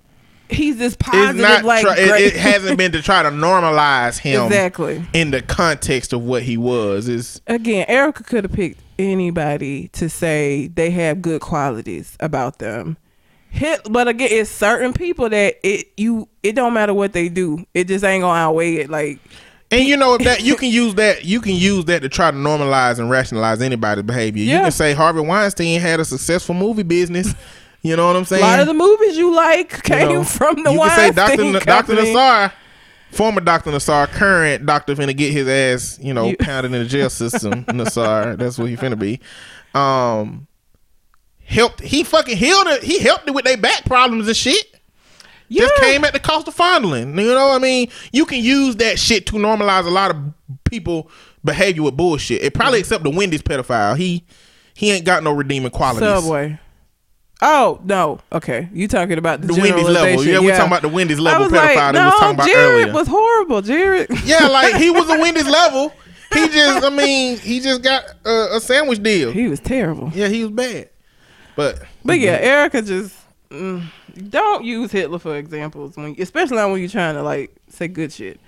[0.50, 1.64] he's this It's positive, not.
[1.64, 5.04] like try- it, great- it hasn't been to try to normalize him exactly.
[5.14, 7.08] in the context of what he was.
[7.08, 12.98] Is again, Erykah could have picked anybody to say they have good qualities about them.
[13.52, 17.64] Hit, but again, it's certain people that it you it don't matter what they do,
[17.74, 18.88] it just ain't gonna outweigh it.
[18.90, 19.18] Like
[19.70, 22.36] And you know that you can use that you can use that to try to
[22.36, 24.42] normalize and rationalize anybody's behavior.
[24.42, 27.34] You can say Harvey Weinstein had a successful movie business.
[27.84, 28.44] You know what I'm saying?
[28.44, 31.10] a lot of the movies you like came You know, from the you can say
[31.10, 31.42] Dr.
[31.42, 31.94] Weinstein Dr.
[31.96, 32.52] Nassar,
[33.10, 33.72] former Dr.
[33.72, 37.64] Nassar, current doctor finna get his ass, you know, You- pounded in the jail system.
[37.64, 39.18] Nassar, that's what he finna be.
[39.74, 40.46] Um,
[41.52, 42.82] helped he fucking healed it.
[42.82, 44.66] He helped it with their back problems and shit.
[45.48, 45.62] Yeah.
[45.62, 47.10] Just came at the cost of fondling.
[47.18, 50.16] You know, what I mean, you can use that shit to normalize a lot of
[50.64, 51.10] people
[51.44, 52.42] behavior with bullshit.
[52.42, 53.96] It probably except the Wendy's pedophile.
[53.96, 54.24] He
[54.74, 56.08] he ain't got no redeeming qualities.
[56.08, 56.58] Subway.
[57.44, 58.20] Oh no!
[58.30, 59.92] Okay, you talking about the, The Wendy's level.
[59.94, 60.32] generalization.
[60.32, 62.82] Yeah, we're talking about the Wendy's level pedophile like, no, we was talking about Jared
[62.82, 62.92] earlier.
[62.94, 63.62] was horrible.
[63.62, 64.06] Jared.
[64.24, 65.92] Yeah, like he was a Wendy's level.
[66.32, 69.32] He just, I mean, he just got a, a sandwich deal.
[69.32, 70.10] he was terrible.
[70.14, 70.88] Yeah, he was bad.
[71.56, 73.14] But But yeah, Erykah just
[73.50, 73.84] mm,
[74.30, 78.40] don't use Hitler for examples when, especially when you're trying to like say good shit.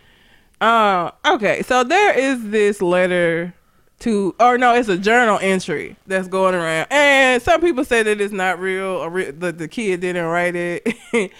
[0.60, 3.52] Uh, okay, so there is this letter
[4.00, 8.20] to, or no, it's a journal entry that's going around, and some people say that
[8.20, 10.86] it's not real, or re- that the kid didn't write it.
[11.14, 11.30] All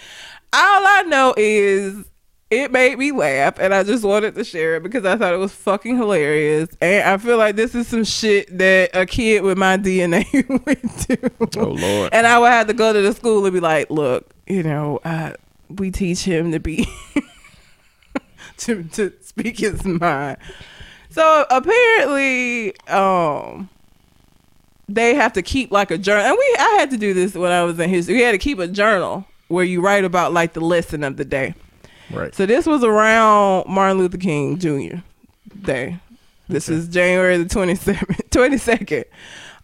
[0.53, 2.05] I know is
[2.59, 5.37] it made me laugh, and I just wanted to share it because I thought it
[5.37, 6.69] was fucking hilarious.
[6.81, 10.25] And I feel like this is some shit that a kid with my DNA
[10.65, 11.59] would do.
[11.61, 12.13] Oh, Lord.
[12.13, 14.99] And I would have to go to the school and be like, "Look, you know,
[15.03, 15.33] uh,
[15.69, 16.87] we teach him to be
[18.57, 20.37] to to speak his mind."
[21.09, 23.69] So apparently, um,
[24.87, 27.51] they have to keep like a journal, and we I had to do this when
[27.51, 28.15] I was in history.
[28.15, 31.25] We had to keep a journal where you write about like the lesson of the
[31.25, 31.55] day.
[32.11, 32.33] Right.
[32.33, 34.97] So this was around Martin Luther King Jr.
[35.61, 35.99] Day.
[36.47, 37.97] This is January the 27th,
[38.29, 39.05] 22nd.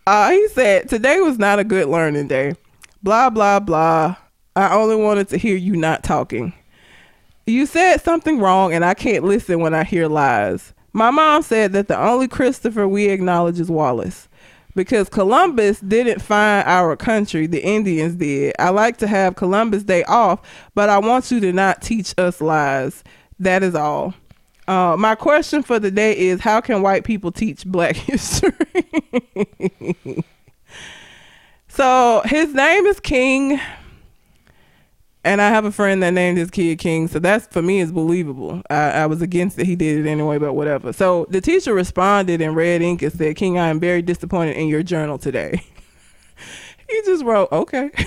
[0.08, 2.56] Uh, he said, Today was not a good learning day.
[3.04, 4.16] Blah, blah, blah.
[4.56, 6.54] I only wanted to hear you not talking.
[7.46, 10.74] You said something wrong, and I can't listen when I hear lies.
[10.94, 14.28] My mom said that the only Christopher we acknowledge is Wallace.
[14.76, 18.54] Because Columbus didn't find our country, the Indians did.
[18.58, 20.40] I like to have Columbus Day off,
[20.76, 23.04] but I want you to not teach us lies.
[23.40, 24.14] That is all.
[24.68, 28.54] Uh, my question for the day is how can white people teach black history?
[31.68, 33.60] so his name is King.
[35.24, 37.92] And I have a friend that named his kid King, so that's for me is
[37.92, 38.64] believable.
[38.72, 40.92] I, I was against it; he did it anyway, but whatever.
[40.94, 44.68] So the teacher responded in red ink and said, "King, I am very disappointed in
[44.68, 45.64] your journal today."
[46.90, 47.92] he just wrote, "Okay."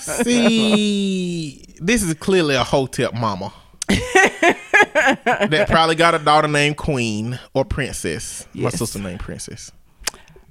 [0.00, 3.52] See, this is clearly a hotep mama.
[3.88, 8.46] that probably got a daughter named Queen or Princess.
[8.54, 9.72] My sister named Princess.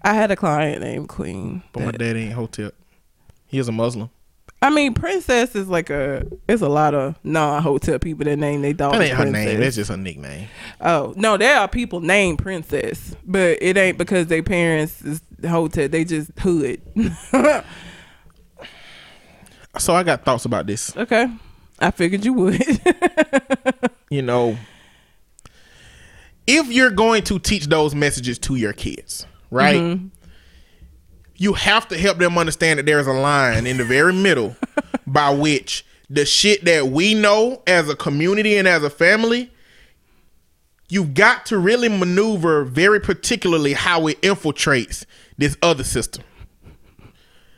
[0.04, 1.64] I had a client named Queen.
[1.74, 2.76] But my dad ain't hotep.
[3.48, 4.10] He is a Muslim.
[4.62, 6.26] I mean, princess is like a.
[6.50, 8.98] It's a lot of non-hotep people that name their daughter.
[8.98, 9.60] That ain't her name.
[9.60, 10.48] That's just her nickname.
[10.82, 15.92] Oh no, there are people named princess, but it ain't because their parents is hotep.
[15.92, 16.82] They just hood.
[19.78, 20.96] So I got thoughts about this.
[20.98, 21.28] okay,
[21.78, 22.62] I figured you would.
[24.10, 24.58] You know,
[26.48, 29.76] if you're going to teach those messages to your kids, right?
[29.76, 30.08] Mm-hmm.
[31.38, 34.56] You have to help them understand that there's a line in the very middle
[35.08, 39.52] by which the shit that we know as a community and as a family,
[40.90, 45.06] you've got to really maneuver very particularly how it infiltrates
[45.38, 46.24] this other system.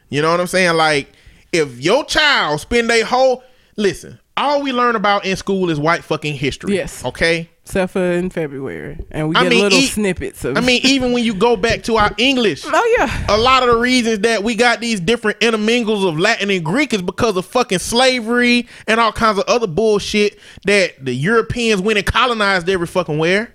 [0.09, 0.75] You know what I'm saying?
[0.75, 1.13] Like,
[1.51, 3.43] if your child spend a whole
[3.75, 6.75] listen, all we learn about in school is white fucking history.
[6.75, 7.05] Yes.
[7.05, 7.49] Okay.
[7.69, 10.57] Except for in February, and we I get mean, little e- snippets of.
[10.57, 13.69] I mean, even when you go back to our English, oh yeah, a lot of
[13.69, 17.45] the reasons that we got these different intermingles of Latin and Greek is because of
[17.45, 22.87] fucking slavery and all kinds of other bullshit that the Europeans went and colonized every
[22.87, 23.53] fucking where.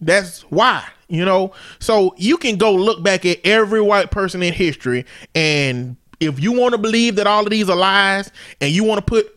[0.00, 1.52] That's why, you know.
[1.80, 5.04] So you can go look back at every white person in history,
[5.34, 8.30] and if you want to believe that all of these are lies,
[8.60, 9.34] and you want to put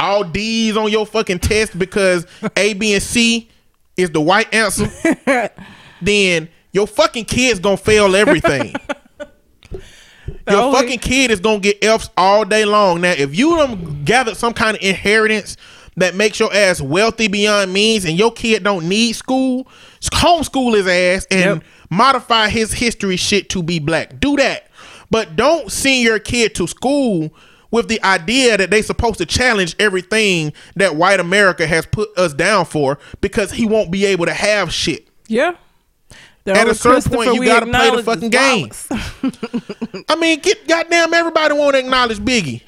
[0.00, 3.48] all D's on your fucking test because A, B, and C
[3.96, 4.88] is the white answer,
[6.02, 8.74] then your fucking kid's gonna fail everything.
[10.48, 13.00] Your only- fucking kid is gonna get F's all day long.
[13.00, 15.56] Now, if you don't gather some kind of inheritance
[15.96, 19.66] that makes your ass wealthy beyond means, and your kid don't need school,
[20.00, 21.64] homeschool his ass and Yep.
[21.90, 24.18] modify his history shit to be black.
[24.20, 24.68] Do that,
[25.10, 27.30] but don't send your kid to school
[27.72, 32.32] with the idea that they supposed to challenge everything that white America has put us
[32.32, 35.08] down for because he won't be able to have shit.
[35.26, 35.56] yeah.
[36.44, 38.68] The At a certain point, you gotta play the fucking game.
[40.08, 42.62] I mean, get goddamn everybody want to acknowledge Biggie.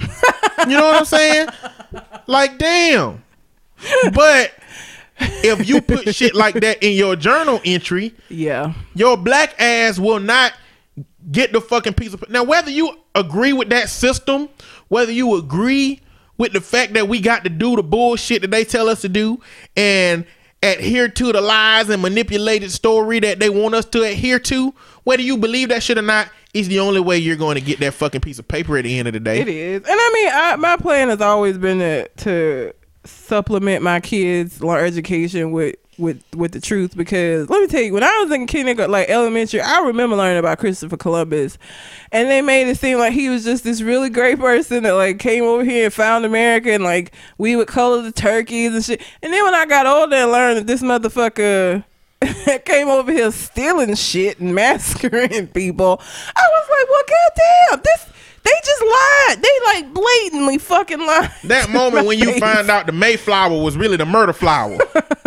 [0.61, 1.49] You know what I'm saying?
[2.29, 3.25] Like, damn.
[4.13, 4.53] But
[5.19, 10.21] if you put shit like that in your journal entry, yeah, your black ass will
[10.21, 10.53] not
[11.31, 12.45] get the fucking piece of now.
[12.45, 14.49] Whether you agree with that system,
[14.89, 16.01] whether you agree
[16.37, 19.09] with the fact that we got to do the bullshit that they tell us to
[19.09, 19.41] do,
[19.77, 20.27] and
[20.63, 24.75] adhere to the lies and manipulated story that they want us to adhere to,
[25.05, 27.81] whether you believe that shit or not, is the only way you're going to get
[27.81, 29.41] that fucking piece of paper at the end of the day.
[29.41, 29.83] it is.
[29.83, 32.73] And I mean, I, my plan has always been to, to
[33.05, 38.03] supplement my kids' education with with with the truth because let me tell you when
[38.03, 41.59] I was in kindergarten like elementary I remember learning about Christopher Columbus
[42.13, 45.19] and they made it seem like he was just this really great person that like
[45.19, 49.03] came over here and found America and like we would color the turkeys and shit
[49.23, 51.85] and then when I got older and learned that this motherfucker
[52.65, 56.01] came over here stealing shit and massacring people
[56.35, 57.03] I was like well
[57.77, 58.11] goddamn this
[58.43, 62.41] they just lied they like blatantly fucking lied That moment when you Face.
[62.41, 64.77] find out the Mayflower was really the murder flower.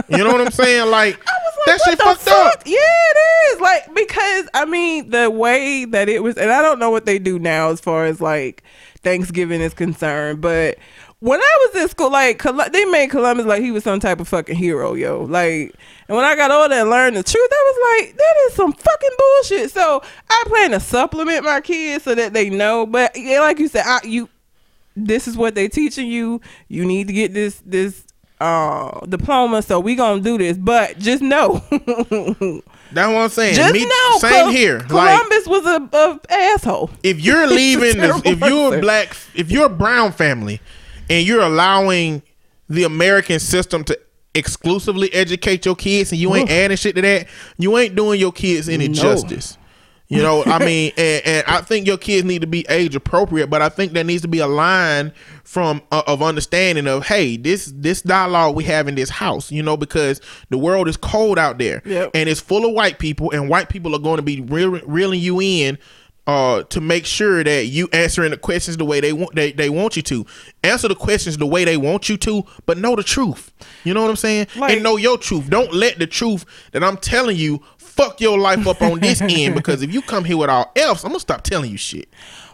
[0.10, 0.90] You know what I'm saying?
[0.90, 1.26] Like, like,
[1.66, 2.56] that shit fucked fuck?
[2.56, 2.64] up.
[2.66, 3.62] Yeah, it is.
[3.62, 7.20] Like because I mean the way that it was, and I don't know what they
[7.20, 8.64] do now as far as like
[9.04, 10.78] Thanksgiving is concerned, but
[11.20, 14.20] when I was in school, like Col- they made Columbus like he was some type
[14.20, 15.24] of fucking hero, yo.
[15.24, 15.74] Like,
[16.08, 18.72] and when I got older and learned the truth, I was like, that is some
[18.74, 19.72] fucking bullshit.
[19.72, 22.86] So I plan to supplement my kids so that they know.
[22.86, 24.30] But yeah, like you said, I, you,
[24.96, 26.40] this is what they teaching you.
[26.68, 28.06] You need to get this this
[28.40, 29.62] uh diploma.
[29.62, 30.58] So we gonna do this.
[30.58, 33.56] But just know, That's what I'm saying.
[33.56, 34.80] just Me- know, same Col- here.
[34.80, 36.90] Like Columbus was a, a asshole.
[37.04, 40.62] if you're leaving, if you're a black, if you're a brown family,
[41.10, 42.22] and you're allowing
[42.70, 44.00] the American system to
[44.34, 47.28] exclusively educate your kids, and you ain't adding shit to that,
[47.58, 48.94] you ain't doing your kids any No.
[48.94, 49.58] justice.
[50.10, 53.48] You know, I mean, and, and I think your kids need to be age appropriate,
[53.48, 55.12] but I think there needs to be a line
[55.44, 59.62] from uh, of understanding of, hey, this this dialogue we have in this house, you
[59.64, 62.12] know, because the world is cold out there, Yep.
[62.14, 65.20] and it's full of white people, and white people are going to be reel, reeling
[65.20, 65.78] you in
[66.26, 69.70] uh, to make sure that you answering the questions the way they want they, they
[69.70, 70.26] want you to
[70.62, 73.52] answer the questions the way they want you to, but know the truth.
[73.86, 74.48] You know what I'm saying?
[74.58, 75.50] Like- and know your truth.
[75.50, 76.44] Don't let the truth
[76.74, 77.62] that I'm telling you
[77.98, 81.04] fuck your life up on this end because if you come here with all else,
[81.04, 82.08] I'm gonna stop telling you shit.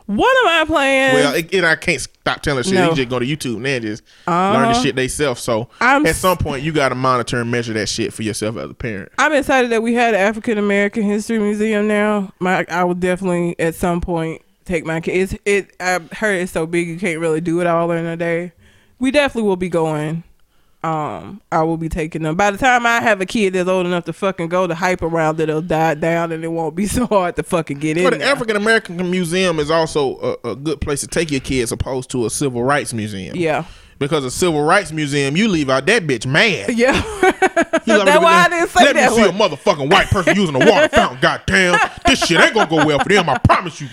[0.05, 1.13] What am I playing?
[1.13, 2.73] Well, it, and I can't stop telling shit.
[2.73, 2.89] No.
[2.89, 4.53] You just go to YouTube and then just uh-huh.
[4.53, 5.39] learn the shit they self.
[5.39, 8.57] So I'm at some point, you got to monitor and measure that shit for yourself
[8.57, 9.11] as a parent.
[9.17, 12.33] I'm excited that we had an African American History Museum now.
[12.39, 15.35] My, I will definitely at some point take my kids.
[15.45, 18.51] It, I heard it's so big you can't really do it all in a day.
[18.99, 20.23] We definitely will be going.
[20.83, 22.35] Um, I will be taking them.
[22.35, 25.01] By the time I have a kid that's old enough to fucking go, the hype
[25.01, 28.03] around it'll die down, and it won't be so hard to fucking get in.
[28.09, 28.25] But the.
[28.25, 32.25] African American Museum is also a, a good place to take your kids, opposed to
[32.25, 33.37] a civil rights museum.
[33.37, 33.63] yeah,
[33.97, 36.69] Because a civil rights museum, you leave out that bitch mad.
[36.77, 36.91] yeah.
[37.85, 37.87] That's
[38.21, 39.51] why I didn't say Let that me see one.
[39.51, 41.19] a motherfucking white person using a water fountain.
[41.21, 43.29] Goddamn, this shit ain't gonna go well for them.
[43.29, 43.87] I promise you.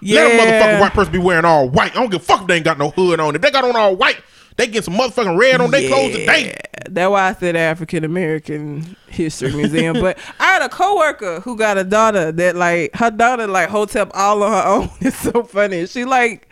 [0.00, 0.20] yeah.
[0.22, 1.92] Let a motherfucking white person be wearing all white.
[1.92, 3.34] I don't give a fuck if they ain't got no hood on.
[3.34, 4.18] If they got on all white,
[4.58, 6.54] they get some motherfucking red on their clothes today.
[6.90, 10.00] That's why I said African American History Museum.
[10.00, 13.94] but I had a coworker who got a daughter that like her daughter like holds
[13.96, 14.90] up all on her own.
[15.00, 15.86] It's so funny.
[15.86, 16.48] She like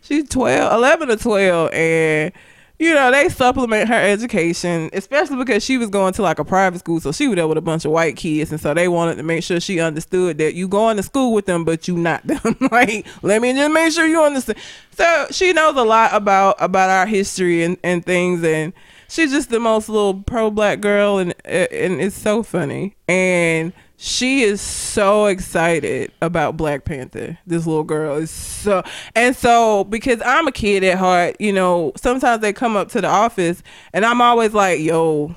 [0.00, 2.32] she's 12, 11 or 12 and
[2.80, 6.78] you know, they supplement her education, especially because she was going to like a private
[6.78, 9.16] school, so she was there with a bunch of white kids, and so they wanted
[9.16, 12.26] to make sure she understood that you going to school with them, but you not
[12.26, 12.56] them.
[12.72, 14.58] like, let me just make sure you understand.
[14.92, 18.72] So she knows a lot about about our history and and things, and
[19.10, 24.44] she's just the most little pro black girl, and and it's so funny, and she
[24.44, 27.36] is so excited about Black Panther.
[27.46, 28.82] This little girl is so,
[29.14, 33.02] and so because I'm a kid at heart, you know, sometimes they come up to
[33.02, 33.62] the office,
[33.92, 35.34] and I'm always like, "Yo,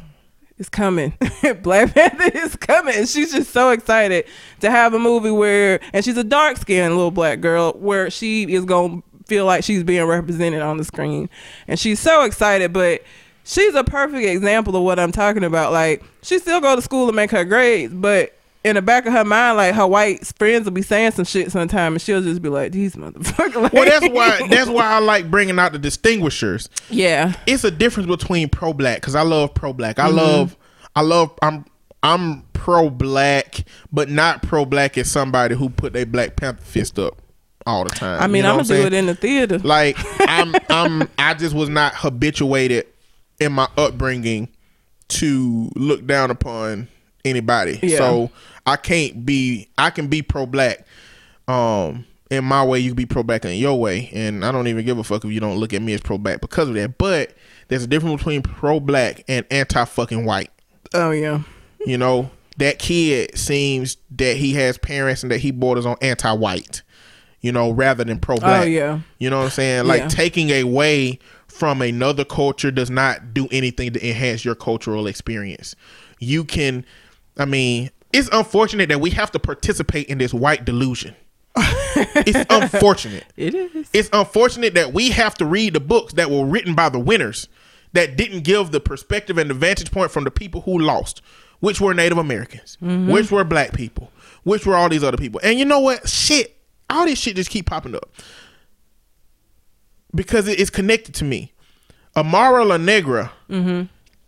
[0.57, 1.11] it's coming.
[1.61, 4.23] Black Panther is coming." And she's just so excited
[4.61, 8.53] to have a movie where, and she's a dark skinned little black girl where she
[8.53, 11.29] is gonna feel like she's being represented on the screen,
[11.67, 13.03] and she's so excited, but.
[13.45, 15.73] She's a perfect example of what I'm talking about.
[15.73, 18.33] Like, she still go to school and make her grades, but
[18.63, 21.51] in the back of her mind, like her white friends will be saying some shit
[21.51, 24.99] sometime, and she'll just be like, "These motherfuckers." Like, Well, that's why that's why I
[24.99, 26.69] like bringing out the distinguishers.
[26.89, 29.97] yeah, It's a difference between pro black because I love pro black.
[29.97, 30.17] Mm-hmm.
[30.17, 30.57] I love
[30.95, 31.65] I love I'm
[32.03, 36.97] I'm pro black, but not pro black as somebody who put their Black Panther fist
[36.99, 37.21] up
[37.65, 38.21] all the time.
[38.21, 39.59] I mean, You know I'm gonna do it in the theater.
[39.59, 42.87] Like I'm I'm I just was not habituated
[43.39, 44.49] in my upbringing
[45.09, 46.87] to look down upon
[47.25, 47.79] anybody.
[47.81, 47.97] Yeah.
[47.97, 48.31] So
[48.65, 50.85] I can't be I can be pro black.
[51.47, 54.09] Um in my way you can be pro black in your way.
[54.13, 56.17] And I don't even give a fuck if you don't look at me as pro
[56.17, 56.97] black because of that.
[56.97, 57.33] But
[57.67, 60.49] there's a difference between pro black and anti fucking white.
[60.93, 61.41] oh yeah,
[61.85, 66.31] You know, that kid seems that he has parents and that he borders on anti
[66.33, 66.81] white,
[67.41, 68.63] you know, rather than pro black.
[68.63, 68.99] Oh, yeah.
[69.19, 69.85] You know what I'm saying?
[69.85, 70.07] Like Yeah.
[70.07, 75.75] taking away from another culture does not do anything to enhance your cultural experience.
[76.19, 76.83] You can,
[77.37, 81.15] I mean, it's unfortunate that we have to participate in this white delusion.
[81.55, 83.25] it's unfortunate.
[83.37, 83.89] it is.
[83.93, 87.47] It's unfortunate that we have to read the books that were written by the winners
[87.93, 91.21] that didn't give the perspective and the vantage point from the people who lost,
[91.59, 93.11] which were Native Americans, mm-hmm.
[93.11, 94.11] which were black people,
[94.43, 95.39] which were all these other people.
[95.43, 96.07] And you know what?
[96.09, 96.57] Shit,
[96.89, 98.09] all this shit just keep popping up
[100.13, 101.51] because it is connected to me.
[102.15, 103.83] Amara La Negra mm-hmm.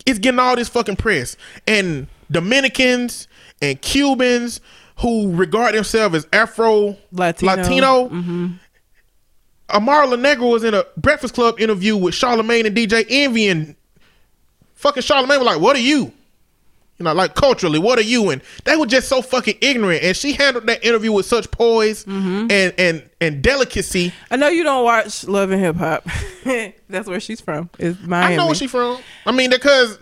[0.06, 1.38] is getting all this fucking press,
[1.68, 3.28] and Dominicans
[3.62, 4.62] and Cubans
[5.00, 7.54] who regard themselves as Afro Latino.
[7.56, 8.50] Latino
[9.70, 13.76] Amara La Negra was in a Breakfast Club interview with Charlemagne and DJ Envy, and
[14.76, 16.12] fucking Charlemagne was like, "What are you?"
[16.98, 18.30] You know, like culturally, what are you?
[18.30, 20.02] And they were just so fucking ignorant.
[20.02, 22.48] And she handled that interview with such poise Mm-hmm.
[22.52, 24.14] and and and delicacy.
[24.32, 26.08] I know you don't watch Love and Hip Hop.
[26.90, 27.70] That's where she's from.
[27.80, 28.36] Is Miami.
[28.36, 29.00] I know where she's from.
[29.26, 29.98] I mean, because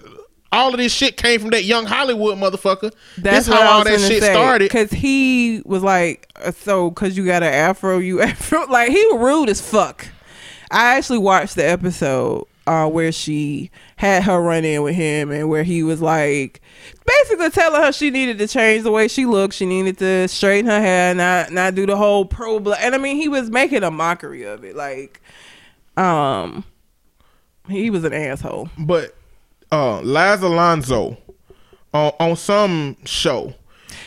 [0.54, 2.94] all of this shit came from that young Hollywood motherfucker.
[3.18, 4.66] That's how all that shit started.
[4.66, 8.66] Because he was like, uh, so because you got an afro, you afro.
[8.68, 10.08] Like he was rude as fuck.
[10.72, 15.50] I actually watched the episode uh, where she had her run in with him and
[15.50, 16.62] where he was like,
[17.06, 19.54] basically telling her she needed to change the way she looked.
[19.54, 22.80] She needed to straighten her hair, not not do the whole pro black.
[22.82, 24.76] And I mean, he was making a mockery of it.
[24.76, 25.22] Like,
[25.98, 26.64] um,
[27.68, 28.70] he was an asshole.
[28.78, 29.16] But
[29.74, 31.18] uh Laz Alonso
[31.94, 33.54] on on some show.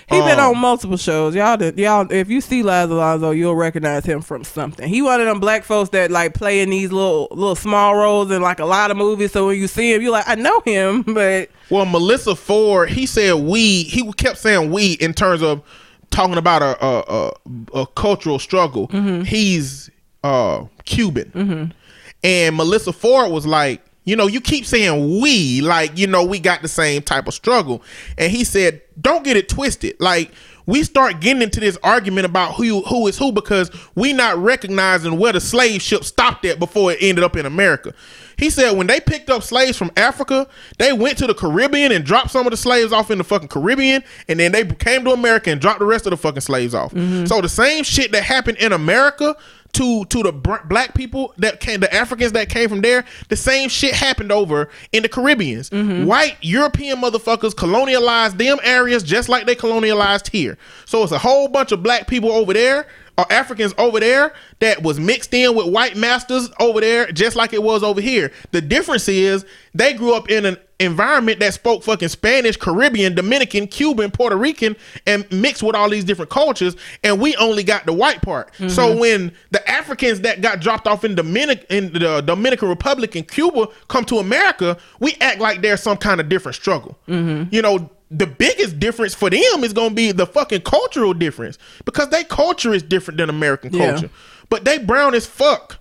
[0.09, 1.35] He been um, on multiple shows.
[1.35, 2.11] Y'all, did, y'all.
[2.13, 4.89] If you see Laz Alonso, you'll recognize him from something.
[4.89, 8.31] He one of them black folks that like play in these little little small roles
[8.31, 9.33] in like a lot of movies.
[9.33, 13.05] So when you see him, you're like, I know him, but Well, Melissa Ford, he
[13.05, 13.83] said we.
[13.83, 15.63] He kept saying we in terms of
[16.11, 17.33] talking about a a,
[17.75, 18.87] a, a cultural struggle.
[19.25, 19.91] He's
[20.23, 21.75] uh Cuban,
[22.23, 26.41] and Melissa Ford was like, you know, you keep saying we, like you know, we
[26.41, 27.83] got the same type of struggle,
[28.17, 30.33] and he said, don't get it twisted, like.
[30.69, 35.17] We start getting into this argument about who who is who because we not recognizing
[35.17, 37.95] where the slave ship stopped at before it ended up in America.
[38.37, 42.05] He said when they picked up slaves from Africa, they went to the Caribbean and
[42.05, 45.13] dropped some of the slaves off in the fucking Caribbean, and then they came to
[45.13, 46.93] America and dropped the rest of the fucking slaves off.
[46.93, 47.27] Mm-hmm.
[47.27, 49.37] So the same shit that happened in America
[49.77, 53.69] to to the black people that came, the Africans that came from there, the same
[53.69, 55.71] shit happened over in the Caribbeans.
[55.71, 56.07] Mm-hmm.
[56.07, 60.57] White European motherfuckers colonialized them areas just like they colonialized here.
[60.87, 62.87] So it's a whole bunch of black people over there
[63.19, 67.53] or Africans over there that was mixed in with white masters over there, just like
[67.53, 68.33] it was over here.
[68.51, 69.45] The difference is
[69.75, 74.77] they grew up in an environment that spoke fucking Spanish, Caribbean, Dominican, Cuban, Puerto Rican,
[75.07, 78.55] and mixed with all these different cultures, and we only got the white part.
[78.57, 79.01] So mm-hmm.
[79.01, 83.69] when the Africans that got dropped off in Dominic in the Dominican Republic and Cuba
[83.89, 86.99] come to America, we act like there's some kind of different struggle.
[87.09, 87.55] Mm-hmm.
[87.55, 91.59] You know, the biggest difference for them is going to be the fucking cultural difference
[91.85, 93.91] because their culture is different than American Yeah.
[93.93, 94.11] culture.
[94.49, 95.79] But they brown as fuck.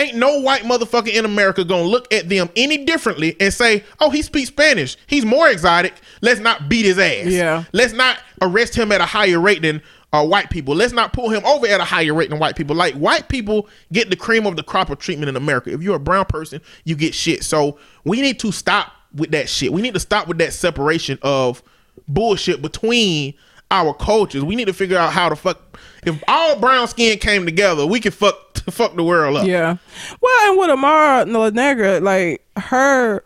[0.00, 4.10] Ain't no white motherfucker in America gonna look at them any differently and say, "Oh,
[4.10, 4.96] he speaks Spanish.
[5.08, 5.94] He's more exotic.
[6.20, 7.26] Let's not beat his ass.
[7.26, 7.64] Yeah.
[7.72, 9.82] Let's not arrest him at a higher rate than
[10.12, 10.76] uh, white people.
[10.76, 12.76] Let's not pull him over at a higher rate than white people.
[12.76, 15.72] Like white people get the cream of the crop of treatment in America.
[15.72, 17.42] If you're a brown person, you get shit.
[17.42, 19.72] So we need to stop with that shit.
[19.72, 21.62] We need to stop with that separation of
[22.06, 23.34] bullshit between
[23.70, 24.44] our cultures.
[24.44, 25.78] We need to figure out how to fuck.
[26.04, 29.46] If all brown skin came together, we could fuck fuck the world up.
[29.46, 29.76] yeah.
[30.20, 33.24] Well, and with Amara Negra, like her,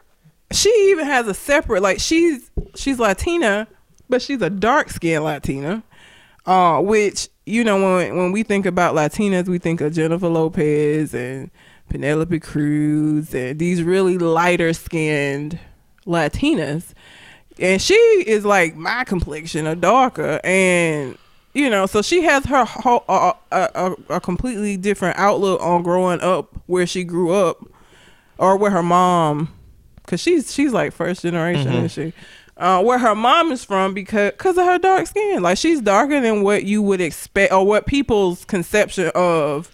[0.53, 3.69] she even has a separate like she's she's Latina,
[4.09, 5.83] but she's a dark skinned Latina.
[6.45, 11.15] Uh, which you know when when we think about Latinas, we think of Jennifer Lopez
[11.15, 11.51] and
[11.89, 15.59] Penelope Cruz and these really lighter skinned
[16.07, 16.93] Latinas,
[17.59, 21.17] and she is like my complexion, or darker, and
[21.55, 25.83] you know, so she has her whole a, a, a, a completely different outlook on
[25.83, 27.59] growing up where she grew up,
[28.39, 29.53] or where her mom,
[30.07, 31.85] cause she's she's like first generation, Mm-hmm.
[31.85, 32.19] isn't she?
[32.57, 36.21] Uh, where her mom is from because cause of her dark skin, like she's darker
[36.21, 39.71] than what you would expect or what people's conception of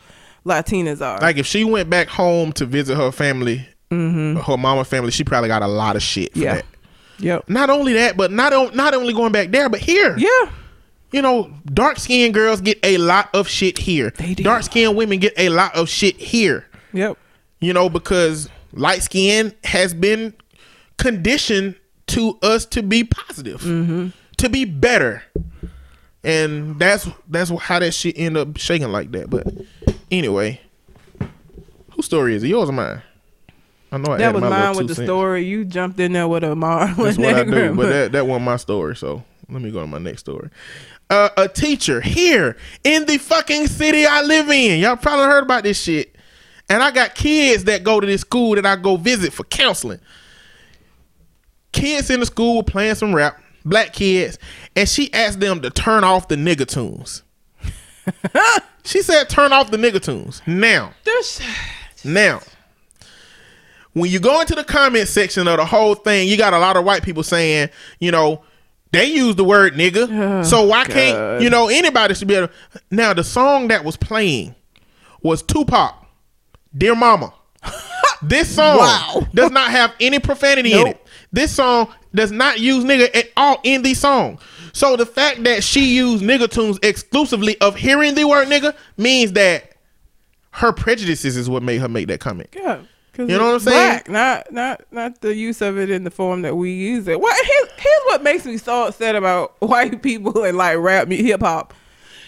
[0.47, 1.19] Latinas are.
[1.21, 5.49] Like if she went back home to visit her family, her mama family, she probably
[5.49, 6.45] got a lot of shit for Mm-hmm.
[6.45, 6.65] yeah, that.
[7.19, 10.17] yep, Not only that, but not on, not only going back there, but here.
[10.19, 10.51] yeah,
[11.13, 14.11] You know, dark skinned girls get a lot of shit here.
[14.19, 14.43] They do.
[14.43, 16.67] Dark skinned women get a lot of shit here.
[16.93, 17.17] yep.
[17.61, 20.33] You know, because light skin has been
[20.99, 21.75] conditioned
[22.09, 24.09] to us to be positive, Mm-hmm.
[24.37, 25.23] to be better.
[26.25, 29.31] And that's that's how that shit end up shaking like that.
[29.31, 29.47] But
[30.11, 30.61] anyway,
[31.93, 32.49] whose story is it?
[32.49, 33.03] Yours or mine?
[33.91, 35.07] I know I That was mine with the cents.
[35.07, 35.45] story.
[35.45, 36.89] You jumped in there with a Mar.
[36.95, 37.75] That's what I do.
[37.75, 38.97] But that, that wasn't my story.
[38.97, 40.51] So let me go to my next story.
[41.11, 44.79] Uh, a teacher here in the fucking city I live in.
[44.81, 46.15] Y'all probably heard about this shit.
[46.69, 50.01] And I got kids that go to this school that I go visit for counseling.
[51.73, 54.39] Kids in the school were playing some rap, black kids,
[54.77, 57.23] and she asked them to turn off the nigga tunes.
[58.85, 60.43] she said, turn off the nigga tunes.
[60.47, 61.41] Now, There's,
[62.05, 62.41] now,
[63.99, 66.77] when you go into the comment section of the whole thing, you got a lot
[66.77, 67.71] of white people saying,
[68.01, 68.43] you know,
[68.93, 70.09] they use the word nigga.
[70.11, 72.55] Oh, so why can't, you know, anybody should be able to.
[72.91, 74.55] Now, the song that was playing
[75.23, 75.95] was Tupac,
[76.77, 77.33] Dear Mama.
[78.23, 79.27] this song Wow.
[79.35, 81.07] does not have any profanity in it.
[81.33, 84.39] This song, does not use nigga at all in the song.
[84.73, 89.33] So the fact that she used nigga tunes exclusively of hearing the word nigga means
[89.33, 89.73] that
[90.53, 92.49] her prejudices is what made her make that comment.
[92.57, 92.81] Yeah.
[93.19, 94.03] You know what I'm saying?
[94.07, 97.21] Black, not not not the use of it in the form that we use it.
[97.21, 101.41] What here's, here's what makes me so upset about white people and like rap hip
[101.41, 101.75] hop.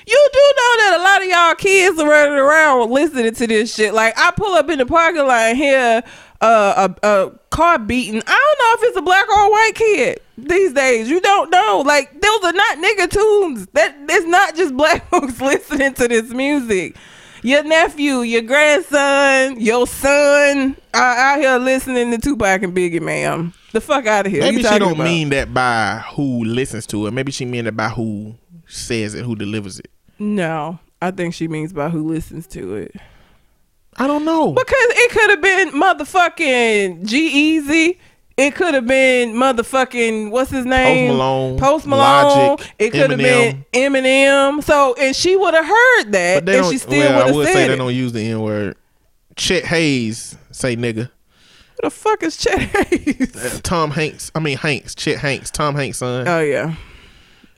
[0.06, 3.72] You do know that a lot of y'all kids are running around listening to this
[3.72, 3.94] shit.
[3.94, 6.02] Like I pull up in the parking lot and hear
[6.40, 8.22] uh, a a car beating.
[8.26, 11.08] I don't know if it's a black or a white kid these days.
[11.08, 11.84] You don't know.
[11.86, 13.68] Like those are not nigga tunes.
[13.74, 16.96] That it's not just black folks listening to this music.
[17.42, 23.54] Your nephew, your grandson, your son are out here listening to Tupac and Biggie, ma'am.
[23.72, 24.42] The fuck out of here.
[24.42, 25.04] Maybe she don't about?
[25.04, 27.12] mean that by who listens to it.
[27.12, 28.34] Maybe she mean it by who
[28.66, 29.90] says it, who delivers it.
[30.18, 32.94] No, I think she means by who listens to it.
[33.96, 34.52] I don't know.
[34.52, 37.98] Because it could have been motherfucking G-Eazy.
[38.40, 41.08] It could have been motherfucking what's his name?
[41.08, 42.56] Malone, Post Malone.
[42.56, 44.62] Logic, it could have been Eminem.
[44.64, 47.34] So and she would have heard that, But they and she still well, I would
[47.34, 47.76] would have say said they it.
[47.76, 48.76] don't use the N word.
[49.36, 51.10] Chet Haze say nigga.
[51.10, 53.36] Who the fuck is Chet Haze?
[53.36, 54.32] Uh, Tom Hanks.
[54.34, 54.94] I mean Hanks.
[54.94, 55.50] Chet Hanks.
[55.50, 56.26] Tom Hanks' son.
[56.26, 56.76] oh yeah,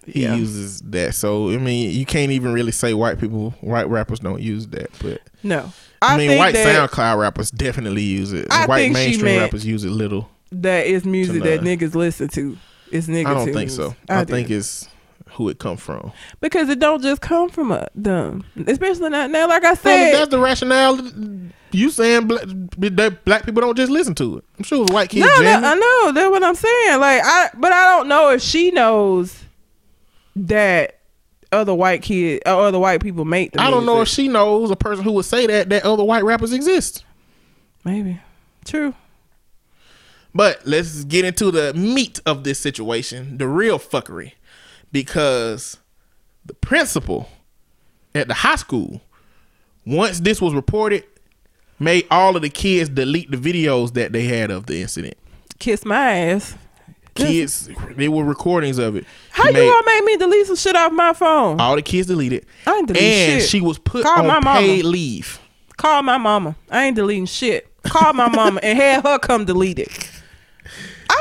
[0.05, 0.35] he yeah.
[0.35, 1.15] uses that.
[1.15, 4.91] So I mean, you can't even really say white people, white rappers don't use that.
[5.01, 5.73] But no.
[6.01, 8.49] I, I, mean, think white that, SoundCloud rappers definitely use it.
[8.51, 10.29] I white mainstream meant- rappers use it little.
[10.53, 12.57] That is music that niggas listen to.
[12.91, 13.27] It's niggas.
[13.27, 13.95] I don't think so.
[14.09, 14.33] I, do.
[14.35, 14.89] think it's
[15.31, 16.13] who it come from.
[16.41, 19.49] because it don't just come from a them, especially not now.
[19.49, 21.01] Like I Well, said, that's the rationale.
[21.75, 22.45] You saying black,
[22.77, 24.45] that black people don't just listen to it?
[24.59, 25.25] I'm sure it was white kids.
[25.27, 25.33] no.
[25.41, 27.01] I know that's what I'm saying.
[27.01, 29.43] Like I, but I don't know if she knows
[30.37, 30.99] that
[31.51, 33.53] other white kid or other white people make.
[33.53, 36.05] The I don't know if she knows a person who would say that that other
[36.05, 37.05] white rappers exist.
[37.85, 38.21] maybe
[38.67, 38.95] true.
[40.35, 44.33] But let's get into the meat of this situation, the real fuckery,
[44.91, 45.79] because
[46.47, 47.29] the principal
[48.15, 49.03] at the high school,
[49.85, 51.05] once this was reported,
[51.79, 55.15] made all of the kids delete the videos that they had of the incident.
[55.59, 56.55] Kiss my ass.
[57.15, 59.05] Kids, they were recordings of it.
[59.33, 61.61] How you made gonna make me delete some shit off my phone?
[61.61, 63.51] all the kids deleted, I ain't delete and shit.
[63.51, 64.61] she was put Call my on mama.
[64.61, 65.39] paid leave.
[65.77, 66.57] Call my mama.
[66.71, 67.69] I ain't deleting shit.
[67.83, 70.11] Call my mama and have her come delete it.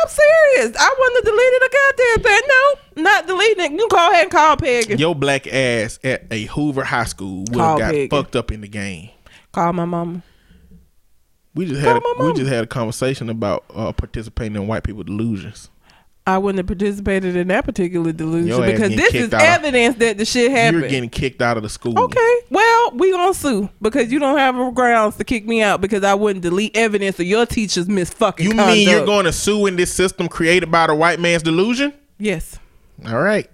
[0.02, 0.76] I'm serious.
[0.80, 2.42] I wouldn't have deleted a goddamn thing.
[2.48, 3.80] No, not deleting it.
[3.80, 4.96] You go ahead and call Peggy.
[4.96, 8.08] Your black ass at a Hoover High School would have got Peggy.
[8.10, 9.10] fucked up in the game.
[9.52, 10.22] Call my mama.
[11.54, 12.40] We just had Call a, my we mama.
[12.40, 15.70] just had a conversation about uh, participating in white people delusions.
[16.28, 19.34] I wouldn't have participated in that particular delusion Your ass because getting this kicked is
[19.34, 20.82] out of- evidence that the shit happened.
[20.82, 21.98] You're getting kicked out of the school.
[21.98, 26.04] okay, well, we gonna sue because you don't have grounds to kick me out because
[26.04, 29.66] I wouldn't delete evidence of your teacher's miss fucking You mean you're going to sue
[29.66, 31.92] in this system created by the white man's delusion?
[32.20, 32.60] Yes.
[33.08, 33.50] All right.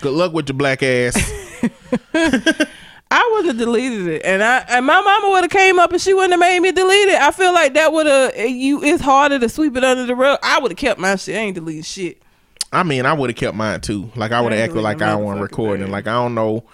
[0.00, 1.14] Good luck with your black ass.
[3.10, 6.00] I would have deleted it, and I and my mama would have came up and
[6.00, 7.20] she wouldn't have made me delete it.
[7.20, 8.82] I feel like that would have eh, you.
[8.82, 10.38] It's harder to sweep it under the rug.
[10.42, 11.36] I would have kept my shit.
[11.36, 12.20] I ain't deleting shit.
[12.72, 14.10] I mean, I would have kept mine too.
[14.16, 15.90] Like I would have acted like I wasn't recording.
[15.90, 16.64] Like I don't know.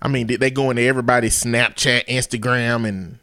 [0.00, 3.18] I mean, did they go into everybody's Snapchat, Instagram, and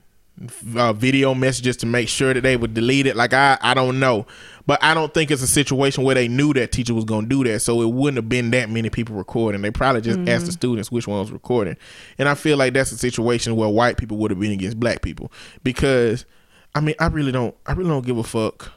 [0.75, 3.15] uh, video messages to make sure that they would delete it?
[3.15, 4.25] Like I, I don't know.
[4.65, 7.29] But I don't think it's a situation where they knew that teacher was going to
[7.29, 9.63] do that, so it wouldn't have been that many people recording.
[9.63, 11.75] They probably just asked the students which one was recording,
[12.19, 15.01] and I feel like that's a situation where white people would have been against black
[15.01, 15.31] people
[15.63, 16.25] because,
[16.75, 18.71] I mean, I really don't, I really don't give a fuck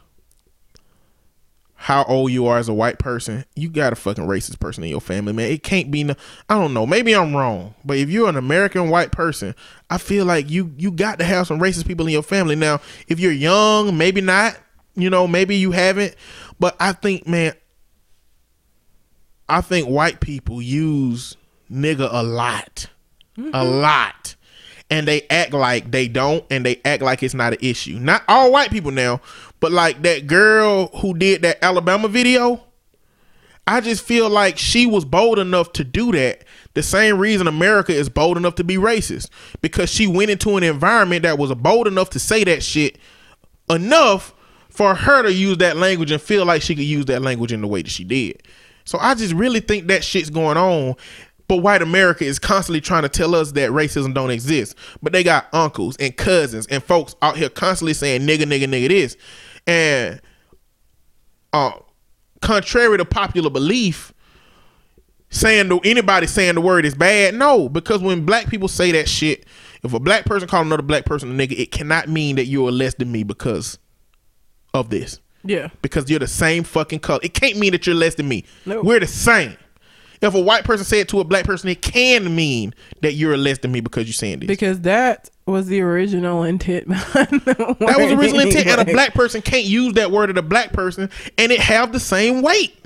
[1.83, 4.91] how old you are as a white person, you got a fucking racist person in
[4.91, 5.51] your family, man.
[5.51, 6.15] It can't be no
[6.49, 7.75] I don't know, maybe I'm wrong.
[7.85, 9.57] But if you're an American white person,
[9.91, 12.55] I feel like you you got to have some racist people in your family.
[12.55, 14.57] Now, if you're young, maybe not,
[14.95, 16.15] you know, maybe you haven't.
[16.61, 17.55] But I think, man,
[19.49, 21.37] I think white people use
[21.69, 22.87] nigga a lot.
[23.37, 23.81] A mm-hmm.
[23.81, 24.37] lot.
[24.89, 27.99] And they act like they don't and they act like it's not an issue.
[27.99, 29.21] Not all white people now,
[29.63, 32.61] but like that girl who did that Alabama video,
[33.65, 36.43] I just feel like she was bold enough to do that.
[36.75, 39.31] The same reason America is bold enough to be racist
[39.61, 42.99] because she went into an environment that was bold enough to say that shit
[43.71, 44.35] enough
[44.69, 47.61] for her to use that language and feel like she could use that language in
[47.61, 48.43] the way that she did.
[48.85, 50.97] So I just really think that shit's going on.
[51.47, 54.75] But white America is constantly trying to tell us that racism don't exist.
[55.03, 58.89] But they got uncles and cousins and folks out here constantly saying nigga, nigga, nigga
[58.89, 59.17] this.
[59.67, 60.21] And
[61.53, 61.73] uh,
[62.41, 64.13] contrary to popular belief,
[65.31, 67.35] saying to anybody saying the word is bad.
[67.35, 69.47] No, because when black people say that shit,
[69.83, 72.67] if a black person call another black person a nigga, it cannot mean that you
[72.67, 73.79] are less than me because
[74.75, 75.21] of this.
[75.45, 75.71] Yeah.
[75.83, 77.19] because you're the same fucking color.
[77.23, 78.45] It can't mean that you're less than me.
[78.65, 78.85] Nope.
[78.85, 79.57] We're the same.
[80.23, 83.59] If a white person said to a black person, it can mean that you're less
[83.59, 84.47] than me because you're saying this.
[84.47, 89.65] Because that was the original intent that was original intent, and a black person can't
[89.65, 92.79] use that word at a black person and it have the same weight.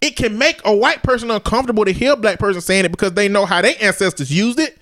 [0.00, 3.12] It can make a white person uncomfortable to hear a black person saying it because
[3.12, 4.78] they know how their ancestors used it.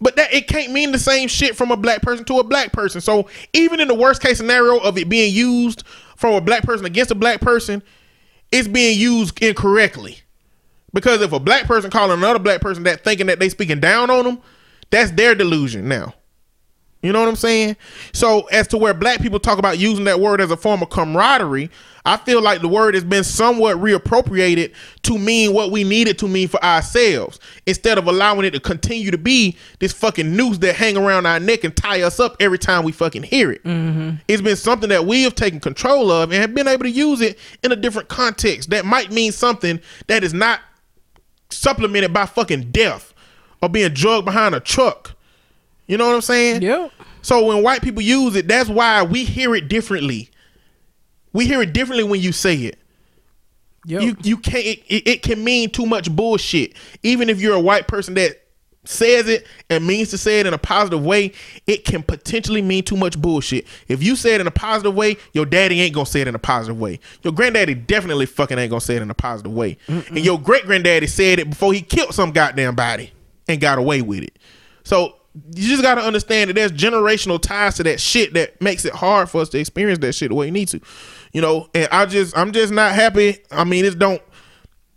[0.00, 2.72] But that it can't mean the same shit from a black person to a black
[2.72, 3.00] person.
[3.00, 5.84] So even in the worst case scenario of it being used
[6.16, 7.82] from a black person against a black person,
[8.52, 10.20] it's being used incorrectly.
[10.92, 14.10] Because if a black person calling another black person that thinking that they speaking down
[14.10, 14.40] on them,
[14.90, 16.14] that's their delusion now.
[17.02, 17.76] You know what I'm saying?
[18.12, 20.90] So as to where black people talk about using that word as a form of
[20.90, 21.70] camaraderie,
[22.04, 26.18] I feel like the word has been somewhat reappropriated to mean what we need it
[26.18, 30.58] to mean for ourselves, instead of allowing it to continue to be this fucking noose
[30.58, 33.64] that hang around our neck and tie us up every time we fucking hear it.
[33.64, 34.16] Mm-hmm.
[34.28, 37.22] It's been something that we have taken control of and have been able to use
[37.22, 40.60] it in a different context that might mean something that is not
[41.50, 43.12] supplemented by fucking death
[43.62, 45.16] or being drugged behind a truck.
[45.86, 46.62] You know what I'm saying?
[46.62, 46.92] Yep.
[47.22, 50.30] So when white people use it, that's why we hear it differently.
[51.32, 52.78] We hear it differently when you say it.
[53.86, 54.02] Yep.
[54.02, 54.64] You you can't.
[54.64, 56.74] It, it can mean too much bullshit.
[57.02, 58.40] Even if you're a white person that
[58.84, 61.32] says it and means to say it in a positive way,
[61.66, 63.66] it can potentially mean too much bullshit.
[63.88, 66.34] If you say it in a positive way, your daddy ain't gonna say it in
[66.34, 66.98] a positive way.
[67.22, 69.76] Your granddaddy definitely fucking ain't gonna say it in a positive way.
[69.86, 73.12] And your great granddaddy said it before he killed some goddamn body
[73.48, 74.38] and got away with it.
[74.84, 75.16] So
[75.54, 79.28] you just gotta understand that there's generational ties to that shit that makes it hard
[79.28, 80.80] for us to experience that shit the way we need to.
[81.32, 83.38] You know, and I just I'm just not happy.
[83.50, 84.22] I mean, it don't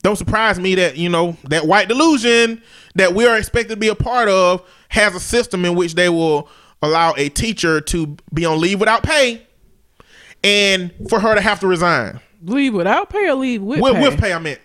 [0.04, 2.62] don't surprise me that you know that white delusion
[2.96, 6.10] that we are expected to be a part of has a system in which they
[6.10, 6.48] will
[6.82, 9.48] allow a teacher to be on leave without pay
[10.44, 12.20] and for her to have to resign.
[12.44, 14.02] Leave without pay or leave with, with, pay?
[14.02, 14.60] with pay I meant.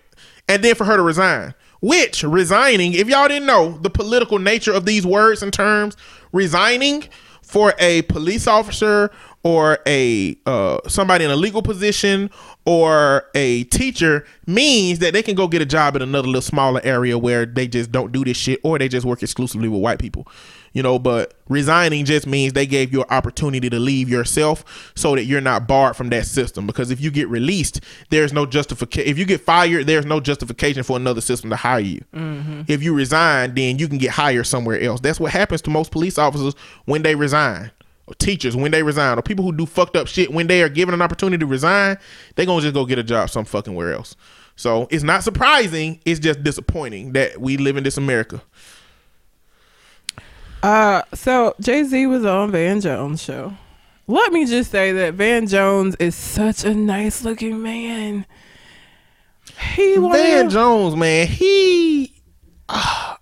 [0.48, 1.54] And then for her to resign.
[1.80, 5.96] Which resigning if y'all didn't know the political nature of these words and terms
[6.32, 7.04] resigning
[7.42, 9.12] for a police officer
[9.48, 12.28] or a uh, somebody in a legal position
[12.66, 16.82] or a teacher means that they can go get a job in another little smaller
[16.84, 19.98] area where they just don't do this shit or they just work exclusively with white
[19.98, 20.28] people
[20.74, 25.14] you know but resigning just means they gave you an opportunity to leave yourself so
[25.14, 26.66] that you're not barred from that system.
[26.66, 27.80] Because if you get released
[28.10, 31.80] there's no justification if you get fired there's no justification for another system to hire
[31.80, 32.04] you.
[32.68, 35.00] If you resign then you can get hired somewhere else.
[35.00, 36.52] That's what happens to most police officers
[36.84, 37.70] when they resign
[38.08, 40.68] or teachers when they resign or people who do fucked up shit when they are
[40.68, 41.96] given an opportunity to resign
[42.36, 44.16] they gonna just go get a job some fucking where else
[44.56, 48.40] so it's not surprising it's just disappointing that we live in this america
[50.62, 53.54] Uh, so Jay Z was on Van Jones' show.
[54.08, 58.26] Let me just say that Van Jones is such a nice looking man.
[59.76, 62.12] He of Van Jones, man, he.
[62.68, 63.18] ah,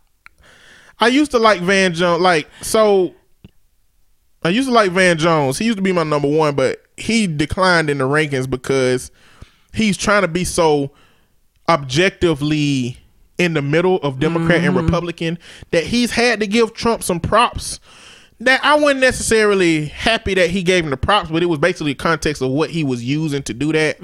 [0.98, 2.22] I used to like Van Jones.
[2.22, 3.14] Like so,
[4.46, 5.58] I used to like Van Jones.
[5.58, 9.10] He used to be my number one, but he declined in the rankings because
[9.72, 10.92] he's trying to be so
[11.68, 12.98] objectively
[13.38, 15.38] in the middle of Democrat and Republican
[15.72, 17.80] that he's had to give Trump some props.
[18.40, 21.92] That I wasn't necessarily happy that he gave him the props, but it was basically
[21.92, 24.00] the context of what he was using to do that.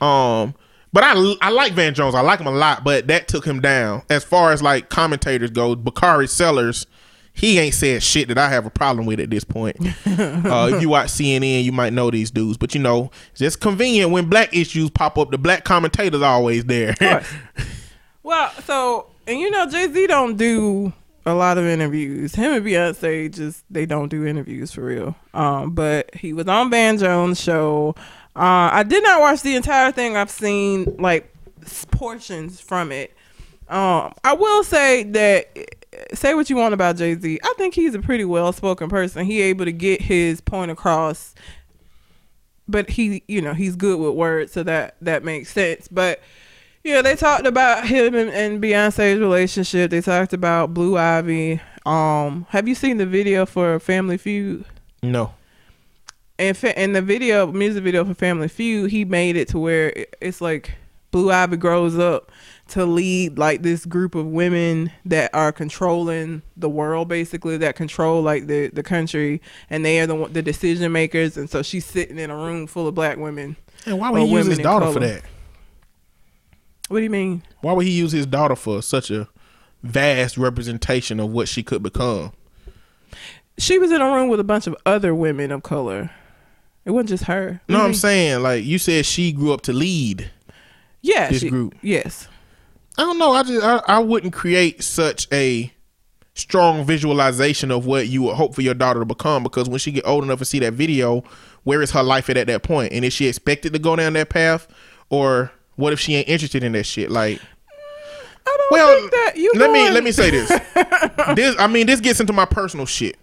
[0.00, 0.54] Um,
[0.92, 2.14] but I I like Van Jones.
[2.14, 4.02] I like him a lot, but that took him down.
[4.08, 6.86] As far as like commentators go, Bakari Sellers,
[7.34, 9.76] he ain't said shit that I have a problem with at this point.
[10.06, 13.60] uh, if you watch CNN, you might know these dudes, but you know, it's just
[13.60, 15.30] convenient when black issues pop up.
[15.30, 16.94] The black commentators always there.
[18.24, 20.92] Well, so and you know Jay Z don't do
[21.26, 22.34] a lot of interviews.
[22.34, 25.14] Him and Beyonce just they don't do interviews for real.
[25.34, 27.94] Um, but he was on Van Jones' show.
[28.34, 30.16] Uh, I did not watch the entire thing.
[30.16, 31.32] I've seen like
[31.90, 33.14] portions from it.
[33.68, 37.40] Um, I will say that say what you want about Jay Z.
[37.42, 39.24] I think he's a pretty well spoken person.
[39.24, 41.34] He able to get his point across
[42.68, 46.20] but he you know he's good with words so that that makes sense but
[46.82, 52.46] yeah they talked about him and, and beyonce's relationship they talked about blue ivy um
[52.50, 54.64] have you seen the video for family feud
[55.02, 55.34] no.
[56.38, 60.06] and fa- in the video music video for family feud he made it to where
[60.20, 60.74] it's like
[61.10, 62.30] blue ivy grows up
[62.68, 68.22] to lead like this group of women that are controlling the world basically that control
[68.22, 72.18] like the the country and they are the the decision makers and so she's sitting
[72.18, 75.00] in a room full of black women And why would he use his daughter for
[75.00, 75.22] that?
[76.88, 79.28] what do you mean Why would he use his daughter for such a
[79.82, 82.32] vast representation of what she could become?
[83.58, 86.10] she was in a room with a bunch of other women of color
[86.86, 87.60] It wasn't just her.
[87.68, 90.30] No, I'm saying like you said she grew up to lead.
[91.02, 91.74] yeah, this she- group.
[91.82, 92.26] Yes.
[92.96, 93.32] I don't know.
[93.32, 95.72] I just I, I wouldn't create such a
[96.34, 99.92] strong visualization of what you would hope for your daughter to become because when she
[99.92, 101.22] get old enough to see that video,
[101.62, 102.92] where is her life at at that point?
[102.92, 104.68] And is she expected to go down that path,
[105.10, 107.10] or what if she ain't interested in that shit?
[107.10, 107.40] Like,
[108.46, 109.52] I don't well, think that you.
[109.56, 110.48] let me let me say this.
[111.34, 113.16] this I mean, this gets into my personal shit.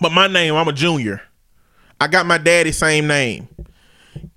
[0.00, 1.22] But my name, I'm a junior.
[2.00, 3.48] I got my daddy's same name,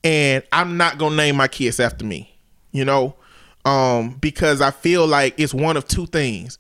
[0.04, 2.38] and I'm not gonna name my kids after me.
[2.72, 3.16] You know,
[3.68, 6.58] um, because I feel like it's one of two things.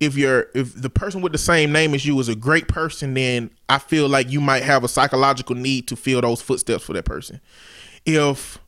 [0.00, 3.12] If you're if the person with the same name as you is a great person,
[3.12, 6.94] then I feel like you might have a psychological need to fill those footsteps for
[6.94, 7.42] that person.
[8.06, 8.58] If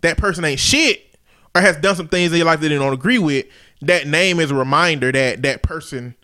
[0.00, 1.14] that person ain't shit
[1.54, 3.44] or has done some things in your life that they don't agree with,
[3.82, 6.14] that name is a reminder that that person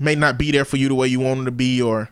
[0.00, 2.10] may not be there for you the way you want them to be or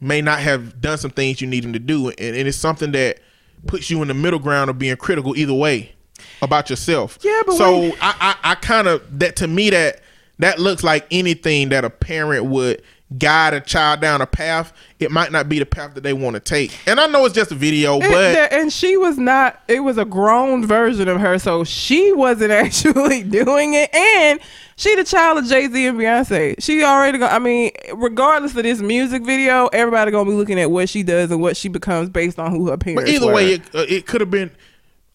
[0.00, 2.08] may not have done some things you need them to do.
[2.10, 3.20] And, and it's something that
[3.66, 5.94] puts you in the middle ground of being critical either way
[6.42, 7.18] about yourself.
[7.22, 10.00] Yeah, but so I, I, I kind of that to me that
[10.38, 12.82] that looks like anything that a parent would
[13.18, 14.72] guide a child down a path.
[14.98, 16.76] It might not be the path that they want to take.
[16.86, 19.60] And I know it's just a video, It- but and she was not.
[19.68, 23.94] It was a grown version of her, so she wasn't actually doing it.
[23.94, 24.40] And
[24.76, 26.54] she the child of Jay Z and Beyonce.
[26.60, 27.18] She already.
[27.18, 31.02] Go, I mean, regardless of this music video, everybody gonna be looking at what she
[31.02, 33.02] does and what she becomes based on who her parents.
[33.02, 33.04] Are.
[33.04, 33.34] But either were.
[33.34, 34.50] way, it, uh, it could have been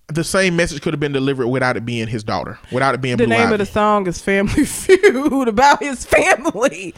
[0.09, 3.17] the same message could have been delivered without it being his daughter, without it being
[3.17, 3.53] the Blue name Ivy.
[3.55, 6.93] of the song is Family Feud about his family.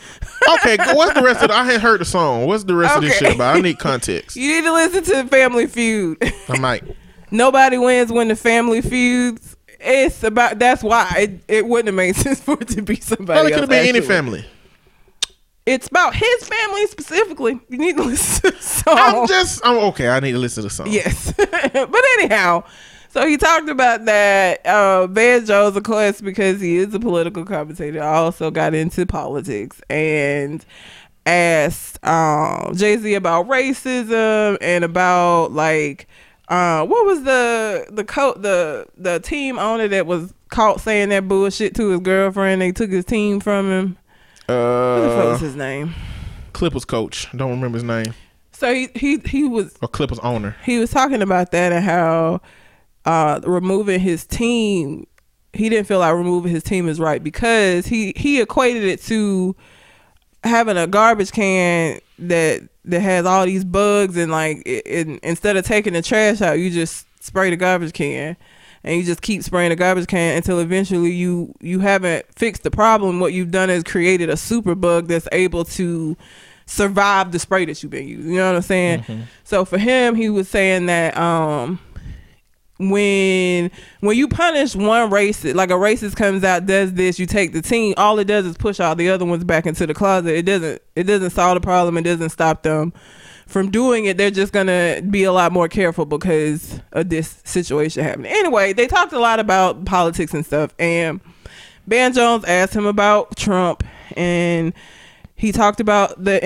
[0.55, 1.55] okay, what's the rest of the?
[1.55, 2.45] I hadn't heard the song.
[2.45, 3.57] What's the rest of this shit about?
[3.57, 4.35] I need context.
[4.35, 6.17] you need to listen to Family Feud.
[6.49, 6.83] I might.
[7.31, 9.55] Nobody wins when the family feuds.
[9.79, 13.37] It's about that's why it, it wouldn't have made sense for it to be somebody.
[13.39, 14.45] Well, it could have been any family.
[15.65, 17.59] It's about his family specifically.
[17.69, 18.97] You need to listen to the song.
[18.97, 19.61] I'm just.
[19.65, 20.09] I'm okay.
[20.09, 20.87] I need to listen to the song.
[20.91, 22.63] yes, but anyhow,
[23.09, 24.65] so he talked about that.
[24.65, 29.81] Uh, Van Jones, of course, because he is a political commentator, also got into politics
[29.89, 30.65] and
[31.25, 36.07] asked um, Jay Z about racism and about like
[36.47, 41.27] uh, what was the the co- the the team owner that was caught saying that
[41.27, 42.61] bullshit to his girlfriend?
[42.61, 43.97] They took his team from him.
[44.47, 45.93] Uh, What the fuck was his name?
[46.53, 47.27] Clippers coach.
[47.35, 48.13] Don't remember his name.
[48.51, 50.55] So he he he was Or Clippers owner.
[50.65, 52.41] he was talking about that and how
[53.09, 55.05] uh removing his team
[55.53, 59.55] he didn't feel like removing his team is right because he he equated it to
[60.43, 65.57] having a garbage can that that has all these bugs and like it, it, instead
[65.57, 68.37] of taking the trash out you just spray the garbage can
[68.83, 72.71] and you just keep spraying the garbage can until eventually you you haven't fixed the
[72.71, 73.19] problem.
[73.19, 76.15] What you've done is created a super bug that's able to
[76.65, 78.31] survive the spray that you've been using.
[78.31, 79.03] You know what i'm saying?
[79.43, 81.79] So for him he was saying that um
[82.79, 83.69] when
[83.99, 87.61] when you punish one racist like a racist comes out does this you take the
[87.61, 90.33] team all it does is push all the other ones back into the closet.
[90.33, 91.97] It doesn't it doesn't solve the problem.
[91.97, 92.93] It doesn't stop them
[93.47, 94.17] from doing it.
[94.17, 98.31] They're just gonna be a lot more careful because of this situation happening.
[98.31, 101.19] Anyway they talked a lot about politics and stuff and
[101.85, 103.83] Van Jones asked him about trump
[104.15, 104.73] and
[105.39, 106.37] he talked about the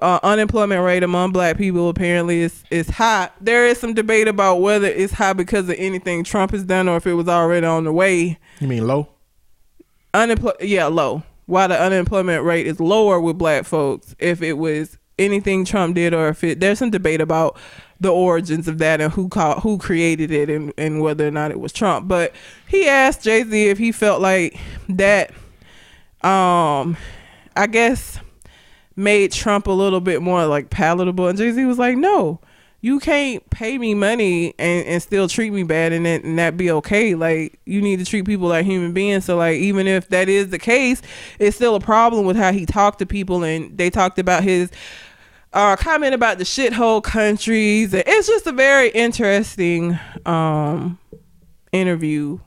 [0.00, 3.28] uh, unemployment rate among black people apparently is is high.
[3.40, 6.96] There is some debate about whether it's high because of anything Trump has done or
[6.96, 8.38] if it was already on the way.
[8.60, 9.08] You mean low?
[10.14, 11.24] Unemployment, yeah, low.
[11.46, 16.14] Why the unemployment rate is lower with black folks if it was anything Trump did
[16.14, 17.58] or if it there's some debate about
[17.98, 21.50] the origins of that and who called, who created it and, and whether or not
[21.50, 22.06] it was Trump.
[22.06, 22.32] But
[22.68, 24.56] he asked Jay Z if he felt like
[24.88, 25.32] that
[26.22, 26.96] um
[27.56, 28.20] I guess
[28.96, 31.28] made Trump a little bit more like palatable.
[31.28, 32.40] And Jay Z was like, no,
[32.80, 36.56] you can't pay me money and, and still treat me bad and, that- and that
[36.56, 37.14] be okay.
[37.14, 39.24] Like, you need to treat people like human beings.
[39.24, 41.02] So, like, even if that is the case,
[41.38, 43.44] it's still a problem with how he talked to people.
[43.44, 44.70] And they talked about his
[45.52, 47.92] uh, comment about the shithole countries.
[47.94, 50.98] It's just a very interesting um,
[51.72, 52.38] interview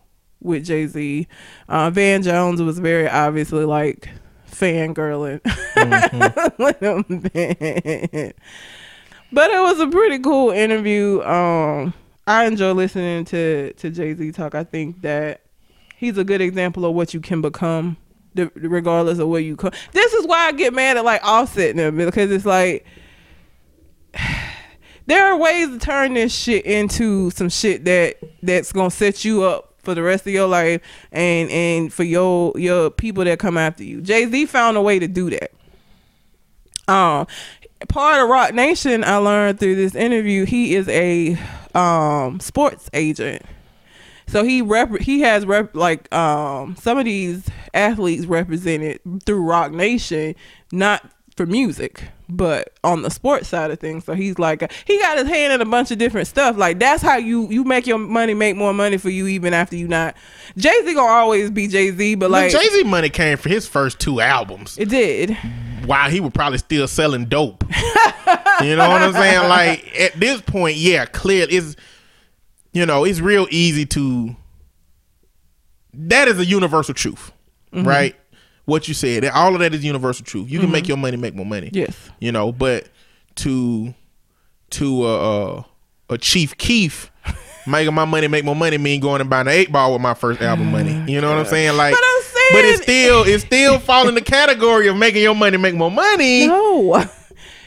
[0.41, 1.27] with Jay Z.
[1.67, 4.09] Uh, Van Jones was very obviously like
[4.59, 5.41] fangirling.
[6.79, 8.33] him.
[9.31, 11.21] but it was a pretty cool interview.
[11.21, 11.93] Um,
[12.27, 14.55] I enjoy listening to to Jay Z talk.
[14.55, 15.41] I think that
[15.95, 17.97] he's a good example of what you can become,
[18.35, 19.71] regardless of where you come.
[19.93, 22.85] This is why I get mad at like Offset them because it's like
[25.07, 29.43] there are ways to turn this shit into some shit that that's gonna set you
[29.43, 30.81] up for the rest of your life
[31.11, 34.01] and and for your your people that come after you.
[34.01, 35.51] Jay Z found a way to do that.
[36.87, 37.27] Um,
[37.87, 41.37] part of Roc Nation, I learned through this interview, he is a
[41.75, 43.43] um sports agent.
[44.27, 49.71] So he rep he has rep like um some of these athletes represented through Roc
[49.71, 50.35] Nation,
[50.71, 51.09] not
[51.39, 54.03] for music, but on the sports side of things.
[54.03, 56.57] So he's like he got his hand in a bunch of different stuff.
[56.57, 59.77] Like that's how you you make your money make more money for you even after
[59.77, 60.17] you not
[60.57, 63.65] Jay Z gonna always be Jay Z, but like Jay Z money came for his
[63.65, 64.77] first two albums.
[64.77, 65.37] it did.
[65.85, 67.63] while he was probably still selling dope.
[68.61, 69.47] you know what I'm saying?
[69.47, 71.77] Like at this point, yeah, clear is
[72.73, 74.35] you know, it's real easy to
[75.93, 77.31] that is a universal truth.
[77.71, 77.87] Mm-hmm.
[77.87, 78.15] Right?
[78.69, 79.25] What you said.
[79.25, 80.49] All of that is universal truth.
[80.49, 81.67] You can make your money make more money.
[81.67, 81.77] Mm-hmm.
[81.77, 82.09] Yes.
[82.19, 82.87] You know, but
[83.35, 83.93] to
[84.71, 85.63] to uh, uh
[86.09, 87.11] a Chief Keef
[87.67, 90.13] making my money make more money mean going and buying an eight ball with my
[90.13, 91.11] first album money.
[91.11, 91.75] You know what I'm saying?
[91.77, 95.21] Like But I'm saying- but it's still it's still fall in the category of making
[95.21, 96.47] your money make more money.
[96.47, 97.05] No.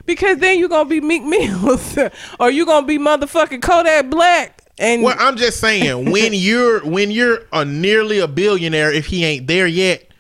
[0.04, 1.96] Because then you're gonna be Meek Mills
[2.40, 7.12] or you're gonna be motherfucking Kodak Black and Well, I'm just saying when you're when
[7.12, 10.11] you're a nearly a billionaire, if he ain't there yet,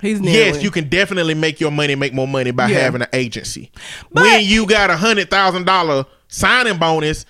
[0.00, 2.78] he's yes, you can definitely make your money make more money by Yeah.
[2.80, 3.70] having an agency.
[4.12, 7.26] But- when you got a hundred thousand dollar signing bonus,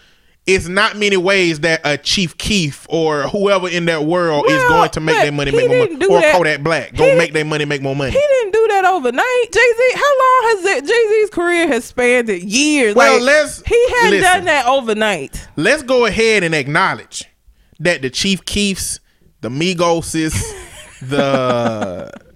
[0.46, 4.90] it's not many ways that a Chief Keef or whoever in that world is going
[4.90, 6.34] to make their money make more money, or that.
[6.34, 8.10] Kodak Black Go make their money make more money.
[8.12, 9.52] He didn't do that overnight.
[9.52, 10.86] Jay Z, how long has it?
[10.86, 12.94] Jay Z's career has spanned it years.
[12.94, 14.22] Well, Like, let's- He hadn't listen.
[14.22, 15.46] done that overnight.
[15.56, 17.26] Let's go ahead and acknowledge
[17.78, 18.98] that the Chief Keefs,
[19.42, 20.34] the Migoses,
[21.02, 22.10] the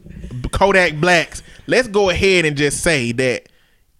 [0.52, 1.42] Kodak Blacks.
[1.66, 3.48] Let's go ahead and just say that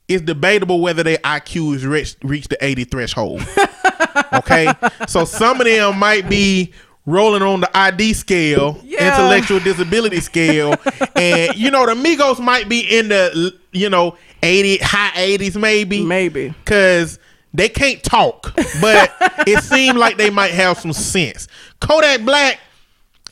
[0.09, 3.47] it's debatable whether their IQ has reached reached the 80 threshold.
[4.35, 4.73] okay,
[5.09, 6.73] so some of them might be
[7.07, 9.15] rolling on the ID scale, Yeah.
[9.15, 10.75] intellectual disability scale,
[11.17, 16.03] and you know the Migos might be in the you know 80 high 80s maybe
[16.03, 16.49] Maybe.
[16.49, 17.19] because
[17.55, 19.13] they can't talk, but
[19.47, 21.47] it seemed like they might have some sense.
[21.81, 22.59] Kodak Black,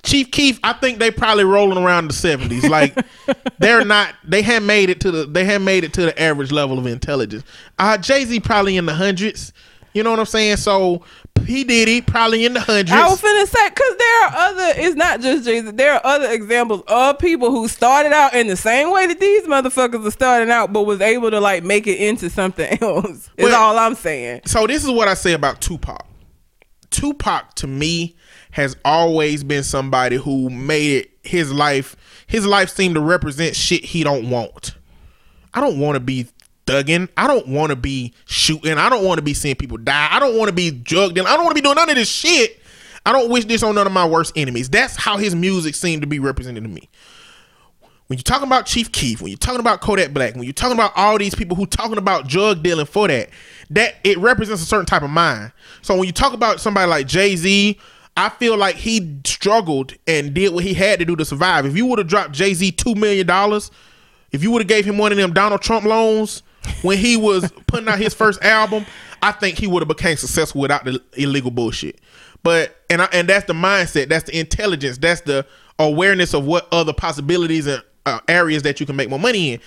[0.03, 2.69] Chief Keef, I think they probably rolling around the seventies.
[2.69, 2.97] Like
[3.59, 6.51] they're not, they had made it to the, they had made it to the average
[6.51, 7.45] level of intelligence.
[7.79, 9.53] Uh, Jay Z probably in the hundreds.
[9.95, 10.57] You know what I'm saying?
[10.57, 11.05] So
[11.45, 12.91] P Diddy probably in the hundreds.
[12.93, 14.73] I was finna say because there are other.
[14.77, 15.71] It's not just Jay Z.
[15.73, 19.43] There are other examples of people who started out in the same way that these
[19.45, 23.29] motherfuckers are starting out, but was able to like make it into something else.
[23.37, 24.41] Is Well- all I'm saying.
[24.47, 26.07] so this is what I say about Tupac.
[26.91, 28.17] Tupac to me
[28.53, 31.97] has always been somebody who made it his life.
[32.27, 34.75] His life seemed to represent shit he don't want.
[35.53, 36.29] I don't want to be
[36.67, 37.09] thugging.
[37.17, 38.79] I don't want to be shooting.
[38.79, 40.09] I don't want to be seeing people die.
[40.11, 41.27] I don't want to be drugged in.
[41.27, 42.61] I don't want to be doing none of this shit.
[43.05, 44.69] I don't wish this on none of my worst enemies.
[44.69, 46.89] That's how his music seemed to be represented to me.
[48.07, 50.77] When you're talking about Chief Keef, when you're talking about Kodak Black, when you're talking
[50.77, 53.31] about all these people who talking about drug dealing for that,
[53.71, 55.53] that it represents a certain type of mind.
[55.81, 57.79] So when you talk about somebody like Jay Z,
[58.17, 61.65] I feel like he struggled and did what he had to do to survive.
[61.65, 63.71] If you would have dropped Jay Z two million dollars,
[64.33, 66.43] if you would have gave him one of them Donald Trump loans
[66.83, 68.85] when he was putting out his first album,
[69.23, 72.01] I think he would have became successful without the illegal bullshit.
[72.43, 75.47] But and I, and that's the mindset, that's the intelligence, that's the
[75.79, 79.61] awareness of what other possibilities and uh, areas that you can make more money in.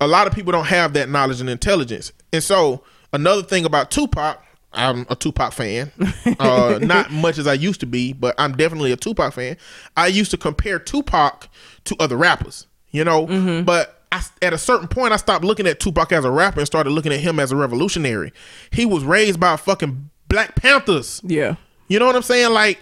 [0.00, 2.12] A lot of people don't have that knowledge and intelligence.
[2.32, 2.82] And so
[3.12, 4.42] another thing about Tupac,
[4.76, 5.92] I'm a Tupac fan.
[6.38, 9.56] Uh, not much as I used to be, but I'm definitely a Tupac fan.
[9.96, 11.48] I used to compare Tupac
[11.84, 15.80] to other rappers, you know, but I, at a certain point, I stopped looking at
[15.80, 18.32] Tupac as a rapper and started looking at him as a revolutionary.
[18.70, 21.20] He was raised by fucking Black Panthers.
[21.24, 21.56] Yeah.
[21.88, 22.52] You know what I'm saying?
[22.52, 22.80] Like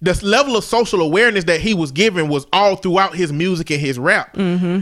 [0.00, 3.80] this level of social awareness that he was given was all throughout his music and
[3.80, 4.34] his rap.
[4.34, 4.80] Mm-hmm.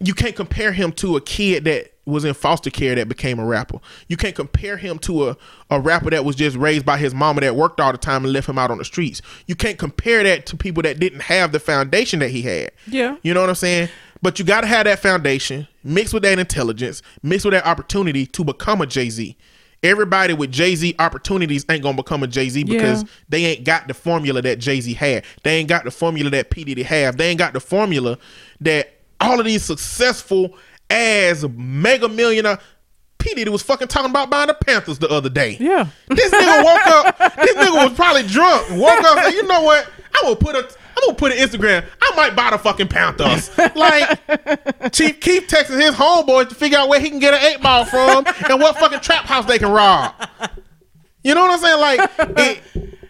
[0.00, 3.44] You can't compare him to a kid that was in foster care that became a
[3.44, 3.78] rapper.
[4.08, 5.36] You can't compare him to a,
[5.70, 8.32] a rapper that was just raised by his mama that worked all the time and
[8.32, 9.22] left him out on the streets.
[9.46, 12.72] You can't compare that to people that didn't have the foundation that he had.
[12.86, 13.16] Yeah.
[13.22, 13.88] You know what I'm saying?
[14.22, 18.26] But you got to have that foundation mixed with that intelligence, mixed with that opportunity
[18.26, 19.36] to become a Jay Z.
[19.80, 23.08] Everybody with Jay Z opportunities ain't gonna become a Jay Z because Yeah.
[23.28, 25.24] they ain't got the formula that Jay Z had.
[25.44, 27.16] They ain't got the formula that P Diddy have.
[27.16, 28.18] They ain't got the formula
[28.60, 30.56] that all of these successful
[30.90, 32.58] as a mega millionaire.
[33.18, 35.56] P Diddy was fucking talking about buying the Panthers the other day.
[35.58, 35.88] Yeah.
[36.08, 37.18] This nigga woke up.
[37.38, 38.70] This nigga was probably drunk.
[38.70, 39.16] Woke up.
[39.18, 39.88] and said, You know what?
[40.14, 40.58] I'm gonna put a.
[40.96, 41.84] I'm gonna put an Instagram.
[42.02, 43.56] I might buy the fucking Panthers.
[43.76, 47.62] Like Chief Keef texting his homeboys to figure out where he can get an eight
[47.62, 50.14] ball from and what fucking trap house they can rob.
[51.22, 51.80] You know what I'm saying?
[51.80, 52.62] Like it,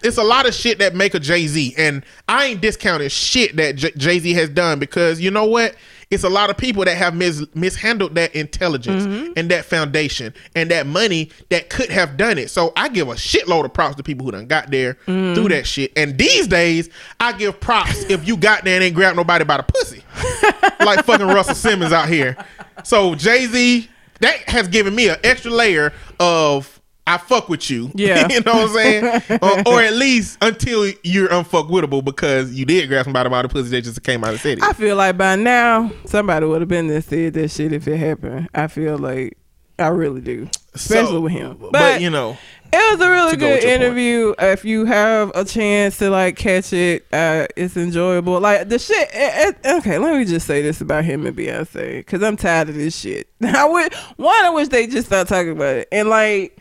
[0.03, 3.57] it's a lot of shit that make a Jay Z, and I ain't discounting shit
[3.57, 5.75] that J- Jay Z has done because you know what?
[6.10, 9.32] It's a lot of people that have mis- mishandled that intelligence mm-hmm.
[9.36, 12.51] and that foundation and that money that could have done it.
[12.51, 15.35] So I give a shitload of props to people who done got there mm.
[15.35, 15.93] through that shit.
[15.97, 16.89] And these days,
[17.20, 20.02] I give props if you got there and ain't grabbed nobody by the pussy,
[20.85, 22.36] like fucking Russell Simmons out here.
[22.85, 23.89] So Jay Z,
[24.20, 26.78] that has given me an extra layer of
[27.09, 27.90] I fuck with you.
[27.94, 28.28] Yeah.
[28.28, 29.22] you know what I'm saying?
[29.43, 33.70] or, or at least until you're unfuckwittable because you did grab somebody by the pussy
[33.70, 34.62] that just came out of the city.
[34.62, 37.97] I feel like by now somebody would have been there said that shit if it
[37.97, 38.48] happened.
[38.55, 39.36] I feel like
[39.78, 41.56] I really do, especially So, with him.
[41.60, 42.36] But, But, you know,
[42.72, 43.74] it was a really good with point.
[43.80, 44.35] interview.
[44.39, 48.40] If you have a chance to like catch it, uh, it's enjoyable.
[48.40, 49.09] Like the shit.
[49.14, 52.68] It, it- okay, let me just say this about him and Beyonce because I'm tired
[52.68, 53.28] of this shit.
[53.43, 54.44] I would one.
[54.44, 56.59] I wish they just start talking about it and like.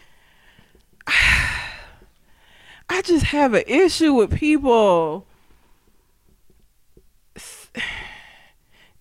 [2.90, 5.26] I just have an issue with people.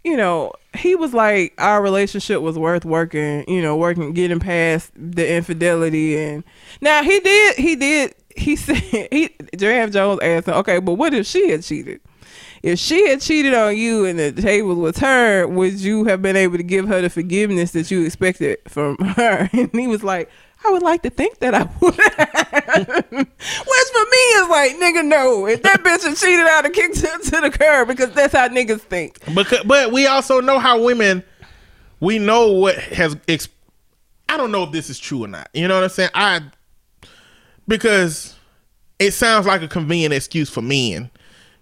[0.04, 3.44] You know, he was like, our relationship was worth working.
[3.48, 6.44] You know, working, getting past the infidelity, and
[6.80, 11.12] now he did, he did, he said, he Jerry Jones asked him, okay, but what
[11.12, 12.00] if she had cheated?
[12.62, 16.36] If she had cheated on you and the table was turned, would you have been
[16.36, 19.48] able to give her the forgiveness that you expected from her?
[19.52, 20.30] And he was like,
[20.66, 21.96] I would like to think that I would.
[23.10, 25.46] Which for me is like, nigga, no.
[25.46, 28.48] If that bitch had cheated, I'd have kicked her to the curb because that's how
[28.48, 29.18] niggas think.
[29.66, 31.22] but we also know how women,
[32.00, 33.48] we know what has, ex-
[34.28, 35.48] I don't know if this is true or not.
[35.54, 36.10] You know what I'm saying?
[36.14, 36.40] I,
[37.68, 38.34] because
[38.98, 41.10] it sounds like a convenient excuse for men.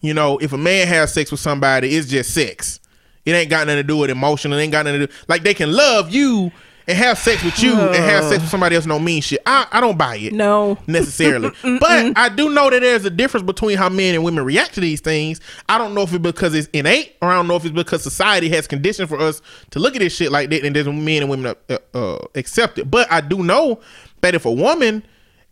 [0.00, 2.80] You know, if a man has sex with somebody, it's just sex.
[3.24, 4.52] It ain't got nothing to do with emotion.
[4.52, 5.12] It ain't got nothing to do.
[5.28, 6.52] Like they can love you
[6.86, 8.86] and have sex with you and have sex with somebody else.
[8.86, 9.40] No mean shit.
[9.46, 10.32] I I don't buy it.
[10.32, 10.78] No.
[10.86, 11.50] necessarily.
[11.62, 14.80] but I do know that there's a difference between how men and women react to
[14.80, 15.40] these things.
[15.68, 18.02] I don't know if it's because it's innate, or I don't know if it's because
[18.02, 19.40] society has conditioned for us
[19.70, 22.78] to look at this shit like that, and there's men and women uh, uh, accept
[22.78, 22.90] it.
[22.90, 23.80] But I do know
[24.20, 25.04] that if a woman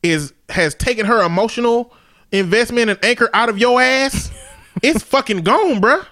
[0.02, 1.92] is has taken her emotional
[2.32, 4.30] investment and anchor out of your ass,
[4.82, 6.06] it's fucking gone, bruh.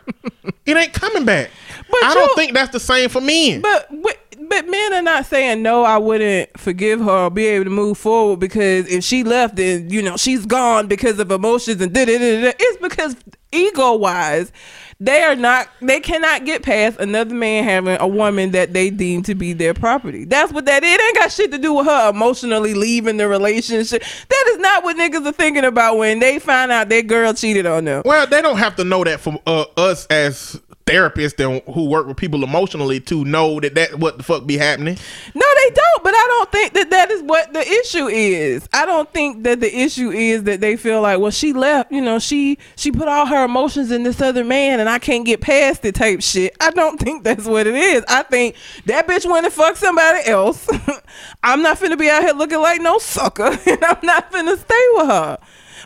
[0.66, 1.50] It ain't coming back.
[1.90, 3.60] But I don't think that's the same for men.
[3.60, 4.16] But but
[4.50, 5.84] but men are not saying no.
[5.84, 9.88] I wouldn't forgive her or be able to move forward because if she left, then
[9.88, 12.52] you know she's gone because of emotions and da da da.
[12.58, 13.14] It's because
[13.52, 14.50] ego wise,
[14.98, 15.68] they are not.
[15.80, 19.72] They cannot get past another man having a woman that they deem to be their
[19.72, 20.24] property.
[20.24, 20.92] That's what that is.
[20.92, 24.02] It ain't got shit to do with her emotionally leaving the relationship.
[24.28, 27.66] That is not what niggas are thinking about when they find out their girl cheated
[27.66, 28.02] on them.
[28.04, 30.60] Well, they don't have to know that from uh, us as
[30.90, 34.56] therapists and who work with people emotionally to know that that what the fuck be
[34.56, 34.96] happening.
[35.34, 36.02] No, they don't.
[36.02, 38.68] But I don't think that that is what the issue is.
[38.72, 41.92] I don't think that the issue is that they feel like, well, she left.
[41.92, 45.24] You know, she she put all her emotions in this other man, and I can't
[45.24, 45.94] get past it.
[45.94, 46.56] Type shit.
[46.60, 48.04] I don't think that's what it is.
[48.08, 48.56] I think
[48.86, 50.68] that bitch went and fuck somebody else.
[51.42, 54.86] I'm not finna be out here looking like no sucker, and I'm not finna stay
[54.94, 55.38] with her.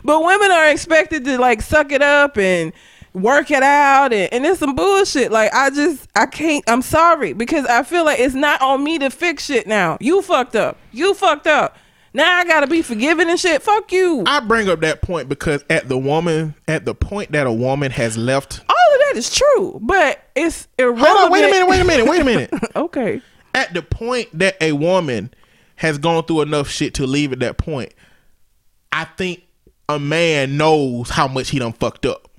[0.03, 2.73] But women are expected to like suck it up and
[3.15, 5.31] work it out and, and it's some bullshit.
[5.31, 8.99] Like I just I can't I'm sorry because I feel like it's not on me
[8.99, 9.97] to fix shit now.
[9.99, 10.77] You fucked up.
[10.91, 11.77] You fucked up.
[12.13, 13.61] Now I gotta be forgiven and shit.
[13.61, 14.23] Fuck you.
[14.25, 17.91] I bring up that point because at the woman, at the point that a woman
[17.91, 18.61] has left.
[18.69, 21.07] All of that is true, but it's irrelevant.
[21.07, 22.53] Hold on, wait a minute, wait a minute, wait a minute.
[22.75, 23.21] okay.
[23.53, 25.33] at the point that a woman
[25.77, 27.93] has gone through enough shit to leave at that point,
[28.91, 29.43] I think
[29.89, 32.29] a man knows how much he done fucked up.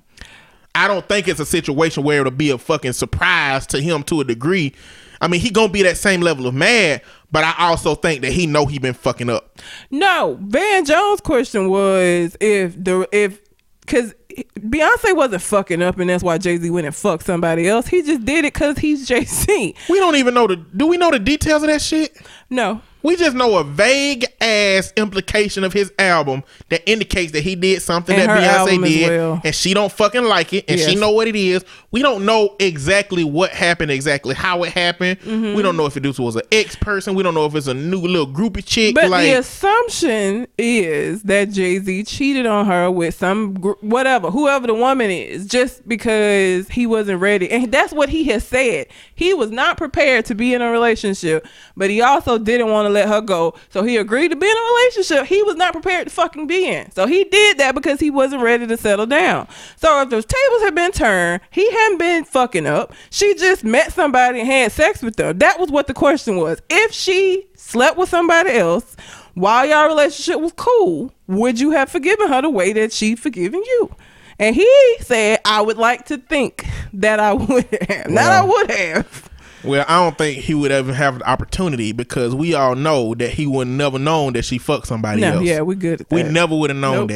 [0.77, 4.21] I don't think it's a situation where it'll be a fucking surprise to him to
[4.21, 4.73] a degree.
[5.19, 7.01] I mean, he gonna be that same level of mad,
[7.31, 9.59] but I also think that he know he been fucking up.
[9.89, 13.41] No, Van Jones' question was if the if
[13.81, 14.13] because
[14.59, 17.87] Beyonce wasn't fucking up, and that's why Jay Z went and fucked somebody else.
[17.87, 19.75] He just did it because he's Jay Z.
[19.89, 20.57] We don't even know the.
[20.57, 22.15] Do we know the details of that shit?
[22.51, 27.55] No, We just know a vague ass implication of his album that indicates that he
[27.55, 29.41] did something And that Beyonce did, well.
[29.45, 31.63] and she don't fucking like it, and she know what it is.
[31.89, 35.21] We don't know exactly what happened, exactly how it happened.
[35.21, 35.55] Mm-hmm.
[35.55, 37.15] We don't know if it was an ex person.
[37.15, 38.93] We don't know if it's a new little groupie chick.
[38.93, 44.29] But like the assumption is that Jay Z cheated on her with some gr- whatever,
[44.31, 47.49] whoever the woman is, just because he wasn't ready.
[47.49, 48.87] And that's what he has said.
[49.15, 51.47] He was not prepared to be in a relationship,
[51.77, 53.53] but he also didn't want to let her go.
[53.69, 56.67] So he agreed to be in a relationship he was not prepared to fucking be
[56.67, 56.91] in.
[56.91, 59.47] So he did that because he wasn't ready to settle down.
[59.75, 62.93] So if those tables had been turned, he hadn't been fucking up.
[63.09, 65.37] She just met somebody and had sex with them.
[65.37, 66.61] That was what the question was.
[66.69, 68.95] If she slept with somebody else,
[69.33, 73.61] while y'all relationship was cool, would you have forgiven her the way that she forgiven
[73.63, 73.95] you?
[74.39, 78.09] And he said, I would like to think that I would have.
[78.09, 79.29] Not I would have.
[79.63, 83.31] Well, I don't think he would ever have the opportunity because we all know that
[83.31, 85.43] he would never known that she fucked somebody No, else.
[85.43, 86.15] yeah, we good at that.
[86.15, 87.09] we never would have known Nope.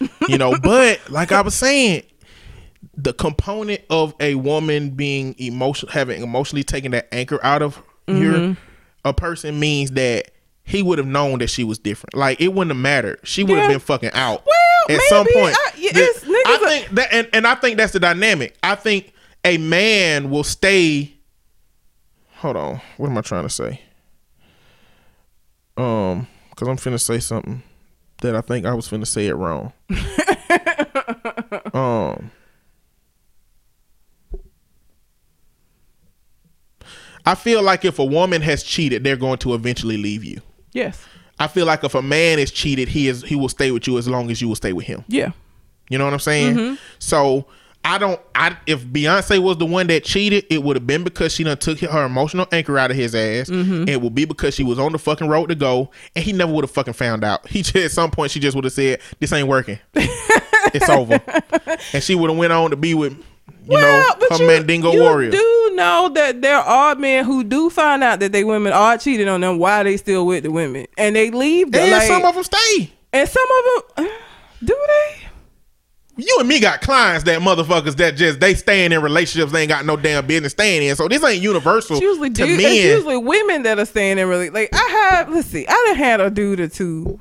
[0.00, 0.10] that.
[0.28, 2.02] You know, but like I was saying,
[2.96, 8.22] the component of a woman being emotional, having emotionally taken that anchor out of Mm-hmm.
[8.22, 8.56] your
[9.04, 10.30] a person means that
[10.62, 12.14] he would have known that she was different.
[12.14, 13.18] Like it wouldn't have mattered.
[13.24, 13.74] She would have Yeah.
[13.76, 15.56] been fucking out Well, at some point.
[15.58, 18.56] I- yeah, The- I think that, and, and I think that's the dynamic.
[18.62, 19.12] I think
[19.44, 21.14] a man will stay.
[22.46, 23.80] Hold on, what am I trying to say?
[25.76, 27.60] Um, because I'm finna say something
[28.22, 29.72] that I think I was finna say it wrong.
[31.74, 32.30] um.
[37.26, 40.40] I feel like if a woman has cheated, they're going to eventually leave you.
[40.70, 41.04] Yes.
[41.40, 43.98] I feel like if a man is cheated, he is he will stay with you
[43.98, 45.02] as long as you will stay with him.
[45.08, 45.32] Yeah.
[45.90, 46.78] You know what I'm saying?
[47.00, 47.46] So
[47.86, 48.20] I don't.
[48.34, 51.56] I if Beyonce was the one that cheated, it would have been because she done
[51.56, 53.48] took her emotional anchor out of his ass.
[53.48, 53.88] Mm-hmm.
[53.88, 56.52] It would be because she was on the fucking road to go, and he never
[56.52, 57.46] would have fucking found out.
[57.46, 59.78] He just at some point she just would have said, "This ain't working.
[59.94, 61.22] it's over,"
[61.92, 63.12] and she would have went on to be with
[63.68, 65.30] you know but her Mandingo you warrior.
[65.30, 69.28] do know that there are men who do find out that they women are cheating
[69.28, 71.70] on them while they still with the women, and they leave.
[71.70, 72.92] Them, and like, some of them stay.
[73.12, 73.64] and some of
[73.96, 74.10] them uh,
[74.64, 75.26] do they?
[76.18, 79.68] You and me got clients that motherfuckers that just they staying in relationships they ain't
[79.68, 80.96] got no damn business staying in.
[80.96, 82.72] So this ain't universal It's usually to dude, men.
[82.72, 85.96] it's usually women that are staying in really like I have let's see, I done
[85.96, 87.20] had a dude or two.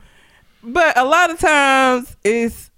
[0.63, 2.72] But a lot of times it's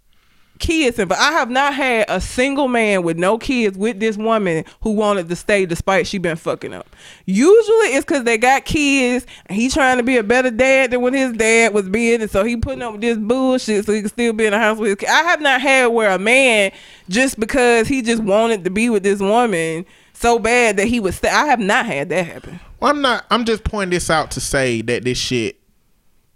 [0.58, 4.18] kids and but I have not had a single man with no kids with this
[4.18, 6.96] woman who wanted to stay despite she been fucking up.
[7.26, 11.02] Usually it's cause they got kids and he trying to be a better dad than
[11.02, 14.02] what his dad was being and so he putting up with this bullshit so he
[14.02, 15.10] can still be in the house with his kid.
[15.10, 16.72] I have not had where a man
[17.10, 21.14] just because he just wanted to be with this woman so bad that he would
[21.14, 21.30] stay.
[21.30, 22.60] I have not had that happen.
[22.80, 23.26] Well, I'm not.
[23.30, 25.60] I'm just pointing this out to say that this shit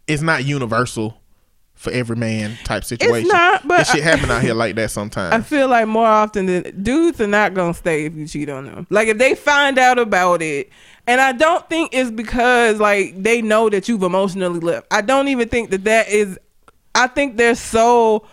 [0.08, 1.21] is not universal
[1.82, 3.26] for every man type situation.
[3.26, 5.34] It's not, but this shit happen out here like that sometimes.
[5.34, 8.66] I feel like more often than dudes are not gonna stay if you cheat on
[8.66, 8.86] them.
[8.92, 10.70] Like if they find out about it,
[11.08, 14.86] and I don't think it's because like they know that you've emotionally left.
[14.92, 16.38] I don't even think that that is.
[16.94, 18.28] I think they're so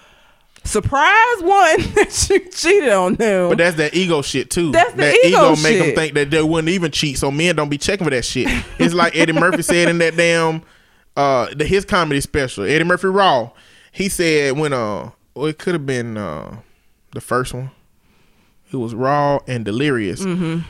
[0.64, 3.48] surprised one that you cheated on them.
[3.48, 4.72] But that's that ego shit too.
[4.72, 7.16] That's the that ego make them think that they wouldn't even cheat.
[7.16, 8.46] So men don't be checking for that shit.
[8.78, 10.62] It's like Eddie Murphy said in that damn
[11.18, 13.50] uh the, his comedy special, Eddie Murphy Raw.
[13.90, 16.60] He said when uh well it could have been uh
[17.12, 17.72] the first one.
[18.72, 20.20] It was Raw and Delirious.
[20.20, 20.60] Mm-hmm.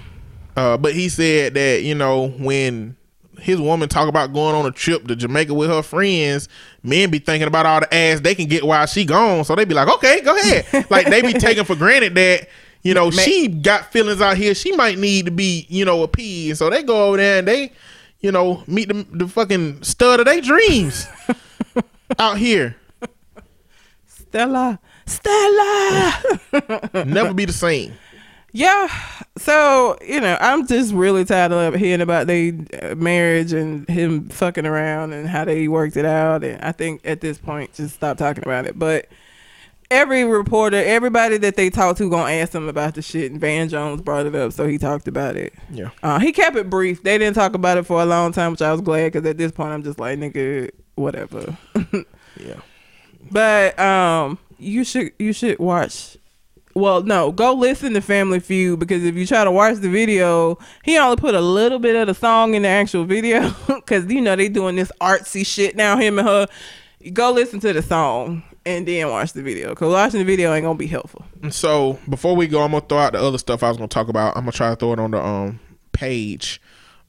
[0.56, 2.96] Uh, but he said that you know when
[3.38, 6.48] his woman talk about going on a trip to Jamaica with her friends,
[6.82, 9.44] men be thinking about all the ass they can get while she gone.
[9.44, 10.86] So they be like, okay, go ahead.
[10.90, 12.48] like they be taking for granted that
[12.82, 14.54] you know she got feelings out here.
[14.54, 16.58] She might need to be you know appeased.
[16.58, 17.72] So they go over there and they
[18.20, 21.07] you know meet the, the fucking stud of their dreams
[22.19, 22.77] out here.
[24.07, 26.23] Stella, Stella.
[27.07, 27.95] Never be the same.
[28.53, 28.89] Yeah.
[29.36, 34.28] So, you know, I'm just really tired of hearing about their uh, marriage and him
[34.28, 36.43] fucking around and how they worked it out.
[36.43, 38.78] And I think at this point, just stop talking about it.
[38.78, 39.09] But
[39.90, 43.31] every reporter, everybody that they talked to, gonna ask them about the shit.
[43.32, 45.55] And Van Jones brought it up, so he talked about it.
[45.70, 45.90] Yeah.
[46.02, 47.02] Uh, he kept it brief.
[47.02, 49.39] They didn't talk about it for a long time, which I was glad because at
[49.39, 51.56] this point, I'm just like, nigga, whatever.
[52.39, 52.60] Yeah.
[53.31, 56.16] But um, you should you should watch.
[56.74, 60.59] Well, no, go listen to Family Feud because if you try to watch the video,
[60.85, 64.20] he only put a little bit of the song in the actual video because you
[64.20, 65.97] know they doing this artsy shit now.
[65.97, 66.47] Him and her,
[67.12, 70.65] go listen to the song and then watch the video because watching the video ain't
[70.65, 71.24] gonna be helpful.
[71.51, 74.09] So before we go, I'm gonna throw out the other stuff I was gonna talk
[74.09, 74.36] about.
[74.36, 75.61] I'm gonna try to throw it on the um
[75.93, 76.61] page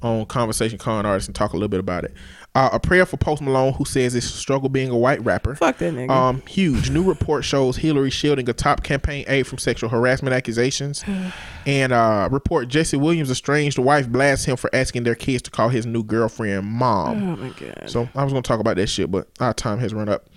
[0.02, 2.14] on Conversation Con Artists and talk a little bit about it.
[2.56, 5.56] Uh, a prayer for Post Malone, who says it's a struggle being a white rapper.
[5.56, 6.10] Fuck that nigga.
[6.10, 11.04] Um, huge new report shows Hillary shielding a top campaign aide from sexual harassment accusations,
[11.66, 15.68] and uh, report Jesse Williams' estranged wife blasts him for asking their kids to call
[15.70, 17.34] his new girlfriend mom.
[17.34, 17.90] oh my god.
[17.90, 20.30] So I was gonna talk about that shit, but our time has run up.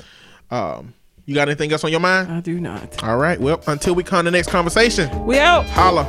[0.50, 0.94] Um,
[1.26, 2.32] you got anything else on your mind?
[2.32, 3.02] I do not.
[3.04, 3.40] All right.
[3.40, 5.66] Well, until we come to the next conversation, We out.
[5.66, 6.04] holla.